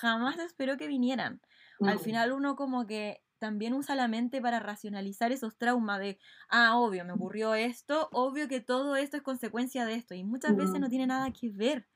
jamás 0.00 0.38
esperó 0.38 0.76
que 0.76 0.86
vinieran. 0.88 1.40
Al 1.82 1.98
final 2.00 2.32
uno 2.32 2.56
como 2.56 2.86
que 2.86 3.22
también 3.38 3.74
usa 3.74 3.94
la 3.96 4.08
mente 4.08 4.40
para 4.40 4.60
racionalizar 4.60 5.32
esos 5.32 5.58
traumas 5.58 6.00
de, 6.00 6.18
ah, 6.48 6.78
obvio, 6.78 7.04
me 7.04 7.12
ocurrió 7.12 7.54
esto, 7.54 8.08
obvio 8.12 8.48
que 8.48 8.60
todo 8.60 8.96
esto 8.96 9.16
es 9.18 9.22
consecuencia 9.22 9.84
de 9.84 9.94
esto. 9.94 10.14
Y 10.14 10.24
muchas 10.24 10.56
veces 10.56 10.80
no 10.80 10.88
tiene 10.88 11.06
nada 11.06 11.32
que 11.32 11.50
ver 11.50 11.88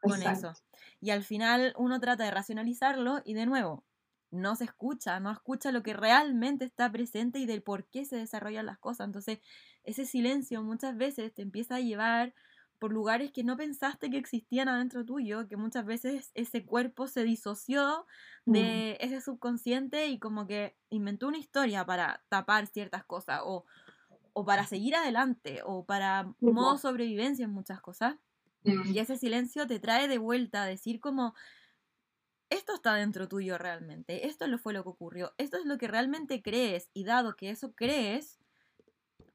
con 0.00 0.22
Exacto. 0.22 0.48
eso. 0.52 0.58
Y 1.00 1.10
al 1.10 1.24
final 1.24 1.74
uno 1.76 2.00
trata 2.00 2.24
de 2.24 2.30
racionalizarlo 2.30 3.20
y 3.24 3.34
de 3.34 3.46
nuevo, 3.46 3.86
no 4.30 4.56
se 4.56 4.64
escucha, 4.64 5.20
no 5.20 5.30
escucha 5.32 5.72
lo 5.72 5.82
que 5.82 5.94
realmente 5.94 6.64
está 6.64 6.90
presente 6.92 7.38
y 7.38 7.46
del 7.46 7.62
por 7.62 7.88
qué 7.88 8.04
se 8.04 8.16
desarrollan 8.16 8.66
las 8.66 8.78
cosas. 8.78 9.06
Entonces, 9.06 9.40
ese 9.84 10.04
silencio 10.06 10.62
muchas 10.62 10.96
veces 10.96 11.32
te 11.34 11.42
empieza 11.42 11.76
a 11.76 11.80
llevar 11.80 12.34
por 12.78 12.92
lugares 12.92 13.32
que 13.32 13.44
no 13.44 13.56
pensaste 13.56 14.10
que 14.10 14.18
existían 14.18 14.68
adentro 14.68 15.04
tuyo, 15.04 15.48
que 15.48 15.56
muchas 15.56 15.84
veces 15.86 16.30
ese 16.34 16.64
cuerpo 16.66 17.06
se 17.08 17.24
disoció 17.24 18.06
Mm. 18.46 18.82
de 18.84 18.96
ese 19.00 19.20
subconsciente 19.20 20.08
y 20.08 20.18
como 20.18 20.46
que 20.46 20.76
inventó 20.90 21.28
una 21.28 21.38
historia 21.38 21.84
para 21.86 22.24
tapar 22.28 22.66
ciertas 22.66 23.04
cosas 23.04 23.40
o, 23.44 23.64
o 24.32 24.44
para 24.44 24.66
seguir 24.66 24.96
adelante 24.96 25.60
o 25.64 25.86
para 25.86 26.34
Ujú. 26.40 26.48
modo 26.48 26.78
sobrevivencia 26.78 27.44
en 27.46 27.52
muchas 27.52 27.80
cosas. 27.80 28.16
Mm. 28.64 28.92
Y 28.92 29.00
ese 29.00 29.18
silencio 29.18 29.66
te 29.66 29.80
trae 29.80 30.08
de 30.08 30.18
vuelta 30.18 30.62
a 30.64 30.66
decir 30.66 31.00
como, 31.00 31.34
esto 32.50 32.74
está 32.74 32.94
dentro 32.94 33.28
tuyo 33.28 33.58
realmente, 33.58 34.26
esto 34.26 34.46
lo 34.46 34.58
fue 34.58 34.72
lo 34.72 34.82
que 34.82 34.88
ocurrió, 34.90 35.34
esto 35.38 35.58
es 35.58 35.66
lo 35.66 35.76
que 35.78 35.88
realmente 35.88 36.42
crees 36.42 36.90
y 36.94 37.04
dado 37.04 37.36
que 37.36 37.50
eso 37.50 37.74
crees, 37.74 38.38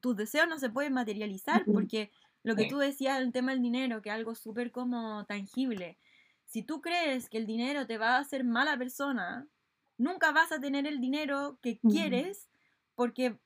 tus 0.00 0.16
deseos 0.16 0.48
no 0.48 0.58
se 0.58 0.70
pueden 0.70 0.92
materializar 0.94 1.70
porque 1.72 2.12
lo 2.44 2.56
que 2.56 2.64
Sí. 2.64 2.68
tú 2.68 2.78
decías 2.78 3.20
el 3.20 3.32
tema 3.32 3.52
del 3.52 3.62
dinero, 3.62 4.02
que 4.02 4.10
es 4.10 4.16
algo 4.16 4.36
súper 4.36 4.72
como 4.72 5.26
tangible, 5.26 5.98
si 6.46 6.62
tú 6.62 6.82
crees 6.82 7.28
que 7.30 7.38
el 7.38 7.46
dinero 7.46 7.86
te 7.88 7.98
va 7.98 8.16
a 8.16 8.20
hacer 8.20 8.44
mala 8.44 8.78
persona, 8.78 9.48
nunca 9.98 10.32
vas 10.32 10.52
a 10.52 10.60
tener 10.60 10.86
el 10.86 11.00
dinero 11.00 11.58
que 11.62 11.80
quieres 11.80 12.50
porque 12.94 13.40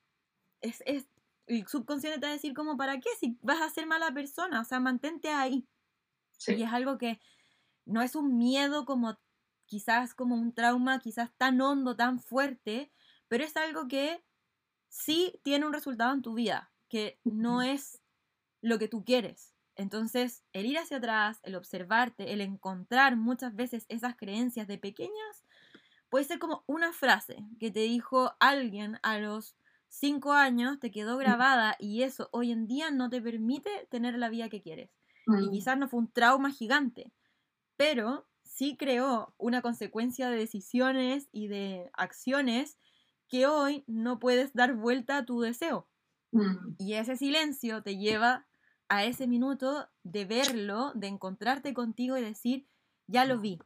es, 0.61 0.83
es, 0.85 1.07
el 1.47 1.67
subconsciente 1.67 2.19
te 2.19 2.27
va 2.27 2.31
a 2.31 2.35
decir 2.35 2.53
como, 2.53 2.77
¿para 2.77 2.99
qué? 2.99 3.09
Si 3.19 3.37
vas 3.41 3.61
a 3.61 3.69
ser 3.71 3.87
mala 3.87 4.13
persona, 4.13 4.61
o 4.61 4.65
sea, 4.65 4.79
mantente 4.81 5.29
ahí. 5.29 5.67
Sí. 6.37 6.55
Y 6.55 6.63
es 6.63 6.73
algo 6.73 6.97
que 6.97 7.19
no 7.85 8.01
es 8.01 8.15
un 8.15 8.37
miedo 8.37 8.85
como 8.85 9.19
quizás 9.65 10.15
como 10.15 10.35
un 10.35 10.53
trauma, 10.53 10.99
quizás 10.99 11.31
tan 11.37 11.61
hondo, 11.61 11.95
tan 11.95 12.19
fuerte, 12.19 12.91
pero 13.29 13.43
es 13.43 13.57
algo 13.57 13.87
que 13.87 14.23
sí 14.89 15.39
tiene 15.43 15.65
un 15.67 15.73
resultado 15.73 16.13
en 16.13 16.21
tu 16.23 16.33
vida, 16.35 16.73
que 16.89 17.19
no 17.23 17.61
es 17.61 17.98
lo 18.61 18.79
que 18.79 18.87
tú 18.87 19.03
quieres. 19.03 19.53
Entonces, 19.75 20.43
el 20.51 20.65
ir 20.65 20.77
hacia 20.77 20.97
atrás, 20.97 21.39
el 21.43 21.55
observarte, 21.55 22.33
el 22.33 22.41
encontrar 22.41 23.15
muchas 23.15 23.55
veces 23.55 23.85
esas 23.87 24.15
creencias 24.15 24.67
de 24.67 24.77
pequeñas, 24.77 25.45
puede 26.09 26.25
ser 26.25 26.39
como 26.39 26.63
una 26.67 26.91
frase 26.91 27.45
que 27.59 27.71
te 27.71 27.81
dijo 27.81 28.33
alguien 28.39 28.99
a 29.03 29.19
los 29.19 29.55
cinco 29.87 30.33
años, 30.33 30.79
te 30.79 30.91
quedó 30.91 31.17
grabada 31.17 31.75
y 31.79 32.03
eso 32.03 32.29
hoy 32.31 32.51
en 32.51 32.67
día 32.67 32.91
no 32.91 33.09
te 33.09 33.21
permite 33.21 33.87
tener 33.89 34.17
la 34.17 34.29
vida 34.29 34.49
que 34.49 34.61
quieres. 34.61 34.91
Y 35.27 35.47
mm. 35.47 35.51
quizás 35.51 35.77
no 35.77 35.87
fue 35.87 35.99
un 35.99 36.11
trauma 36.11 36.51
gigante, 36.51 37.13
pero 37.77 38.27
sí 38.43 38.75
creó 38.75 39.33
una 39.37 39.61
consecuencia 39.61 40.29
de 40.29 40.37
decisiones 40.37 41.29
y 41.31 41.47
de 41.47 41.89
acciones 41.93 42.77
que 43.29 43.47
hoy 43.47 43.83
no 43.87 44.19
puedes 44.19 44.53
dar 44.53 44.73
vuelta 44.73 45.17
a 45.17 45.25
tu 45.25 45.39
deseo. 45.39 45.87
Mm. 46.31 46.75
Y 46.77 46.95
ese 46.95 47.15
silencio 47.15 47.81
te 47.81 47.97
lleva 47.97 48.47
a 48.89 49.05
ese 49.05 49.27
minuto 49.27 49.87
de 50.03 50.25
verlo, 50.25 50.91
de 50.95 51.07
encontrarte 51.07 51.73
contigo 51.73 52.17
y 52.17 52.21
decir, 52.21 52.67
ya 53.07 53.25
lo 53.25 53.39
vi. 53.39 53.59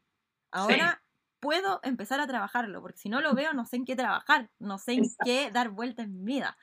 Ahora 0.51 1.01
puedo 1.39 1.79
empezar 1.83 2.19
a 2.19 2.27
trabajarlo, 2.27 2.81
porque 2.81 2.99
si 2.99 3.09
no 3.09 3.19
lo 3.21 3.33
veo 3.33 3.53
no 3.53 3.65
sé 3.65 3.77
en 3.77 3.85
qué 3.85 3.95
trabajar, 3.95 4.49
no 4.59 4.77
sé 4.77 4.93
en 4.93 5.03
qué 5.25 5.51
dar 5.51 5.71
vuelta 5.71 6.03
en 6.03 6.13
mi 6.13 6.23
vida. 6.23 6.57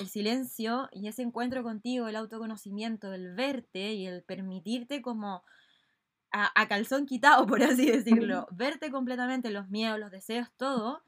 El 0.00 0.08
silencio 0.08 0.88
y 0.92 1.08
ese 1.08 1.22
encuentro 1.22 1.62
contigo, 1.62 2.08
el 2.08 2.16
autoconocimiento, 2.16 3.12
el 3.12 3.34
verte 3.34 3.92
y 3.94 4.06
el 4.06 4.24
permitirte 4.24 5.02
como 5.02 5.44
a, 6.32 6.68
calzón 6.68 7.06
quitado, 7.06 7.46
por 7.46 7.62
así 7.62 7.90
decirlo, 7.90 8.46
verte 8.50 8.90
completamente 8.90 9.50
los 9.50 9.68
miedos, 9.68 9.98
los 9.98 10.10
deseos, 10.10 10.48
todo, 10.56 11.04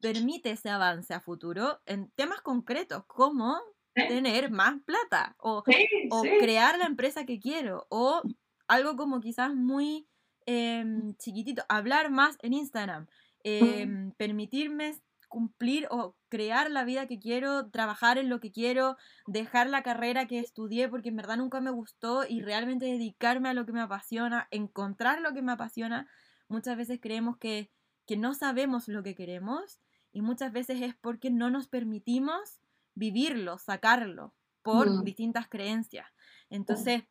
permite 0.00 0.50
ese 0.50 0.70
avance 0.70 1.14
a 1.14 1.20
futuro 1.20 1.80
en 1.86 2.10
temas 2.12 2.40
concretos 2.40 3.04
como 3.06 3.58
tener 3.96 4.50
más 4.50 4.74
plata 4.84 5.36
o, 5.38 5.64
o 6.10 6.22
crear 6.40 6.78
la 6.78 6.86
empresa 6.86 7.24
que 7.24 7.40
quiero 7.40 7.86
o 7.88 8.22
algo 8.68 8.96
como 8.96 9.20
quizás 9.20 9.54
muy 9.54 10.06
em, 10.44 11.14
chiquitito, 11.16 11.64
hablar 11.68 12.10
más 12.10 12.36
en 12.42 12.52
Instagram, 12.52 13.06
em, 13.42 14.12
permitirme 14.12 14.94
cumplir 15.28 15.88
o 15.90 16.16
crear 16.28 16.70
la 16.70 16.84
vida 16.84 17.06
que 17.06 17.18
quiero, 17.18 17.68
trabajar 17.70 18.16
en 18.18 18.28
lo 18.28 18.38
que 18.38 18.52
quiero, 18.52 18.96
dejar 19.26 19.68
la 19.68 19.82
carrera 19.82 20.26
que 20.26 20.38
estudié 20.38 20.88
porque 20.88 21.08
en 21.08 21.16
verdad 21.16 21.36
nunca 21.36 21.60
me 21.60 21.70
gustó 21.70 22.24
y 22.28 22.42
realmente 22.42 22.86
dedicarme 22.86 23.48
a 23.48 23.54
lo 23.54 23.66
que 23.66 23.72
me 23.72 23.80
apasiona, 23.80 24.46
encontrar 24.50 25.20
lo 25.20 25.32
que 25.32 25.42
me 25.42 25.52
apasiona. 25.52 26.08
Muchas 26.48 26.76
veces 26.76 27.00
creemos 27.02 27.38
que, 27.38 27.70
que 28.06 28.16
no 28.16 28.34
sabemos 28.34 28.88
lo 28.88 29.02
que 29.02 29.14
queremos 29.14 29.80
y 30.12 30.22
muchas 30.22 30.52
veces 30.52 30.80
es 30.80 30.94
porque 30.94 31.30
no 31.30 31.50
nos 31.50 31.66
permitimos 31.66 32.60
vivirlo, 32.96 33.58
sacarlo 33.58 34.34
por 34.62 34.90
mm. 34.90 35.04
distintas 35.04 35.48
creencias. 35.48 36.08
Entonces, 36.50 37.04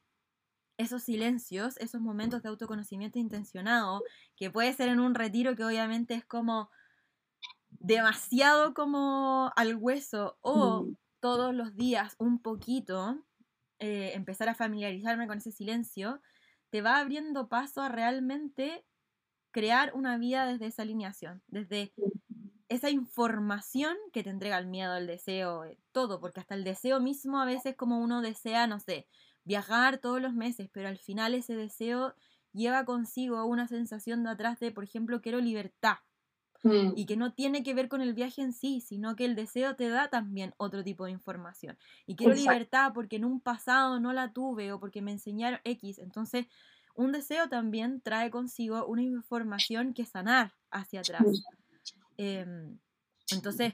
esos 0.77 1.03
silencios, 1.03 1.77
esos 1.77 2.01
momentos 2.01 2.43
de 2.43 2.49
autoconocimiento 2.49 3.17
intencionado, 3.17 4.03
que 4.36 4.51
puede 4.51 4.73
ser 4.73 4.89
en 4.89 4.99
un 4.99 5.15
retiro 5.15 5.55
que 5.55 5.63
obviamente 5.63 6.15
es 6.15 6.25
como 6.25 6.69
demasiado 7.69 8.73
como 8.73 9.51
al 9.55 9.75
hueso 9.75 10.38
o 10.41 10.88
todos 11.21 11.53
los 11.53 11.75
días 11.75 12.15
un 12.19 12.41
poquito, 12.41 13.23
eh, 13.79 14.11
empezar 14.15 14.49
a 14.49 14.55
familiarizarme 14.55 15.27
con 15.27 15.38
ese 15.38 15.51
silencio, 15.51 16.21
te 16.71 16.81
va 16.81 16.99
abriendo 16.99 17.47
paso 17.47 17.81
a 17.81 17.89
realmente 17.89 18.86
crear 19.51 19.93
una 19.93 20.17
vida 20.17 20.45
desde 20.45 20.67
esa 20.67 20.81
alineación, 20.81 21.41
desde 21.47 21.93
esa 22.70 22.89
información 22.89 23.95
que 24.13 24.24
te 24.24 24.30
entrega 24.30 24.57
el 24.57 24.68
miedo, 24.68 24.95
el 24.95 25.07
deseo, 25.07 25.66
eh, 25.66 25.80
todo, 25.91 26.20
porque 26.20 26.39
hasta 26.39 26.55
el 26.55 26.63
deseo 26.63 26.99
mismo 26.99 27.39
a 27.39 27.45
veces 27.45 27.76
como 27.76 27.99
uno 27.99 28.22
desea, 28.22 28.68
no 28.68 28.80
sé, 28.80 29.07
viajar 29.43 29.99
todos 29.99 30.22
los 30.22 30.34
meses, 30.34 30.70
pero 30.72 30.88
al 30.89 30.97
final 30.97 31.36
ese 31.36 31.55
deseo 31.55 32.16
lleva 32.53 32.86
consigo 32.86 33.45
una 33.45 33.68
sensación 33.68 34.24
de 34.24 34.32
atrás 34.32 34.59
de, 34.59 34.72
por 34.72 34.84
ejemplo, 34.84 35.22
quiero 35.22 35.39
libertad, 35.41 35.97
Mm. 36.63 36.93
y 36.95 37.05
que 37.05 37.16
no 37.18 37.34
tiene 37.34 37.61
que 37.63 37.74
ver 37.74 37.89
con 37.89 38.01
el 38.01 38.13
viaje 38.13 38.41
en 38.41 38.53
sí, 38.53 38.82
sino 38.82 39.16
que 39.16 39.26
el 39.26 39.36
deseo 39.36 39.76
te 39.76 39.89
da 39.89 40.09
también 40.09 40.53
otro 40.57 40.84
tipo 40.84 41.05
de 41.05 41.11
información. 41.11 41.78
Y 42.07 42.16
quiero 42.16 42.34
libertad 42.34 42.91
porque 42.93 43.18
en 43.18 43.26
un 43.26 43.39
pasado 43.41 43.99
no 43.99 44.13
la 44.13 44.34
tuve 44.34 44.72
o 44.72 44.80
porque 44.80 45.01
me 45.01 45.11
enseñaron 45.11 45.59
X. 45.63 45.99
Entonces, 45.99 46.47
un 46.95 47.11
deseo 47.11 47.49
también 47.49 48.01
trae 48.01 48.32
consigo 48.32 48.86
una 48.88 49.03
información 49.03 49.93
que 49.93 50.05
sanar 50.05 50.53
hacia 50.72 51.01
atrás. 51.01 51.43
Em, 52.18 52.80
entonces, 53.32 53.74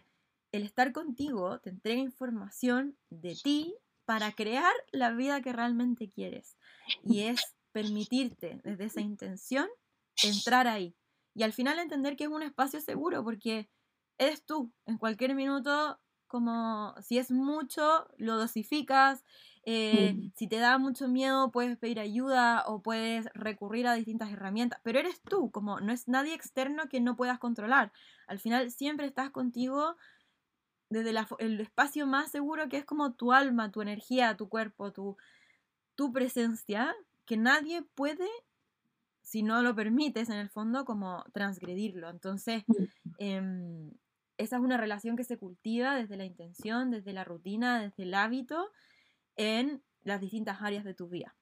el 0.52 0.64
estar 0.64 0.92
contigo 0.92 1.60
te 1.60 1.70
entrega 1.70 2.02
información 2.02 2.98
de 3.10 3.36
ti 3.36 3.76
para 4.06 4.32
crear 4.34 4.74
la 4.92 5.12
vida 5.12 5.42
que 5.42 5.54
realmente 5.54 6.10
quieres. 6.10 6.58
Y 7.04 7.22
es 7.22 7.56
permitirte 7.72 8.60
desde 8.64 8.86
esa 8.86 9.02
intención 9.02 9.68
entrar 10.24 10.68
ahí 10.68 10.96
y 11.34 11.44
al 11.44 11.54
final 11.54 11.80
entender 11.80 12.16
que 12.16 12.26
es 12.26 12.30
un 12.30 12.44
espacio 12.44 12.82
seguro 12.82 13.24
porque 13.24 13.70
eres 14.18 14.46
tú. 14.46 14.72
En 14.86 14.98
cualquier 14.98 15.36
minuto, 15.36 16.00
como 16.28 16.96
si 17.02 17.18
es 17.18 17.32
mucho, 17.32 18.08
lo 18.18 18.38
dosificas. 18.38 19.24
Eh, 19.64 20.32
si 20.36 20.48
te 20.48 20.58
da 20.58 20.78
mucho 20.78 21.08
miedo, 21.08 21.52
puedes 21.52 21.78
pedir 21.78 22.00
ayuda 22.00 22.64
o 22.66 22.82
puedes 22.82 23.28
recurrir 23.34 23.88
a 23.88 23.94
distintas 23.94 24.32
herramientas. 24.32 24.80
Pero 24.84 25.00
eres 25.00 25.22
tú, 25.22 25.52
como 25.52 25.80
no 25.80 25.92
es 25.94 26.08
nadie 26.08 26.34
externo 26.34 26.90
que 26.90 27.00
no 27.00 27.16
puedas 27.16 27.40
controlar. 27.40 27.92
Al 28.28 28.40
final 28.40 28.72
siempre 28.72 29.06
estás 29.06 29.30
contigo 29.30 29.96
desde 30.90 31.12
el 31.40 31.62
espacio 31.62 32.06
más 32.06 32.32
seguro 32.32 32.68
que 32.70 32.78
es 32.78 32.86
como 32.86 33.14
tu 33.14 33.32
alma, 33.32 33.72
tu 33.72 33.82
energía, 33.82 34.36
tu 34.36 34.50
cuerpo, 34.50 34.92
tu, 34.92 35.16
tu 35.96 36.12
presencia, 36.12 36.94
que 37.26 37.38
nadie 37.38 37.84
puede 37.84 38.28
si 39.22 39.44
no 39.44 39.62
lo 39.62 39.76
permites, 39.76 40.30
en 40.30 40.38
el 40.38 40.50
fondo, 40.50 40.84
como 40.84 41.24
transgredirlo. 41.34 42.10
Entonces, 42.10 42.64
em, 43.18 43.92
esa 44.38 44.58
es 44.58 44.62
una 44.62 44.78
relación 44.78 45.16
que 45.16 45.24
se 45.24 45.38
cultiva 45.38 45.96
desde 45.96 46.18
la 46.18 46.26
intención, 46.26 46.92
desde 46.92 47.14
la 47.14 47.24
rutina, 47.24 47.80
desde 47.80 48.04
el 48.04 48.14
hábito, 48.14 48.72
en 49.42 49.84
las 50.04 50.22
distintas 50.22 50.62
áreas 50.62 50.84
de 50.84 50.94
tu 50.94 51.10
vida. 51.10 51.36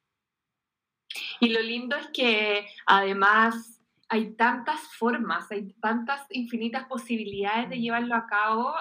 Y 1.39 1.49
lo 1.49 1.61
lindo 1.61 1.95
es 1.95 2.07
que 2.07 2.67
además 2.85 3.78
hay 4.11 4.35
tantas 4.35 4.79
formas, 4.97 5.51
hay 5.51 5.71
tantas 5.73 6.25
infinitas 6.31 6.85
posibilidades 6.85 7.69
de 7.69 7.79
llevarlo 7.79 8.15
a 8.15 8.25
cabo 8.25 8.73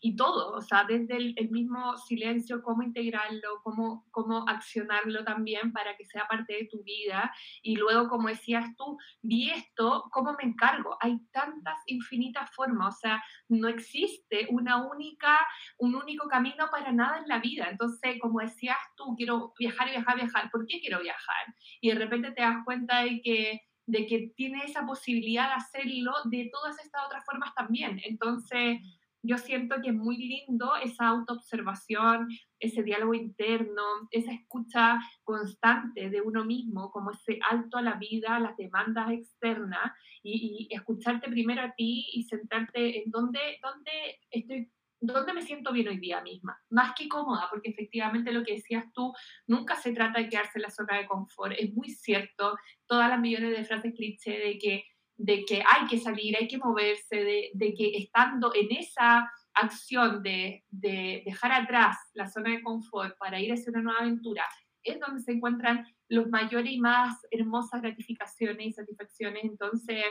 y 0.00 0.16
todo, 0.16 0.52
o 0.52 0.62
sea, 0.62 0.84
desde 0.84 1.16
el, 1.16 1.50
mismo 1.50 1.98
silencio, 1.98 2.62
cómo 2.62 2.82
integrarlo, 2.82 3.60
cómo, 3.62 4.06
cómo 4.10 4.48
accionarlo 4.48 5.22
también 5.22 5.70
para 5.72 5.96
que 5.98 6.06
sea 6.06 6.26
parte 6.26 6.54
de 6.54 6.68
tu 6.70 6.82
vida. 6.82 7.30
Y 7.62 7.76
luego, 7.76 8.08
como 8.08 8.28
decías 8.28 8.74
tú, 8.76 8.96
vi 9.20 9.50
esto, 9.50 10.08
¿cómo 10.12 10.32
me 10.32 10.48
encargo? 10.48 10.96
Hay 11.00 11.18
tantas 11.30 11.78
infinitas 11.86 12.50
formas, 12.50 12.96
o 12.96 12.98
sea, 13.00 13.22
no 13.48 13.68
existe 13.68 14.46
una 14.50 14.82
única, 14.82 15.46
un 15.76 15.94
único 15.94 16.26
camino 16.26 16.70
para 16.70 16.90
nada 16.90 17.18
en 17.18 17.28
la 17.28 17.38
vida. 17.38 17.68
Entonces, 17.70 18.16
como 18.18 18.40
decías 18.40 18.78
tú, 18.96 19.14
quiero 19.14 19.52
viajar 19.58 19.88
y 19.88 19.90
viajar, 19.90 20.16
viajar. 20.16 20.50
¿Por 20.50 20.66
qué 20.66 20.80
quiero 20.80 21.00
viajar? 21.02 21.54
Y 21.82 21.90
de 21.90 21.96
repente 21.96 22.30
te 22.32 22.40
das 22.40 22.64
cuenta 22.64 23.04
de 23.04 23.20
que 23.20 23.67
de 23.88 24.06
que 24.06 24.32
tiene 24.36 24.62
esa 24.64 24.86
posibilidad 24.86 25.48
de 25.48 25.54
hacerlo 25.54 26.12
de 26.26 26.50
todas 26.52 26.78
estas 26.78 27.06
otras 27.06 27.24
formas 27.24 27.54
también. 27.54 27.98
Entonces, 28.04 28.78
yo 29.22 29.38
siento 29.38 29.76
que 29.82 29.88
es 29.88 29.94
muy 29.94 30.16
lindo 30.16 30.76
esa 30.76 31.08
autoobservación, 31.08 32.28
ese 32.60 32.82
diálogo 32.82 33.14
interno, 33.14 33.82
esa 34.10 34.32
escucha 34.32 35.00
constante 35.24 36.10
de 36.10 36.20
uno 36.20 36.44
mismo, 36.44 36.90
como 36.90 37.10
ese 37.10 37.40
alto 37.50 37.78
a 37.78 37.82
la 37.82 37.94
vida, 37.94 38.38
las 38.38 38.56
demandas 38.56 39.10
externas, 39.10 39.92
y, 40.22 40.68
escucharte 40.70 41.30
primero 41.30 41.62
a 41.62 41.72
ti 41.74 42.06
y 42.12 42.24
sentarte 42.24 43.02
en 43.02 43.10
dónde, 43.10 43.40
dónde 43.62 43.90
estoy 44.30 44.70
¿dónde 45.00 45.32
me 45.32 45.42
siento 45.42 45.72
bien 45.72 45.88
hoy 45.88 45.98
día 45.98 46.20
misma? 46.20 46.60
Más 46.70 46.94
que 46.94 47.08
cómoda, 47.08 47.48
porque 47.50 47.70
efectivamente 47.70 48.32
lo 48.32 48.44
que 48.44 48.54
decías 48.54 48.84
tú, 48.92 49.12
nunca 49.46 49.76
se 49.76 49.92
trata 49.92 50.20
de 50.20 50.28
quedarse 50.28 50.58
en 50.58 50.62
la 50.62 50.70
zona 50.70 50.98
de 50.98 51.06
confort. 51.06 51.54
Es 51.58 51.72
muy 51.74 51.90
cierto, 51.90 52.56
todas 52.86 53.08
las 53.08 53.20
millones 53.20 53.56
de 53.56 53.64
frases 53.64 53.94
cliché 53.94 54.38
de 54.38 54.58
que, 54.58 54.84
de 55.16 55.44
que 55.44 55.62
hay 55.66 55.86
que 55.88 55.98
salir, 55.98 56.36
hay 56.36 56.48
que 56.48 56.58
moverse, 56.58 57.16
de, 57.16 57.50
de 57.54 57.74
que 57.74 57.96
estando 57.96 58.52
en 58.54 58.68
esa 58.76 59.30
acción 59.54 60.22
de, 60.22 60.64
de, 60.70 61.22
dejar 61.24 61.52
atrás 61.52 61.96
la 62.14 62.28
zona 62.28 62.50
de 62.50 62.62
confort 62.62 63.16
para 63.18 63.40
ir 63.40 63.52
hacia 63.52 63.70
una 63.70 63.82
nueva 63.82 64.00
aventura, 64.00 64.44
es 64.82 65.00
donde 65.00 65.20
se 65.20 65.32
encuentran 65.32 65.86
los 66.08 66.28
mayores 66.28 66.72
y 66.72 66.80
más 66.80 67.18
hermosas 67.30 67.82
gratificaciones 67.82 68.66
y 68.66 68.72
satisfacciones. 68.72 69.44
Entonces, 69.44 70.04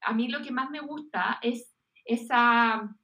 a 0.00 0.12
mí 0.12 0.28
lo 0.28 0.42
que 0.42 0.50
más 0.50 0.70
me 0.70 0.80
gusta 0.80 1.38
es 1.42 1.74
esa 2.04 2.96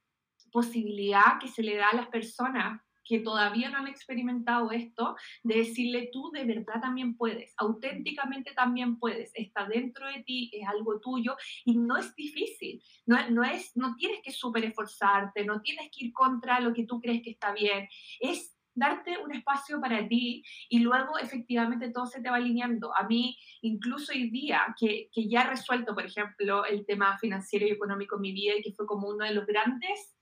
posibilidad 0.56 1.38
que 1.38 1.48
se 1.48 1.62
le 1.62 1.76
da 1.76 1.88
a 1.88 1.96
las 1.96 2.08
personas 2.08 2.80
que 3.04 3.20
todavía 3.20 3.68
no 3.68 3.76
han 3.76 3.88
experimentado 3.88 4.70
esto, 4.70 5.14
de 5.42 5.56
decirle 5.56 6.08
tú 6.10 6.30
de 6.32 6.46
verdad 6.46 6.80
también 6.80 7.14
puedes, 7.14 7.52
auténticamente 7.58 8.54
también 8.54 8.98
puedes, 8.98 9.32
está 9.34 9.68
dentro 9.68 10.06
de 10.06 10.22
ti, 10.22 10.50
es 10.54 10.66
algo 10.66 10.98
tuyo 10.98 11.36
y 11.66 11.76
no 11.76 11.98
es 11.98 12.14
difícil, 12.14 12.82
no, 13.04 13.16
no, 13.28 13.44
es, 13.44 13.76
no 13.76 13.96
tienes 13.96 14.22
que 14.22 14.32
súper 14.32 14.64
esforzarte, 14.64 15.44
no 15.44 15.60
tienes 15.60 15.90
que 15.92 16.06
ir 16.06 16.12
contra 16.14 16.58
lo 16.60 16.72
que 16.72 16.86
tú 16.86 17.02
crees 17.02 17.22
que 17.22 17.32
está 17.32 17.52
bien, 17.52 17.86
es 18.18 18.56
darte 18.74 19.18
un 19.18 19.34
espacio 19.34 19.78
para 19.78 20.08
ti 20.08 20.42
y 20.70 20.78
luego 20.78 21.18
efectivamente 21.18 21.90
todo 21.90 22.06
se 22.06 22.22
te 22.22 22.30
va 22.30 22.36
alineando. 22.36 22.94
A 22.96 23.06
mí, 23.06 23.36
incluso 23.60 24.12
hoy 24.12 24.30
día, 24.30 24.74
que, 24.78 25.08
que 25.12 25.28
ya 25.28 25.42
he 25.42 25.50
resuelto, 25.50 25.94
por 25.94 26.06
ejemplo, 26.06 26.64
el 26.64 26.84
tema 26.86 27.18
financiero 27.18 27.66
y 27.66 27.70
económico 27.70 28.16
en 28.16 28.22
mi 28.22 28.32
vida 28.32 28.54
y 28.56 28.62
que 28.62 28.72
fue 28.72 28.86
como 28.86 29.08
uno 29.08 29.24
de 29.24 29.34
los 29.34 29.46
grandes 29.46 30.15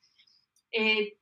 eh, 0.74 1.16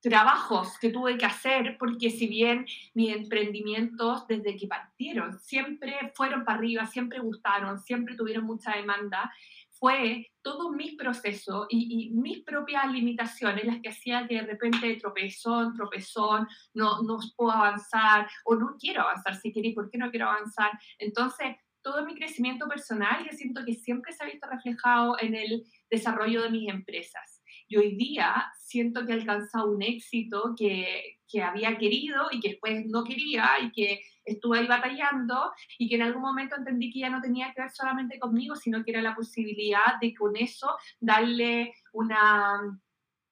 trabajos 0.00 0.78
que 0.78 0.90
tuve 0.90 1.18
que 1.18 1.26
hacer, 1.26 1.76
porque 1.78 2.10
si 2.10 2.28
bien 2.28 2.66
mis 2.94 3.14
emprendimientos 3.14 4.26
desde 4.26 4.56
que 4.56 4.68
partieron 4.68 5.38
siempre 5.40 6.12
fueron 6.14 6.44
para 6.44 6.58
arriba, 6.58 6.86
siempre 6.86 7.18
gustaron, 7.18 7.80
siempre 7.80 8.14
tuvieron 8.14 8.44
mucha 8.44 8.76
demanda, 8.76 9.32
fue 9.70 10.26
todo 10.42 10.72
mi 10.72 10.96
proceso 10.96 11.66
y, 11.68 12.10
mis 12.10 12.42
propias 12.42 12.90
limitaciones 12.90 13.64
las 13.64 13.80
que 13.80 13.90
hacía 13.90 14.26
que 14.26 14.36
de 14.36 14.42
repente 14.42 14.96
tropezón, 14.96 15.74
tropezón, 15.74 16.48
no, 16.74 17.02
no 17.02 17.18
puedo 17.36 17.52
avanzar 17.52 18.28
o 18.44 18.54
no 18.54 18.76
quiero 18.78 19.02
avanzar 19.02 19.36
si 19.36 19.52
queréis, 19.52 19.74
¿por 19.74 19.90
qué 19.90 19.98
no 19.98 20.10
quiero 20.10 20.28
avanzar? 20.30 20.70
Entonces, 20.98 21.56
todo 21.82 22.04
mi 22.04 22.14
crecimiento 22.14 22.66
personal 22.68 23.24
yo 23.24 23.36
siento 23.36 23.64
que 23.64 23.74
siempre 23.74 24.12
se 24.12 24.24
ha 24.24 24.26
visto 24.26 24.48
reflejado 24.48 25.16
en 25.20 25.34
el 25.34 25.64
desarrollo 25.90 26.42
de 26.42 26.50
mis 26.50 26.68
empresas 26.68 27.42
y 27.68 27.76
hoy 27.76 27.96
día 27.96 28.50
siento 28.68 29.06
que 29.06 29.12
he 29.12 29.14
alcanzado 29.14 29.70
un 29.70 29.82
éxito 29.82 30.54
que, 30.56 31.18
que 31.26 31.42
había 31.42 31.78
querido 31.78 32.28
y 32.30 32.40
que 32.40 32.50
después 32.50 32.84
no 32.86 33.02
quería 33.02 33.48
y 33.62 33.72
que 33.72 34.00
estuve 34.26 34.58
ahí 34.58 34.66
batallando 34.66 35.52
y 35.78 35.88
que 35.88 35.94
en 35.94 36.02
algún 36.02 36.20
momento 36.20 36.54
entendí 36.54 36.92
que 36.92 37.00
ya 37.00 37.08
no 37.08 37.22
tenía 37.22 37.52
que 37.54 37.62
ver 37.62 37.70
solamente 37.70 38.18
conmigo, 38.18 38.56
sino 38.56 38.84
que 38.84 38.90
era 38.90 39.00
la 39.00 39.14
posibilidad 39.14 39.98
de 40.02 40.14
con 40.14 40.36
eso 40.36 40.76
darle 41.00 41.72
una 41.92 42.60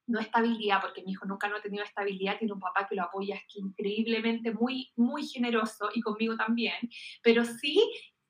no 0.07 0.21
estabilidad, 0.21 0.81
porque 0.81 1.03
mi 1.03 1.13
hijo 1.13 1.27
nunca 1.27 1.49
no 1.49 1.57
ha 1.57 1.61
tenido 1.61 1.85
estabilidad, 1.85 2.39
tiene 2.39 2.55
un 2.55 2.61
papá 2.61 2.87
que 2.89 2.95
lo 2.95 3.03
apoya 3.03 3.35
es 3.35 3.43
que 3.53 3.61
increíblemente 3.61 4.53
muy, 4.53 4.93
muy 4.97 5.27
generoso 5.27 5.91
y 5.93 6.01
conmigo 6.01 6.37
también, 6.37 6.77
pero 7.23 7.45
sí 7.45 7.83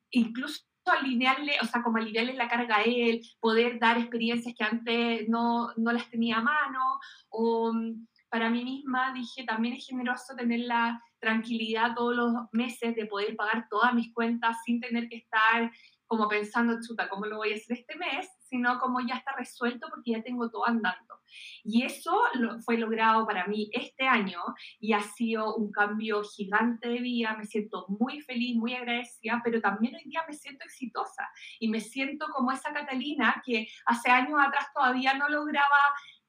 incluso 0.09 0.66
alinearle, 0.91 1.57
o 1.61 1.65
sea, 1.65 1.81
como 1.83 1.97
alinearle 1.97 2.33
la 2.33 2.47
carga 2.47 2.77
a 2.77 2.83
él, 2.83 3.21
poder 3.39 3.79
dar 3.79 3.97
experiencias 3.97 4.55
que 4.57 4.63
antes 4.63 5.29
no, 5.29 5.71
no 5.77 5.91
las 5.91 6.09
tenía 6.09 6.37
a 6.37 6.41
mano, 6.41 6.99
o 7.29 7.73
mm, 7.73 8.07
para 8.29 8.49
mí 8.49 8.63
misma 8.63 9.13
dije, 9.13 9.43
también 9.45 9.75
es 9.75 9.85
generoso 9.85 10.35
tener 10.35 10.61
la 10.61 11.01
tranquilidad 11.19 11.95
todos 11.95 12.15
los 12.15 12.33
meses 12.51 12.95
de 12.95 13.05
poder 13.05 13.35
pagar 13.35 13.67
todas 13.69 13.93
mis 13.93 14.13
cuentas 14.13 14.57
sin 14.65 14.79
tener 14.79 15.07
que 15.09 15.17
estar 15.17 15.71
como 16.05 16.27
pensando, 16.27 16.77
chuta, 16.85 17.09
¿cómo 17.09 17.25
lo 17.25 17.37
voy 17.37 17.51
a 17.51 17.55
hacer 17.55 17.77
este 17.77 17.95
mes? 17.97 18.29
Sino 18.49 18.79
como 18.79 19.01
ya 19.01 19.15
está 19.15 19.33
resuelto 19.35 19.87
porque 19.89 20.11
ya 20.11 20.23
tengo 20.23 20.49
todo 20.49 20.67
andando. 20.67 21.21
Y 21.63 21.83
eso 21.83 22.17
lo, 22.35 22.59
fue 22.61 22.77
logrado 22.77 23.25
para 23.25 23.45
mí 23.47 23.69
este 23.73 24.07
año 24.07 24.39
y 24.79 24.93
ha 24.93 25.01
sido 25.01 25.55
un 25.55 25.71
cambio 25.71 26.23
gigante 26.23 26.87
de 26.87 26.99
vida. 26.99 27.35
Me 27.37 27.45
siento 27.45 27.85
muy 27.89 28.21
feliz, 28.21 28.55
muy 28.55 28.73
agradecida, 28.73 29.41
pero 29.43 29.61
también 29.61 29.95
hoy 29.95 30.03
día 30.05 30.23
me 30.27 30.33
siento 30.33 30.63
exitosa 30.65 31.27
y 31.59 31.69
me 31.69 31.81
siento 31.81 32.27
como 32.33 32.51
esa 32.51 32.73
Catalina 32.73 33.41
que 33.45 33.67
hace 33.85 34.09
años 34.09 34.39
atrás 34.39 34.67
todavía 34.73 35.13
no 35.15 35.27
lograba 35.29 35.77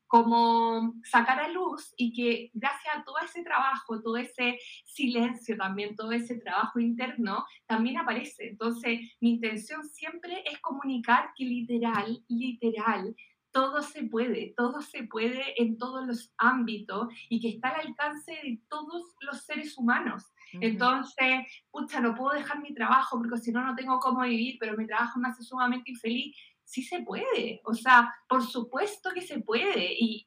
como 0.09 0.95
sacar 1.05 1.39
a 1.39 1.49
luz 1.49 1.95
y 1.97 2.13
que 2.13 2.51
gracias 2.55 2.97
a 2.97 3.05
todo 3.05 3.17
ese 3.25 3.43
trabajo, 3.45 4.01
todo 4.01 4.17
ese 4.17 4.59
silencio 4.85 5.57
también, 5.57 5.95
todo 5.95 6.13
ese 6.13 6.37
trabajo 6.41 6.81
interno, 6.81 7.45
también 7.67 7.99
aparece. 7.99 8.49
Entonces, 8.49 9.01
mi 9.21 9.35
intención 9.35 9.85
siempre 9.85 10.43
es 10.51 10.59
comunicar 10.61 11.31
que 11.37 11.45
literal, 11.45 12.25
literal, 12.27 13.15
todo 13.51 13.83
se 13.83 14.05
puede, 14.05 14.55
todo 14.57 14.81
se 14.83 15.05
puede 15.05 15.61
en 15.61 15.79
todos 15.79 16.07
los 16.07 16.33
ámbitos 16.39 17.09
y 17.29 17.41
que 17.41 17.49
está 17.49 17.69
al 17.69 17.89
alcance 17.89 18.33
de 18.33 18.61
todos 18.69 19.15
los 19.21 19.45
seres 19.45 19.77
humanos. 19.77 20.25
Entonces, 20.53 21.45
pucha, 21.71 22.01
no 22.01 22.15
puedo 22.15 22.33
dejar 22.33 22.61
mi 22.61 22.73
trabajo 22.73 23.19
porque 23.19 23.39
si 23.39 23.53
no, 23.53 23.63
no 23.63 23.75
tengo 23.75 23.99
cómo 24.01 24.23
vivir, 24.23 24.57
pero 24.59 24.77
mi 24.77 24.87
trabajo 24.87 25.21
me 25.21 25.29
hace 25.29 25.43
sumamente 25.43 25.91
infeliz 25.91 26.37
sí 26.69 26.83
se 26.83 27.01
puede, 27.01 27.63
o 27.65 27.73
sea, 27.73 28.15
por 28.29 28.47
supuesto 28.47 29.11
que 29.15 29.23
se 29.23 29.41
puede. 29.41 29.95
Y, 29.99 30.27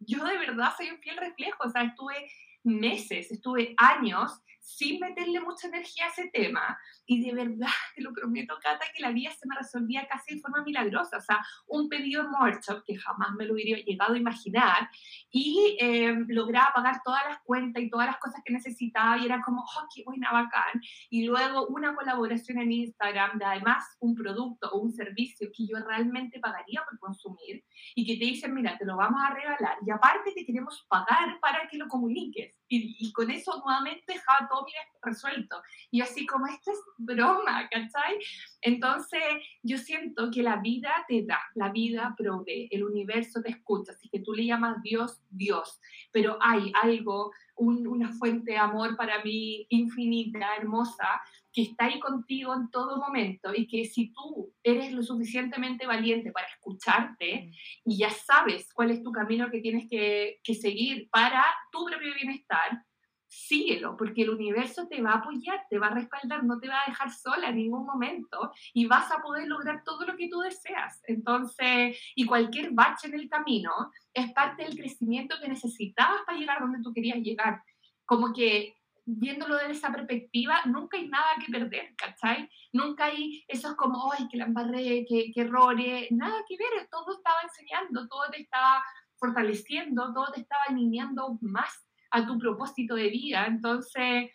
yo 0.00 0.24
de 0.24 0.38
verdad 0.38 0.72
soy 0.76 0.90
un 0.90 0.98
fiel 0.98 1.18
reflejo, 1.18 1.64
o 1.64 1.70
sea, 1.70 1.82
estuve 1.82 2.30
meses, 2.64 3.30
estuve 3.30 3.74
años 3.76 4.32
sin 4.68 5.00
meterle 5.00 5.40
mucha 5.40 5.66
energía 5.66 6.04
a 6.04 6.08
ese 6.08 6.28
tema. 6.28 6.78
Y 7.06 7.24
de 7.24 7.34
verdad, 7.34 7.68
te 7.96 8.02
lo 8.02 8.12
prometo, 8.12 8.54
Cata, 8.62 8.84
que 8.94 9.02
la 9.02 9.10
vida 9.10 9.30
se 9.30 9.48
me 9.48 9.56
resolvía 9.56 10.06
casi 10.06 10.34
de 10.34 10.40
forma 10.40 10.62
milagrosa. 10.62 11.16
O 11.16 11.20
sea, 11.20 11.42
un 11.66 11.88
pedido 11.88 12.22
en 12.22 12.30
workshop 12.30 12.84
que 12.86 12.96
jamás 12.98 13.30
me 13.38 13.46
lo 13.46 13.54
hubiera 13.54 13.80
llegado 13.80 14.12
a 14.12 14.18
imaginar 14.18 14.90
y 15.30 15.78
eh, 15.80 16.14
lograba 16.28 16.72
pagar 16.74 17.00
todas 17.02 17.24
las 17.26 17.38
cuentas 17.44 17.82
y 17.82 17.88
todas 17.88 18.08
las 18.08 18.18
cosas 18.18 18.42
que 18.44 18.52
necesitaba 18.52 19.16
y 19.16 19.24
era 19.24 19.40
como, 19.40 19.62
oh, 19.62 19.86
qué 19.94 20.02
buena, 20.04 20.32
bacán. 20.32 20.82
Y 21.08 21.24
luego 21.24 21.66
una 21.68 21.94
colaboración 21.94 22.58
en 22.58 22.70
Instagram 22.70 23.38
de 23.38 23.46
además 23.46 23.96
un 24.00 24.14
producto 24.14 24.68
o 24.70 24.80
un 24.80 24.92
servicio 24.92 25.48
que 25.56 25.66
yo 25.66 25.78
realmente 25.86 26.40
pagaría 26.40 26.84
por 26.88 26.98
consumir 26.98 27.64
y 27.94 28.04
que 28.04 28.18
te 28.18 28.24
dicen, 28.26 28.52
mira, 28.52 28.76
te 28.76 28.84
lo 28.84 28.96
vamos 28.96 29.20
a 29.24 29.32
regalar 29.32 29.78
y 29.86 29.90
aparte 29.90 30.32
te 30.34 30.44
queremos 30.44 30.86
pagar 30.90 31.40
para 31.40 31.66
que 31.68 31.78
lo 31.78 31.88
comuniques. 31.88 32.57
Y, 32.68 33.12
con 33.12 33.30
eso 33.30 33.62
nuevamente 33.64 34.12
dejaba 34.12 34.48
todo 34.48 34.64
mi 34.64 34.72
resuelto. 35.02 35.60
Y 35.90 36.00
así 36.00 36.26
como, 36.26 36.46
esto 36.46 36.70
es 36.70 36.78
broma, 36.98 37.68
¿cachai? 37.70 38.18
Entonces, 38.60 39.22
yo 39.62 39.78
siento 39.78 40.30
que 40.30 40.42
la 40.42 40.56
vida 40.56 40.92
te 41.08 41.24
da, 41.24 41.40
la 41.54 41.70
vida 41.70 42.14
provee, 42.16 42.68
el 42.70 42.84
universo 42.84 43.40
te 43.42 43.50
escucha, 43.50 43.92
así 43.92 44.08
que 44.08 44.20
tú 44.20 44.34
le 44.34 44.46
llamas 44.46 44.82
Dios, 44.82 45.20
Dios, 45.30 45.80
pero 46.12 46.38
hay 46.40 46.72
algo, 46.82 47.32
una 47.56 48.12
fuente 48.12 48.52
de 48.52 48.58
amor 48.58 48.96
para 48.96 49.22
mí 49.24 49.66
infinita, 49.70 50.56
hermosa, 50.56 51.20
que 51.58 51.64
está 51.64 51.86
ahí 51.86 51.98
contigo 51.98 52.54
en 52.54 52.70
todo 52.70 52.98
momento 52.98 53.50
y 53.52 53.66
que 53.66 53.84
si 53.84 54.12
tú 54.12 54.54
eres 54.62 54.92
lo 54.92 55.02
suficientemente 55.02 55.88
valiente 55.88 56.30
para 56.30 56.46
escucharte 56.46 57.50
mm. 57.50 57.90
y 57.90 57.98
ya 57.98 58.10
sabes 58.10 58.72
cuál 58.72 58.92
es 58.92 59.02
tu 59.02 59.10
camino 59.10 59.50
que 59.50 59.60
tienes 59.60 59.88
que, 59.90 60.38
que 60.44 60.54
seguir 60.54 61.08
para 61.10 61.44
tu 61.72 61.84
propio 61.84 62.14
bienestar, 62.14 62.84
síguelo, 63.26 63.96
porque 63.96 64.22
el 64.22 64.30
universo 64.30 64.86
te 64.86 65.02
va 65.02 65.14
a 65.14 65.16
apoyar, 65.16 65.66
te 65.68 65.80
va 65.80 65.88
a 65.88 65.94
respaldar, 65.94 66.44
no 66.44 66.60
te 66.60 66.68
va 66.68 66.80
a 66.80 66.90
dejar 66.90 67.10
sola 67.10 67.48
en 67.48 67.56
ningún 67.56 67.84
momento 67.84 68.52
y 68.72 68.86
vas 68.86 69.10
a 69.10 69.20
poder 69.20 69.48
lograr 69.48 69.82
todo 69.82 70.06
lo 70.06 70.16
que 70.16 70.28
tú 70.28 70.38
deseas. 70.38 71.02
Entonces, 71.08 71.98
y 72.14 72.24
cualquier 72.24 72.70
bache 72.70 73.08
en 73.08 73.14
el 73.14 73.28
camino 73.28 73.72
es 74.14 74.32
parte 74.32 74.62
del 74.62 74.76
crecimiento 74.76 75.34
que 75.42 75.48
necesitabas 75.48 76.22
para 76.24 76.38
llegar 76.38 76.60
donde 76.60 76.82
tú 76.84 76.92
querías 76.92 77.18
llegar. 77.18 77.64
Como 78.04 78.32
que 78.32 78.77
viéndolo 79.10 79.56
desde 79.56 79.72
esa 79.72 79.90
perspectiva, 79.90 80.60
nunca 80.66 80.98
hay 80.98 81.08
nada 81.08 81.36
que 81.44 81.50
perder, 81.50 81.94
¿cachai? 81.96 82.48
Nunca 82.72 83.06
hay 83.06 83.42
esos 83.48 83.74
como, 83.74 84.12
ay, 84.12 84.28
que 84.28 84.36
la 84.36 84.44
embarré, 84.44 85.06
que, 85.08 85.32
que 85.32 85.40
errores, 85.40 86.08
nada 86.10 86.44
que 86.46 86.56
ver, 86.58 86.88
todo 86.90 87.16
estaba 87.16 87.38
enseñando, 87.42 88.06
todo 88.06 88.30
te 88.30 88.42
estaba 88.42 88.84
fortaleciendo, 89.16 90.12
todo 90.12 90.30
te 90.32 90.42
estaba 90.42 90.62
alineando 90.68 91.38
más 91.40 91.86
a 92.10 92.26
tu 92.26 92.38
propósito 92.38 92.96
de 92.96 93.08
vida. 93.08 93.46
Entonces, 93.46 94.30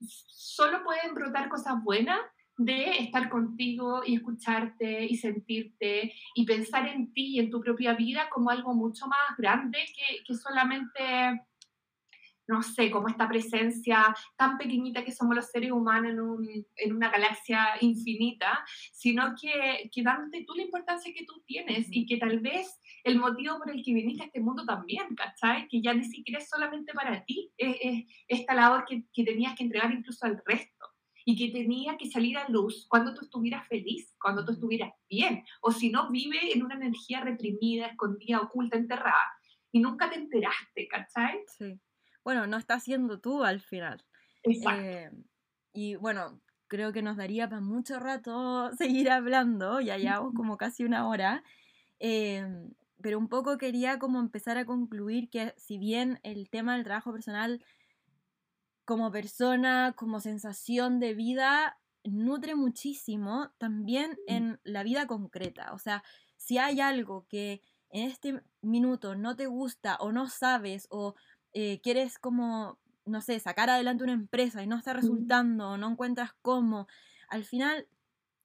solo 0.00 0.84
pueden 0.84 1.14
brotar 1.14 1.48
cosas 1.48 1.82
buenas 1.82 2.20
de 2.58 2.98
estar 2.98 3.30
contigo 3.30 4.02
y 4.04 4.16
escucharte 4.16 5.06
y 5.06 5.16
sentirte 5.16 6.12
y 6.34 6.44
pensar 6.44 6.86
en 6.88 7.12
ti 7.12 7.36
y 7.36 7.40
en 7.40 7.50
tu 7.50 7.60
propia 7.60 7.94
vida 7.94 8.28
como 8.30 8.50
algo 8.50 8.74
mucho 8.74 9.06
más 9.06 9.36
grande 9.38 9.78
que, 9.96 10.22
que 10.24 10.34
solamente 10.34 11.40
no 12.46 12.62
sé, 12.62 12.90
como 12.90 13.08
esta 13.08 13.28
presencia 13.28 14.14
tan 14.36 14.58
pequeñita 14.58 15.04
que 15.04 15.12
somos 15.12 15.34
los 15.34 15.46
seres 15.46 15.72
humanos 15.72 16.12
en, 16.12 16.20
un, 16.20 16.66
en 16.76 16.94
una 16.94 17.10
galaxia 17.10 17.68
infinita, 17.80 18.64
sino 18.92 19.34
que, 19.40 19.90
que 19.92 20.02
dándote 20.02 20.44
tú 20.44 20.54
la 20.54 20.62
importancia 20.62 21.12
que 21.14 21.24
tú 21.24 21.42
tienes 21.46 21.86
y 21.90 22.06
que 22.06 22.18
tal 22.18 22.40
vez 22.40 22.80
el 23.02 23.18
motivo 23.18 23.58
por 23.58 23.70
el 23.70 23.82
que 23.82 23.94
viniste 23.94 24.22
a 24.22 24.26
este 24.26 24.40
mundo 24.40 24.64
también, 24.64 25.14
¿cachai? 25.14 25.68
Que 25.68 25.80
ya 25.80 25.94
ni 25.94 26.04
siquiera 26.04 26.40
es 26.40 26.48
solamente 26.48 26.92
para 26.92 27.24
ti, 27.24 27.52
es, 27.56 28.04
esta 28.28 28.54
labor 28.54 28.84
que, 28.86 29.04
que 29.12 29.24
tenías 29.24 29.54
que 29.56 29.64
entregar 29.64 29.92
incluso 29.92 30.26
al 30.26 30.42
resto 30.44 30.86
y 31.26 31.36
que 31.36 31.58
tenía 31.58 31.96
que 31.96 32.10
salir 32.10 32.36
a 32.36 32.48
luz 32.50 32.86
cuando 32.88 33.14
tú 33.14 33.22
estuvieras 33.22 33.66
feliz, 33.66 34.14
cuando 34.20 34.44
tú 34.44 34.52
estuvieras 34.52 34.92
bien, 35.08 35.42
o 35.62 35.72
si 35.72 35.88
no, 35.88 36.10
vive 36.10 36.52
en 36.52 36.62
una 36.62 36.74
energía 36.74 37.22
reprimida, 37.22 37.86
escondida, 37.86 38.40
oculta, 38.40 38.76
enterrada, 38.76 39.32
y 39.72 39.80
nunca 39.80 40.10
te 40.10 40.16
enteraste, 40.16 40.86
¿cachai? 40.86 41.40
Sí 41.46 41.80
bueno, 42.24 42.46
no 42.46 42.56
está 42.56 42.80
siendo 42.80 43.20
tú 43.20 43.44
al 43.44 43.60
final. 43.60 44.04
Exacto. 44.42 44.82
Eh, 44.82 45.10
y 45.72 45.96
bueno, 45.96 46.40
creo 46.68 46.92
que 46.92 47.02
nos 47.02 47.16
daría 47.16 47.48
para 47.48 47.60
mucho 47.60 48.00
rato 48.00 48.70
seguir 48.78 49.10
hablando, 49.10 49.80
ya 49.80 49.98
llevamos 49.98 50.34
como 50.34 50.56
casi 50.56 50.84
una 50.84 51.06
hora. 51.08 51.44
Eh, 52.00 52.46
pero 53.00 53.18
un 53.18 53.28
poco 53.28 53.58
quería 53.58 53.98
como 53.98 54.18
empezar 54.18 54.56
a 54.56 54.64
concluir 54.64 55.28
que 55.28 55.54
si 55.58 55.78
bien 55.78 56.20
el 56.22 56.48
tema 56.48 56.74
del 56.74 56.84
trabajo 56.84 57.12
personal 57.12 57.62
como 58.86 59.10
persona, 59.10 59.92
como 59.96 60.20
sensación 60.20 61.00
de 61.00 61.14
vida, 61.14 61.78
nutre 62.04 62.54
muchísimo 62.54 63.50
también 63.58 64.18
en 64.26 64.60
la 64.64 64.82
vida 64.82 65.06
concreta. 65.06 65.72
O 65.72 65.78
sea, 65.78 66.02
si 66.36 66.58
hay 66.58 66.80
algo 66.80 67.26
que 67.28 67.62
en 67.90 68.08
este 68.08 68.42
minuto 68.60 69.14
no 69.14 69.36
te 69.36 69.46
gusta 69.46 69.96
o 69.96 70.12
no 70.12 70.28
sabes 70.28 70.86
o 70.90 71.14
eh, 71.54 71.80
quieres 71.82 72.18
como, 72.18 72.78
no 73.06 73.20
sé, 73.20 73.38
sacar 73.40 73.70
adelante 73.70 74.04
una 74.04 74.12
empresa 74.12 74.62
y 74.62 74.66
no 74.66 74.76
está 74.76 74.92
resultando 74.92 75.78
no 75.78 75.90
encuentras 75.90 76.32
cómo, 76.42 76.86
al 77.28 77.44
final 77.44 77.88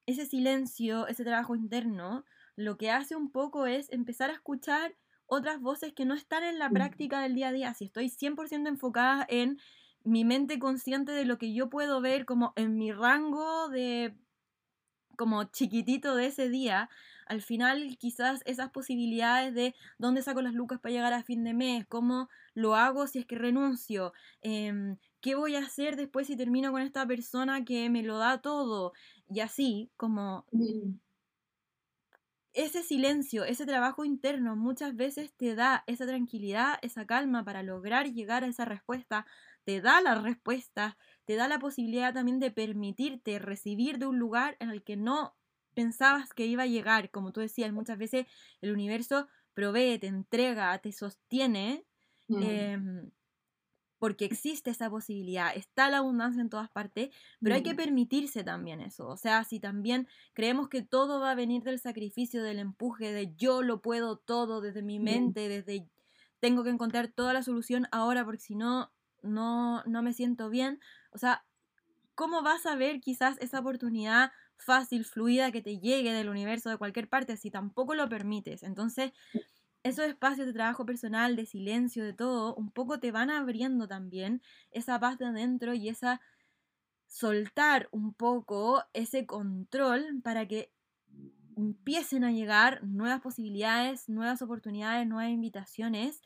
ese 0.05 0.25
silencio, 0.25 1.07
ese 1.07 1.23
trabajo 1.23 1.55
interno, 1.55 2.25
lo 2.55 2.77
que 2.77 2.91
hace 2.91 3.15
un 3.15 3.31
poco 3.31 3.65
es 3.67 3.91
empezar 3.91 4.29
a 4.29 4.33
escuchar 4.33 4.95
otras 5.25 5.59
voces 5.61 5.93
que 5.93 6.05
no 6.05 6.15
están 6.15 6.43
en 6.43 6.57
la 6.57 6.69
práctica 6.69 7.21
del 7.21 7.35
día 7.35 7.49
a 7.49 7.51
día. 7.51 7.73
Si 7.73 7.85
estoy 7.85 8.09
100% 8.09 8.67
enfocada 8.67 9.25
en 9.29 9.59
mi 10.03 10.25
mente 10.25 10.57
consciente 10.59 11.11
de 11.11 11.25
lo 11.25 11.37
que 11.37 11.53
yo 11.53 11.69
puedo 11.69 12.01
ver 12.01 12.25
como 12.25 12.53
en 12.55 12.77
mi 12.77 12.91
rango 12.91 13.69
de 13.69 14.15
como 15.17 15.43
chiquitito 15.43 16.15
de 16.15 16.27
ese 16.27 16.49
día, 16.49 16.89
al 17.29 17.41
final 17.41 17.97
quizás 17.99 18.41
esas 18.45 18.71
posibilidades 18.71 19.53
de 19.55 19.75
dónde 19.97 20.21
saco 20.23 20.41
las 20.41 20.53
lucas 20.53 20.79
para 20.79 20.93
llegar 20.93 21.13
a 21.13 21.23
fin 21.23 21.43
de 21.45 21.53
mes, 21.53 21.85
cómo 21.87 22.29
lo 22.53 22.75
hago 22.75 23.07
si 23.07 23.19
es 23.19 23.25
que 23.25 23.35
renuncio, 23.37 24.13
em, 24.41 24.97
qué 25.21 25.35
voy 25.35 25.55
a 25.55 25.59
hacer 25.59 25.95
después 25.95 26.27
si 26.27 26.35
termino 26.37 26.71
con 26.71 26.81
esta 26.81 27.07
persona 27.07 27.63
que 27.65 27.89
me 27.89 28.03
lo 28.03 28.17
da 28.17 28.41
todo, 28.41 28.93
y 29.29 29.39
así 29.41 29.91
como 29.97 30.47
ese 32.53 32.83
silencio, 32.83 33.43
ese 33.43 33.65
trabajo 33.65 34.05
interno 34.05 34.55
muchas 34.55 34.95
veces 34.95 35.33
te 35.35 35.55
da 35.55 35.83
esa 35.87 36.05
tranquilidad, 36.07 36.77
esa 36.81 37.05
calma 37.05 37.43
para 37.45 37.63
lograr 37.63 38.11
llegar 38.11 38.43
a 38.43 38.47
esa 38.47 38.65
respuesta, 38.65 39.25
te 39.63 39.81
da 39.81 40.01
la 40.01 40.15
respuesta, 40.15 40.97
te 41.25 41.35
da 41.35 41.47
la 41.47 41.59
posibilidad 41.59 42.13
también 42.13 42.39
de 42.39 42.51
permitirte 42.51 43.37
recibir 43.39 43.99
de 43.99 44.07
un 44.07 44.17
lugar 44.19 44.57
en 44.59 44.71
el 44.71 44.83
que 44.83 44.97
no 44.97 45.35
pensabas 45.79 46.33
que 46.33 46.45
iba 46.45 46.63
a 46.63 46.67
llegar. 46.67 47.09
Como 47.09 47.31
tú 47.31 47.39
decías, 47.39 47.71
muchas 47.71 47.97
veces 47.97 48.27
el 48.61 48.71
universo 48.71 49.27
provee, 49.53 49.97
te 49.99 50.07
entrega, 50.07 50.77
te 50.79 50.91
sostiene. 50.91 51.85
Em, 52.29 53.09
porque 53.97 54.25
existe 54.25 54.69
esa 54.69 54.89
posibilidad, 54.89 55.53
está 55.55 55.89
la 55.89 55.97
abundancia 55.97 56.41
en 56.41 56.49
todas 56.49 56.69
partes, 56.69 57.09
pero 57.41 57.55
hay 57.55 57.63
que 57.63 57.75
permitirse 57.75 58.43
también 58.43 58.79
eso. 58.81 59.07
O 59.07 59.17
sea, 59.17 59.43
si 59.43 59.59
también 59.59 60.07
creemos 60.33 60.69
que 60.69 60.81
todo 60.81 61.19
va 61.19 61.31
a 61.31 61.35
venir 61.35 61.63
del 61.63 61.79
sacrificio, 61.79 62.43
del 62.43 62.59
empuje, 62.59 63.11
de 63.11 63.35
yo 63.35 63.61
lo 63.61 63.81
puedo 63.81 64.17
todo 64.17 64.61
desde 64.61 64.83
mi 64.83 64.99
mente, 64.99 65.49
desde 65.49 65.89
tengo 66.39 66.63
que 66.63 66.69
encontrar 66.69 67.09
toda 67.09 67.33
la 67.33 67.43
solución 67.43 67.87
ahora 67.91 68.23
porque 68.23 68.41
si 68.41 68.55
no, 68.55 68.91
no, 69.21 69.83
no 69.83 70.01
me 70.01 70.13
siento 70.13 70.49
bien. 70.49 70.79
O 71.11 71.17
sea, 71.17 71.43
¿cómo 72.15 72.41
vas 72.41 72.65
a 72.65 72.75
ver 72.75 73.01
quizás 73.01 73.37
esa 73.39 73.59
oportunidad 73.59 74.31
fácil, 74.59 75.05
fluida 75.05 75.51
que 75.51 75.61
te 75.61 75.79
llegue 75.79 76.13
del 76.13 76.29
universo, 76.29 76.69
de 76.69 76.77
cualquier 76.77 77.09
parte, 77.09 77.37
si 77.37 77.51
tampoco 77.51 77.95
lo 77.95 78.09
permites? 78.09 78.63
Entonces 78.63 79.11
esos 79.83 80.05
espacios 80.05 80.47
de 80.47 80.53
trabajo 80.53 80.85
personal, 80.85 81.35
de 81.35 81.45
silencio, 81.45 82.03
de 82.03 82.13
todo, 82.13 82.55
un 82.55 82.71
poco 82.71 82.99
te 82.99 83.11
van 83.11 83.29
abriendo 83.29 83.87
también 83.87 84.41
esa 84.71 84.99
paz 84.99 85.17
de 85.19 85.25
adentro 85.27 85.73
y 85.73 85.89
esa 85.89 86.21
soltar 87.07 87.89
un 87.91 88.13
poco 88.13 88.83
ese 88.93 89.25
control 89.25 90.21
para 90.23 90.47
que 90.47 90.71
empiecen 91.57 92.23
a 92.23 92.31
llegar 92.31 92.83
nuevas 92.83 93.21
posibilidades, 93.21 94.09
nuevas 94.09 94.41
oportunidades, 94.41 95.07
nuevas 95.07 95.31
invitaciones 95.31 96.21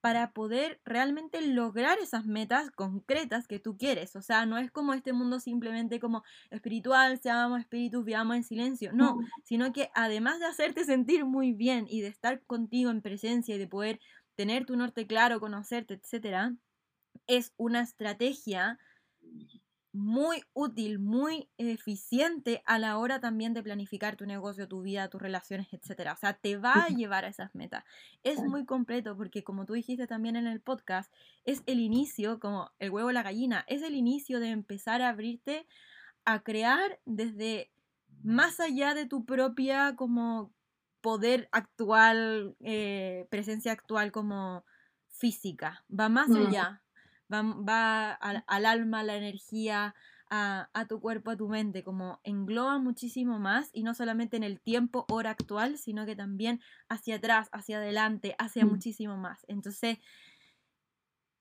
para 0.00 0.32
poder 0.32 0.80
realmente 0.84 1.40
lograr 1.42 1.98
esas 1.98 2.26
metas 2.26 2.70
concretas 2.70 3.46
que 3.46 3.58
tú 3.58 3.76
quieres. 3.76 4.16
O 4.16 4.22
sea, 4.22 4.46
no 4.46 4.58
es 4.58 4.70
como 4.70 4.94
este 4.94 5.12
mundo 5.12 5.40
simplemente 5.40 6.00
como 6.00 6.22
espiritual, 6.50 7.20
seamos 7.20 7.60
espíritus, 7.60 8.04
vivamos 8.04 8.36
en 8.36 8.44
silencio. 8.44 8.92
No, 8.92 9.16
sino 9.44 9.72
que 9.72 9.90
además 9.94 10.40
de 10.40 10.46
hacerte 10.46 10.84
sentir 10.84 11.24
muy 11.24 11.52
bien 11.52 11.86
y 11.88 12.00
de 12.00 12.08
estar 12.08 12.42
contigo 12.44 12.90
en 12.90 13.02
presencia 13.02 13.54
y 13.54 13.58
de 13.58 13.66
poder 13.66 14.00
tener 14.36 14.64
tu 14.64 14.76
norte 14.76 15.06
claro, 15.06 15.40
conocerte, 15.40 15.94
etc., 15.94 16.54
es 17.26 17.52
una 17.56 17.82
estrategia 17.82 18.78
muy 19.92 20.42
útil, 20.52 20.98
muy 21.00 21.48
eficiente 21.58 22.62
a 22.64 22.78
la 22.78 22.96
hora 22.98 23.20
también 23.20 23.54
de 23.54 23.62
planificar 23.62 24.16
tu 24.16 24.24
negocio, 24.24 24.68
tu 24.68 24.82
vida, 24.82 25.08
tus 25.08 25.20
relaciones, 25.20 25.66
etc. 25.72 26.10
O 26.12 26.16
sea, 26.16 26.34
te 26.34 26.56
va 26.56 26.74
a 26.74 26.88
llevar 26.88 27.24
a 27.24 27.28
esas 27.28 27.54
metas. 27.54 27.84
Es 28.22 28.38
muy 28.40 28.64
completo 28.64 29.16
porque 29.16 29.42
como 29.42 29.66
tú 29.66 29.72
dijiste 29.72 30.06
también 30.06 30.36
en 30.36 30.46
el 30.46 30.60
podcast, 30.60 31.12
es 31.44 31.62
el 31.66 31.80
inicio, 31.80 32.38
como 32.38 32.70
el 32.78 32.90
huevo 32.90 33.10
la 33.10 33.22
gallina, 33.22 33.64
es 33.66 33.82
el 33.82 33.94
inicio 33.94 34.38
de 34.38 34.50
empezar 34.50 35.02
a 35.02 35.08
abrirte 35.08 35.66
a 36.24 36.40
crear 36.42 37.00
desde 37.04 37.70
más 38.22 38.60
allá 38.60 38.94
de 38.94 39.06
tu 39.06 39.24
propia 39.24 39.96
como 39.96 40.52
poder 41.00 41.48
actual, 41.50 42.54
eh, 42.60 43.26
presencia 43.30 43.72
actual 43.72 44.12
como 44.12 44.64
física, 45.08 45.84
va 45.90 46.08
más 46.08 46.30
allá 46.30 46.82
va, 47.30 48.12
al, 48.12 48.66
alma, 48.66 49.00
a 49.00 49.04
la 49.04 49.16
energía, 49.16 49.94
a, 50.30 50.86
tu 50.88 51.00
cuerpo, 51.00 51.32
a 51.32 51.36
tu 51.36 51.48
mente, 51.48 51.82
como 51.82 52.20
engloba 52.22 52.78
muchísimo 52.78 53.38
más 53.38 53.70
y 53.72 53.82
no 53.82 53.94
solamente 53.94 54.36
en 54.36 54.44
el 54.44 54.60
tiempo, 54.60 55.04
hora 55.08 55.30
actual, 55.30 55.76
sino 55.76 56.06
que 56.06 56.14
también 56.14 56.60
hacia 56.88 57.16
atrás, 57.16 57.48
hacia 57.52 57.78
adelante, 57.78 58.36
hacia 58.38 58.64
mm. 58.64 58.68
muchísimo 58.68 59.16
más. 59.16 59.44
Entonces, 59.48 59.98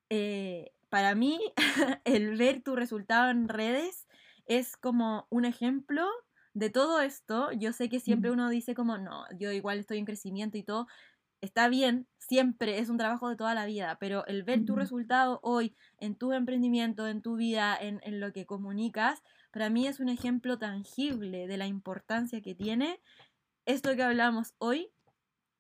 eh, 0.10 0.72
para 0.90 1.14
mí, 1.14 1.40
el 2.04 2.36
ver 2.36 2.62
tu 2.64 2.76
resultado 2.76 3.30
en 3.30 3.48
redes 3.48 4.08
es 4.46 4.76
como 4.76 5.28
un 5.30 5.46
ejemplo 5.46 6.08
de 6.54 6.70
todo 6.70 7.02
esto. 7.02 7.52
Yo 7.52 7.74
sé 7.74 7.90
que 7.90 8.00
siempre 8.00 8.32
uno 8.32 8.50
dice 8.50 8.74
como, 8.74 8.98
no, 8.98 9.26
yo 9.38 9.52
igual 9.52 9.80
estoy 9.80 10.00
en 10.00 10.06
crecimiento 10.06 10.58
y 10.58 10.64
todo, 10.64 10.88
está 11.42 11.70
bien, 11.70 12.08
siempre 12.18 12.80
es 12.80 12.90
un 12.90 12.98
trabajo 12.98 13.30
de 13.30 13.36
toda 13.36 13.54
la 13.54 13.66
vida, 13.66 13.98
pero 14.00 14.26
el 14.28 14.44
ver 14.44 14.66
tu 14.66 14.76
resultado 14.76 15.40
hoy 15.42 15.76
en 15.98 16.16
tu 16.16 16.34
emprendimiento, 16.34 17.08
en 17.08 17.22
tu 17.22 17.36
vida, 17.36 17.78
en, 17.80 18.20
lo 18.20 18.34
que 18.34 18.46
comunicas, 18.46 19.24
para 19.52 19.70
mí 19.70 19.88
es 19.88 20.00
un 20.00 20.10
ejemplo 20.10 20.60
tangible 20.60 21.48
de 21.48 21.58
la 21.58 21.68
importancia 21.68 22.42
que 22.42 22.56
tiene 22.56 23.02
esto 23.66 23.96
que 23.96 24.04
hablamos 24.04 24.54
hoy, 24.58 24.92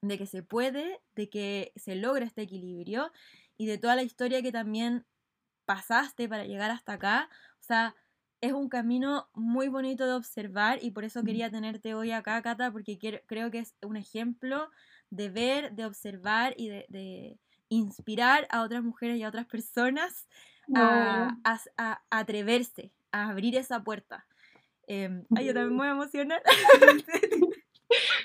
de 0.02 0.18
que 0.18 0.26
se 0.26 0.44
puede, 0.44 1.02
de 1.16 1.30
que 1.30 1.74
se 1.76 1.96
logra 1.96 2.26
este 2.26 2.44
equilibrio 2.44 3.12
y 3.58 3.66
de 3.66 3.78
toda 3.78 3.96
la 3.96 4.04
historia 4.04 4.42
que 4.42 4.52
también 4.52 5.06
pasaste 5.66 6.28
para 6.28 6.46
llegar 6.46 6.72
hasta 6.72 6.94
acá. 6.94 7.30
O 7.60 7.64
sea, 7.64 7.96
es 8.42 8.54
un 8.54 8.70
camino 8.70 9.30
muy 9.34 9.68
bonito 9.68 10.06
de 10.06 10.14
observar 10.14 10.80
y 10.82 10.92
por 10.92 11.04
eso 11.04 11.24
quería 11.24 11.52
tenerte 11.52 11.94
hoy 11.94 12.12
acá, 12.12 12.42
Cata, 12.42 12.72
porque 12.72 12.98
creo 13.26 13.52
que 13.52 13.60
es 13.60 13.76
un 13.82 13.98
ejemplo 13.98 14.70
de 15.10 15.30
ver, 15.30 15.72
de 15.74 15.86
observar 15.86 16.54
y 16.58 16.70
de, 16.70 17.38
inspirar 17.72 18.48
a 18.50 18.64
otras 18.64 18.84
mujeres 18.84 19.18
y 19.18 19.24
a 19.24 19.30
otras 19.30 19.46
personas 19.46 20.28
a, 20.76 21.38
atreverse, 22.10 22.92
a 23.12 23.30
abrir 23.30 23.56
esa 23.56 23.84
puerta. 23.84 24.26
Em, 24.88 25.24
ay, 25.36 25.46
yo 25.46 25.54
también 25.54 25.74
me 25.74 25.78
voy 25.78 25.88
a 25.88 25.92
emocionar. 25.92 26.42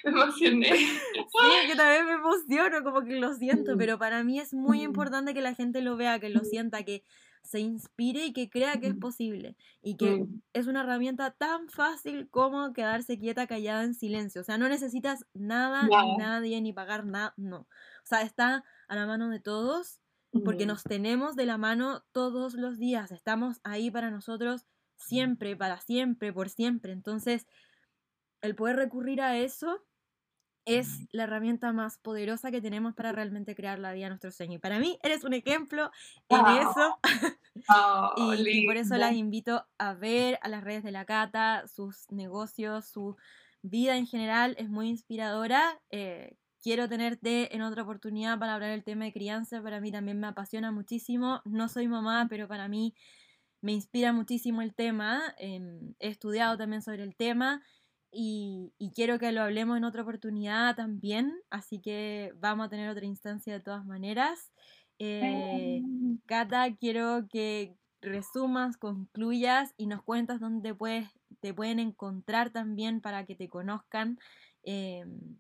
me 0.04 0.10
emocioné. 0.10 0.66
Sí, 0.74 1.68
yo 1.68 1.76
también 1.76 2.06
me 2.06 2.12
emociono, 2.12 2.82
como 2.82 3.02
que 3.02 3.16
lo 3.16 3.34
siento, 3.34 3.76
pero 3.76 3.98
para 3.98 4.24
mí 4.24 4.40
es 4.40 4.54
muy 4.54 4.82
importante 4.82 5.34
que 5.34 5.42
la 5.42 5.54
gente 5.54 5.82
lo 5.82 5.96
vea, 5.96 6.18
que 6.18 6.30
lo 6.30 6.40
sienta, 6.40 6.82
que 6.82 7.02
se 7.44 7.60
inspire 7.60 8.24
y 8.24 8.32
que 8.32 8.48
crea 8.48 8.80
que 8.80 8.88
es 8.88 8.94
posible 8.96 9.56
y 9.82 9.96
que 9.96 10.26
es 10.54 10.66
una 10.66 10.80
herramienta 10.80 11.30
tan 11.30 11.68
fácil 11.68 12.28
como 12.30 12.72
quedarse 12.72 13.18
quieta, 13.18 13.46
callada 13.46 13.84
en 13.84 13.94
silencio. 13.94 14.40
O 14.40 14.44
sea, 14.44 14.56
no 14.56 14.68
necesitas 14.68 15.26
nada, 15.34 15.82
ni 15.82 16.16
nadie, 16.16 16.60
ni 16.62 16.72
pagar 16.72 17.04
nada, 17.04 17.34
no. 17.36 17.58
O 17.58 18.06
sea, 18.06 18.22
está 18.22 18.64
a 18.88 18.96
la 18.96 19.06
mano 19.06 19.28
de 19.28 19.40
todos 19.40 20.00
porque 20.44 20.66
nos 20.66 20.82
tenemos 20.82 21.36
de 21.36 21.46
la 21.46 21.58
mano 21.58 22.02
todos 22.10 22.54
los 22.54 22.78
días, 22.78 23.12
estamos 23.12 23.60
ahí 23.62 23.90
para 23.90 24.10
nosotros 24.10 24.66
siempre, 24.96 25.56
para 25.56 25.80
siempre, 25.80 26.32
por 26.32 26.48
siempre. 26.48 26.92
Entonces, 26.92 27.46
el 28.40 28.56
poder 28.56 28.76
recurrir 28.76 29.20
a 29.20 29.38
eso 29.38 29.84
es 30.64 31.06
la 31.12 31.24
herramienta 31.24 31.72
más 31.72 31.98
poderosa 31.98 32.50
que 32.50 32.60
tenemos 32.60 32.94
para 32.94 33.12
realmente 33.12 33.54
crear 33.54 33.78
la 33.78 33.92
vida 33.92 34.06
de 34.06 34.10
nuestro 34.10 34.30
sueño. 34.30 34.54
Y 34.54 34.58
para 34.58 34.78
mí 34.78 34.98
eres 35.02 35.24
un 35.24 35.34
ejemplo 35.34 35.90
en 36.28 36.46
eso. 36.46 36.98
Oh, 37.68 38.34
y, 38.36 38.66
por 38.66 38.76
eso 38.76 38.96
las 38.96 39.14
invito 39.14 39.64
a 39.78 39.94
ver 39.94 40.40
a 40.42 40.48
las 40.48 40.64
redes 40.64 40.82
de 40.82 40.90
la 40.90 41.04
Cata, 41.04 41.68
sus 41.68 42.10
negocios, 42.10 42.84
su 42.84 43.16
vida 43.62 43.96
en 43.96 44.08
general. 44.08 44.56
Es 44.58 44.68
muy 44.68 44.88
inspiradora. 44.88 45.80
Eh, 45.90 46.36
quiero 46.60 46.88
tenerte 46.88 47.54
en 47.54 47.62
otra 47.62 47.84
oportunidad 47.84 48.40
para 48.40 48.54
hablar 48.54 48.70
del 48.70 48.82
tema 48.82 49.04
de 49.04 49.12
crianza. 49.12 49.62
Para 49.62 49.80
mí 49.80 49.92
también 49.92 50.18
me 50.18 50.26
apasiona 50.26 50.72
muchísimo. 50.72 51.42
No 51.44 51.68
soy 51.68 51.86
mamá, 51.86 52.26
pero 52.28 52.48
para 52.48 52.66
mí 52.66 52.96
me 53.60 53.70
inspira 53.70 54.12
muchísimo 54.12 54.60
el 54.60 54.74
tema. 54.74 55.22
Em, 55.38 55.94
he 56.00 56.08
estudiado 56.08 56.58
también 56.58 56.82
sobre 56.82 57.04
el 57.04 57.14
tema 57.14 57.62
y, 58.14 58.72
quiero 58.94 59.18
que 59.18 59.32
lo 59.32 59.42
hablemos 59.42 59.76
en 59.76 59.84
otra 59.84 60.02
oportunidad 60.02 60.76
también, 60.76 61.34
así 61.50 61.80
que 61.80 62.32
vamos 62.36 62.66
a 62.66 62.70
tener 62.70 62.88
otra 62.88 63.04
instancia 63.04 63.52
de 63.52 63.60
todas 63.60 63.84
maneras. 63.84 64.52
Eh, 64.98 65.82
Cata, 66.26 66.74
quiero 66.76 67.26
que 67.28 67.76
resumas, 68.00 68.76
concluyas 68.76 69.74
y 69.76 69.86
nos 69.86 70.02
cuentas 70.02 70.40
dónde 70.40 70.74
puedes, 70.74 71.08
te 71.40 71.52
pueden 71.52 71.80
encontrar 71.80 72.50
también 72.50 73.00
para 73.00 73.24
que 73.26 73.34
te 73.34 73.48
conozcan. 73.48 74.18
Em, 74.62 75.36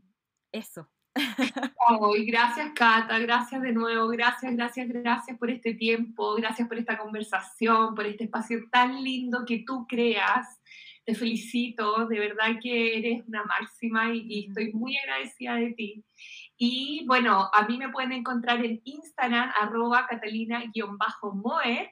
eso. 0.52 0.90
gracias 2.26 2.72
Cata, 2.74 3.18
gracias 3.20 3.62
de 3.62 3.72
nuevo, 3.72 4.08
gracias, 4.08 4.56
gracias, 4.56 4.88
gracias 4.88 5.38
por 5.38 5.48
este 5.50 5.74
tiempo, 5.74 6.34
gracias 6.34 6.66
por 6.66 6.76
esta 6.76 6.98
conversación, 6.98 7.94
por 7.94 8.06
este 8.06 8.24
espacio 8.24 8.58
tan 8.72 9.02
lindo 9.04 9.44
que 9.46 9.62
tú 9.64 9.86
creas 9.86 10.60
te 11.04 11.14
felicito, 11.14 12.06
de 12.06 12.18
verdad 12.18 12.58
que 12.62 12.98
eres 12.98 13.26
una 13.26 13.44
máxima 13.44 14.14
y, 14.14 14.46
estoy 14.48 14.72
muy 14.72 14.96
agradecida 14.96 15.56
de 15.56 15.72
ti. 15.72 16.04
Y 16.56 17.04
bueno, 17.06 17.50
a 17.52 17.66
mí 17.66 17.76
me 17.78 17.90
pueden 17.90 18.12
encontrar 18.12 18.64
en 18.64 18.80
Instagram, 18.84 19.50
arroba 19.60 20.06
catalina-moer, 20.06 21.90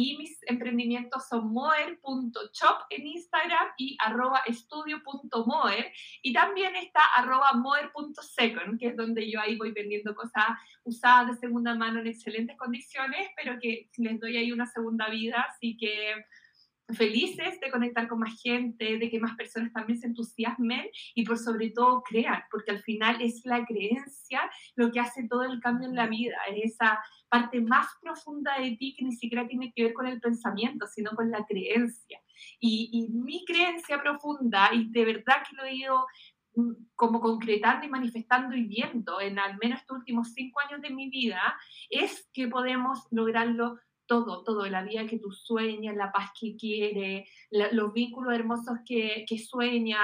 y 0.00 0.16
mis 0.16 0.38
emprendimientos 0.46 1.26
son 1.28 1.52
moer.shop 1.52 2.84
en 2.90 3.04
Instagram 3.04 3.68
y 3.76 3.96
arroba 3.98 4.42
estudio.moer. 4.46 5.92
Y 6.22 6.32
también 6.32 6.76
está 6.76 7.00
arroba 7.16 7.52
moer.second, 7.54 8.78
que 8.78 8.88
es 8.88 8.96
donde 8.96 9.28
yo 9.28 9.40
ahí 9.40 9.56
voy 9.56 9.72
vendiendo 9.72 10.14
cosas 10.14 10.46
usadas 10.84 11.26
de 11.32 11.36
segunda 11.38 11.74
mano 11.74 11.98
en 11.98 12.06
excelentes 12.06 12.56
condiciones, 12.56 13.28
pero 13.36 13.58
que 13.60 13.90
les 13.96 14.20
doy 14.20 14.36
ahí 14.36 14.52
una 14.52 14.66
segunda 14.66 15.08
vida. 15.08 15.44
Así 15.50 15.76
que 15.76 16.14
felices 16.94 17.60
de 17.60 17.70
conectar 17.70 18.08
con 18.08 18.20
más 18.20 18.40
gente, 18.40 18.98
de 18.98 19.10
que 19.10 19.20
más 19.20 19.36
personas 19.36 19.72
también 19.72 19.98
se 19.98 20.06
entusiasmen 20.06 20.88
y 21.14 21.24
por 21.24 21.38
sobre 21.38 21.70
todo 21.70 22.02
crean, 22.02 22.42
porque 22.50 22.70
al 22.70 22.82
final 22.82 23.20
es 23.20 23.44
la 23.44 23.64
creencia 23.66 24.40
lo 24.74 24.90
que 24.90 25.00
hace 25.00 25.28
todo 25.28 25.42
el 25.42 25.60
cambio 25.60 25.88
en 25.88 25.94
la 25.94 26.06
vida, 26.06 26.36
es 26.50 26.72
esa 26.72 26.98
parte 27.28 27.60
más 27.60 27.86
profunda 28.00 28.58
de 28.58 28.76
ti 28.76 28.94
que 28.96 29.04
ni 29.04 29.12
siquiera 29.12 29.46
tiene 29.46 29.72
que 29.74 29.84
ver 29.84 29.92
con 29.92 30.06
el 30.06 30.20
pensamiento, 30.20 30.86
sino 30.86 31.10
con 31.10 31.30
la 31.30 31.44
creencia. 31.44 32.20
Y, 32.58 32.88
y 32.92 33.08
mi 33.12 33.44
creencia 33.44 34.00
profunda, 34.00 34.70
y 34.72 34.90
de 34.90 35.04
verdad 35.04 35.42
que 35.48 35.56
lo 35.56 35.64
he 35.64 35.74
ido 35.74 36.06
mm, 36.54 36.72
como 36.94 37.20
concretando 37.20 37.84
y 37.86 37.90
manifestando 37.90 38.56
y 38.56 38.64
viendo 38.64 39.20
en 39.20 39.38
al 39.38 39.58
menos 39.58 39.80
estos 39.80 39.98
últimos 39.98 40.32
cinco 40.32 40.60
años 40.60 40.80
de 40.80 40.90
mi 40.90 41.10
vida, 41.10 41.58
es 41.90 42.30
que 42.32 42.48
podemos 42.48 43.06
lograrlo 43.10 43.78
todo, 44.08 44.42
todo, 44.42 44.66
la 44.66 44.82
vida 44.82 45.06
que 45.06 45.18
tú 45.18 45.30
sueñas, 45.30 45.94
la 45.94 46.10
paz 46.10 46.30
que 46.38 46.56
quieres, 46.56 47.28
los 47.50 47.92
vínculos 47.92 48.34
hermosos 48.34 48.78
que, 48.84 49.24
que 49.28 49.38
sueña, 49.38 50.00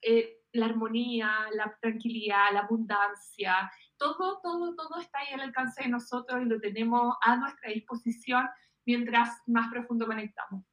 eh, 0.00 0.38
la 0.52 0.66
armonía, 0.66 1.30
la 1.54 1.76
tranquilidad, 1.80 2.52
la 2.52 2.60
abundancia, 2.60 3.70
todo, 3.98 4.40
todo, 4.42 4.74
todo 4.74 5.00
está 5.00 5.18
ahí 5.18 5.34
al 5.34 5.40
alcance 5.40 5.82
de 5.82 5.88
nosotros 5.88 6.40
y 6.42 6.44
lo 6.46 6.60
tenemos 6.60 7.16
a 7.20 7.36
nuestra 7.36 7.70
disposición 7.70 8.48
mientras 8.86 9.30
más 9.46 9.70
profundo 9.70 10.06
conectamos. 10.06 10.64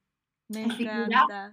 Me 0.48 0.64
encanta. 0.64 1.52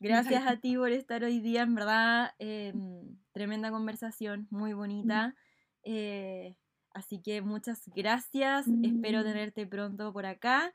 Gracias. 0.00 0.46
a 0.46 0.56
ti 0.60 0.76
por 0.76 0.90
estar 0.90 1.24
hoy 1.24 1.40
día, 1.40 1.62
en 1.62 1.74
verdad, 1.74 2.34
em, 2.38 3.16
tremenda 3.32 3.70
conversación, 3.70 4.46
muy 4.50 4.72
bonita. 4.72 5.34
Eh, 5.82 6.56
Así 6.92 7.20
que 7.20 7.42
muchas 7.42 7.82
gracias, 7.94 8.66
espero 8.82 9.20
mm. 9.20 9.24
tenerte 9.24 9.66
pronto 9.66 10.12
por 10.12 10.26
acá 10.26 10.72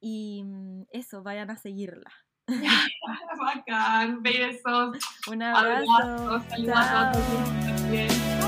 y 0.00 0.42
mm, 0.44 0.82
eso, 0.90 1.22
vayan 1.22 1.50
a 1.50 1.56
seguirla. 1.56 2.10
Bacán, 3.40 4.22
besos. 4.22 4.98
Un 5.28 5.42
abrazo. 5.42 6.42
Saludos 6.48 6.76
a 6.76 7.12
todos. 7.12 8.45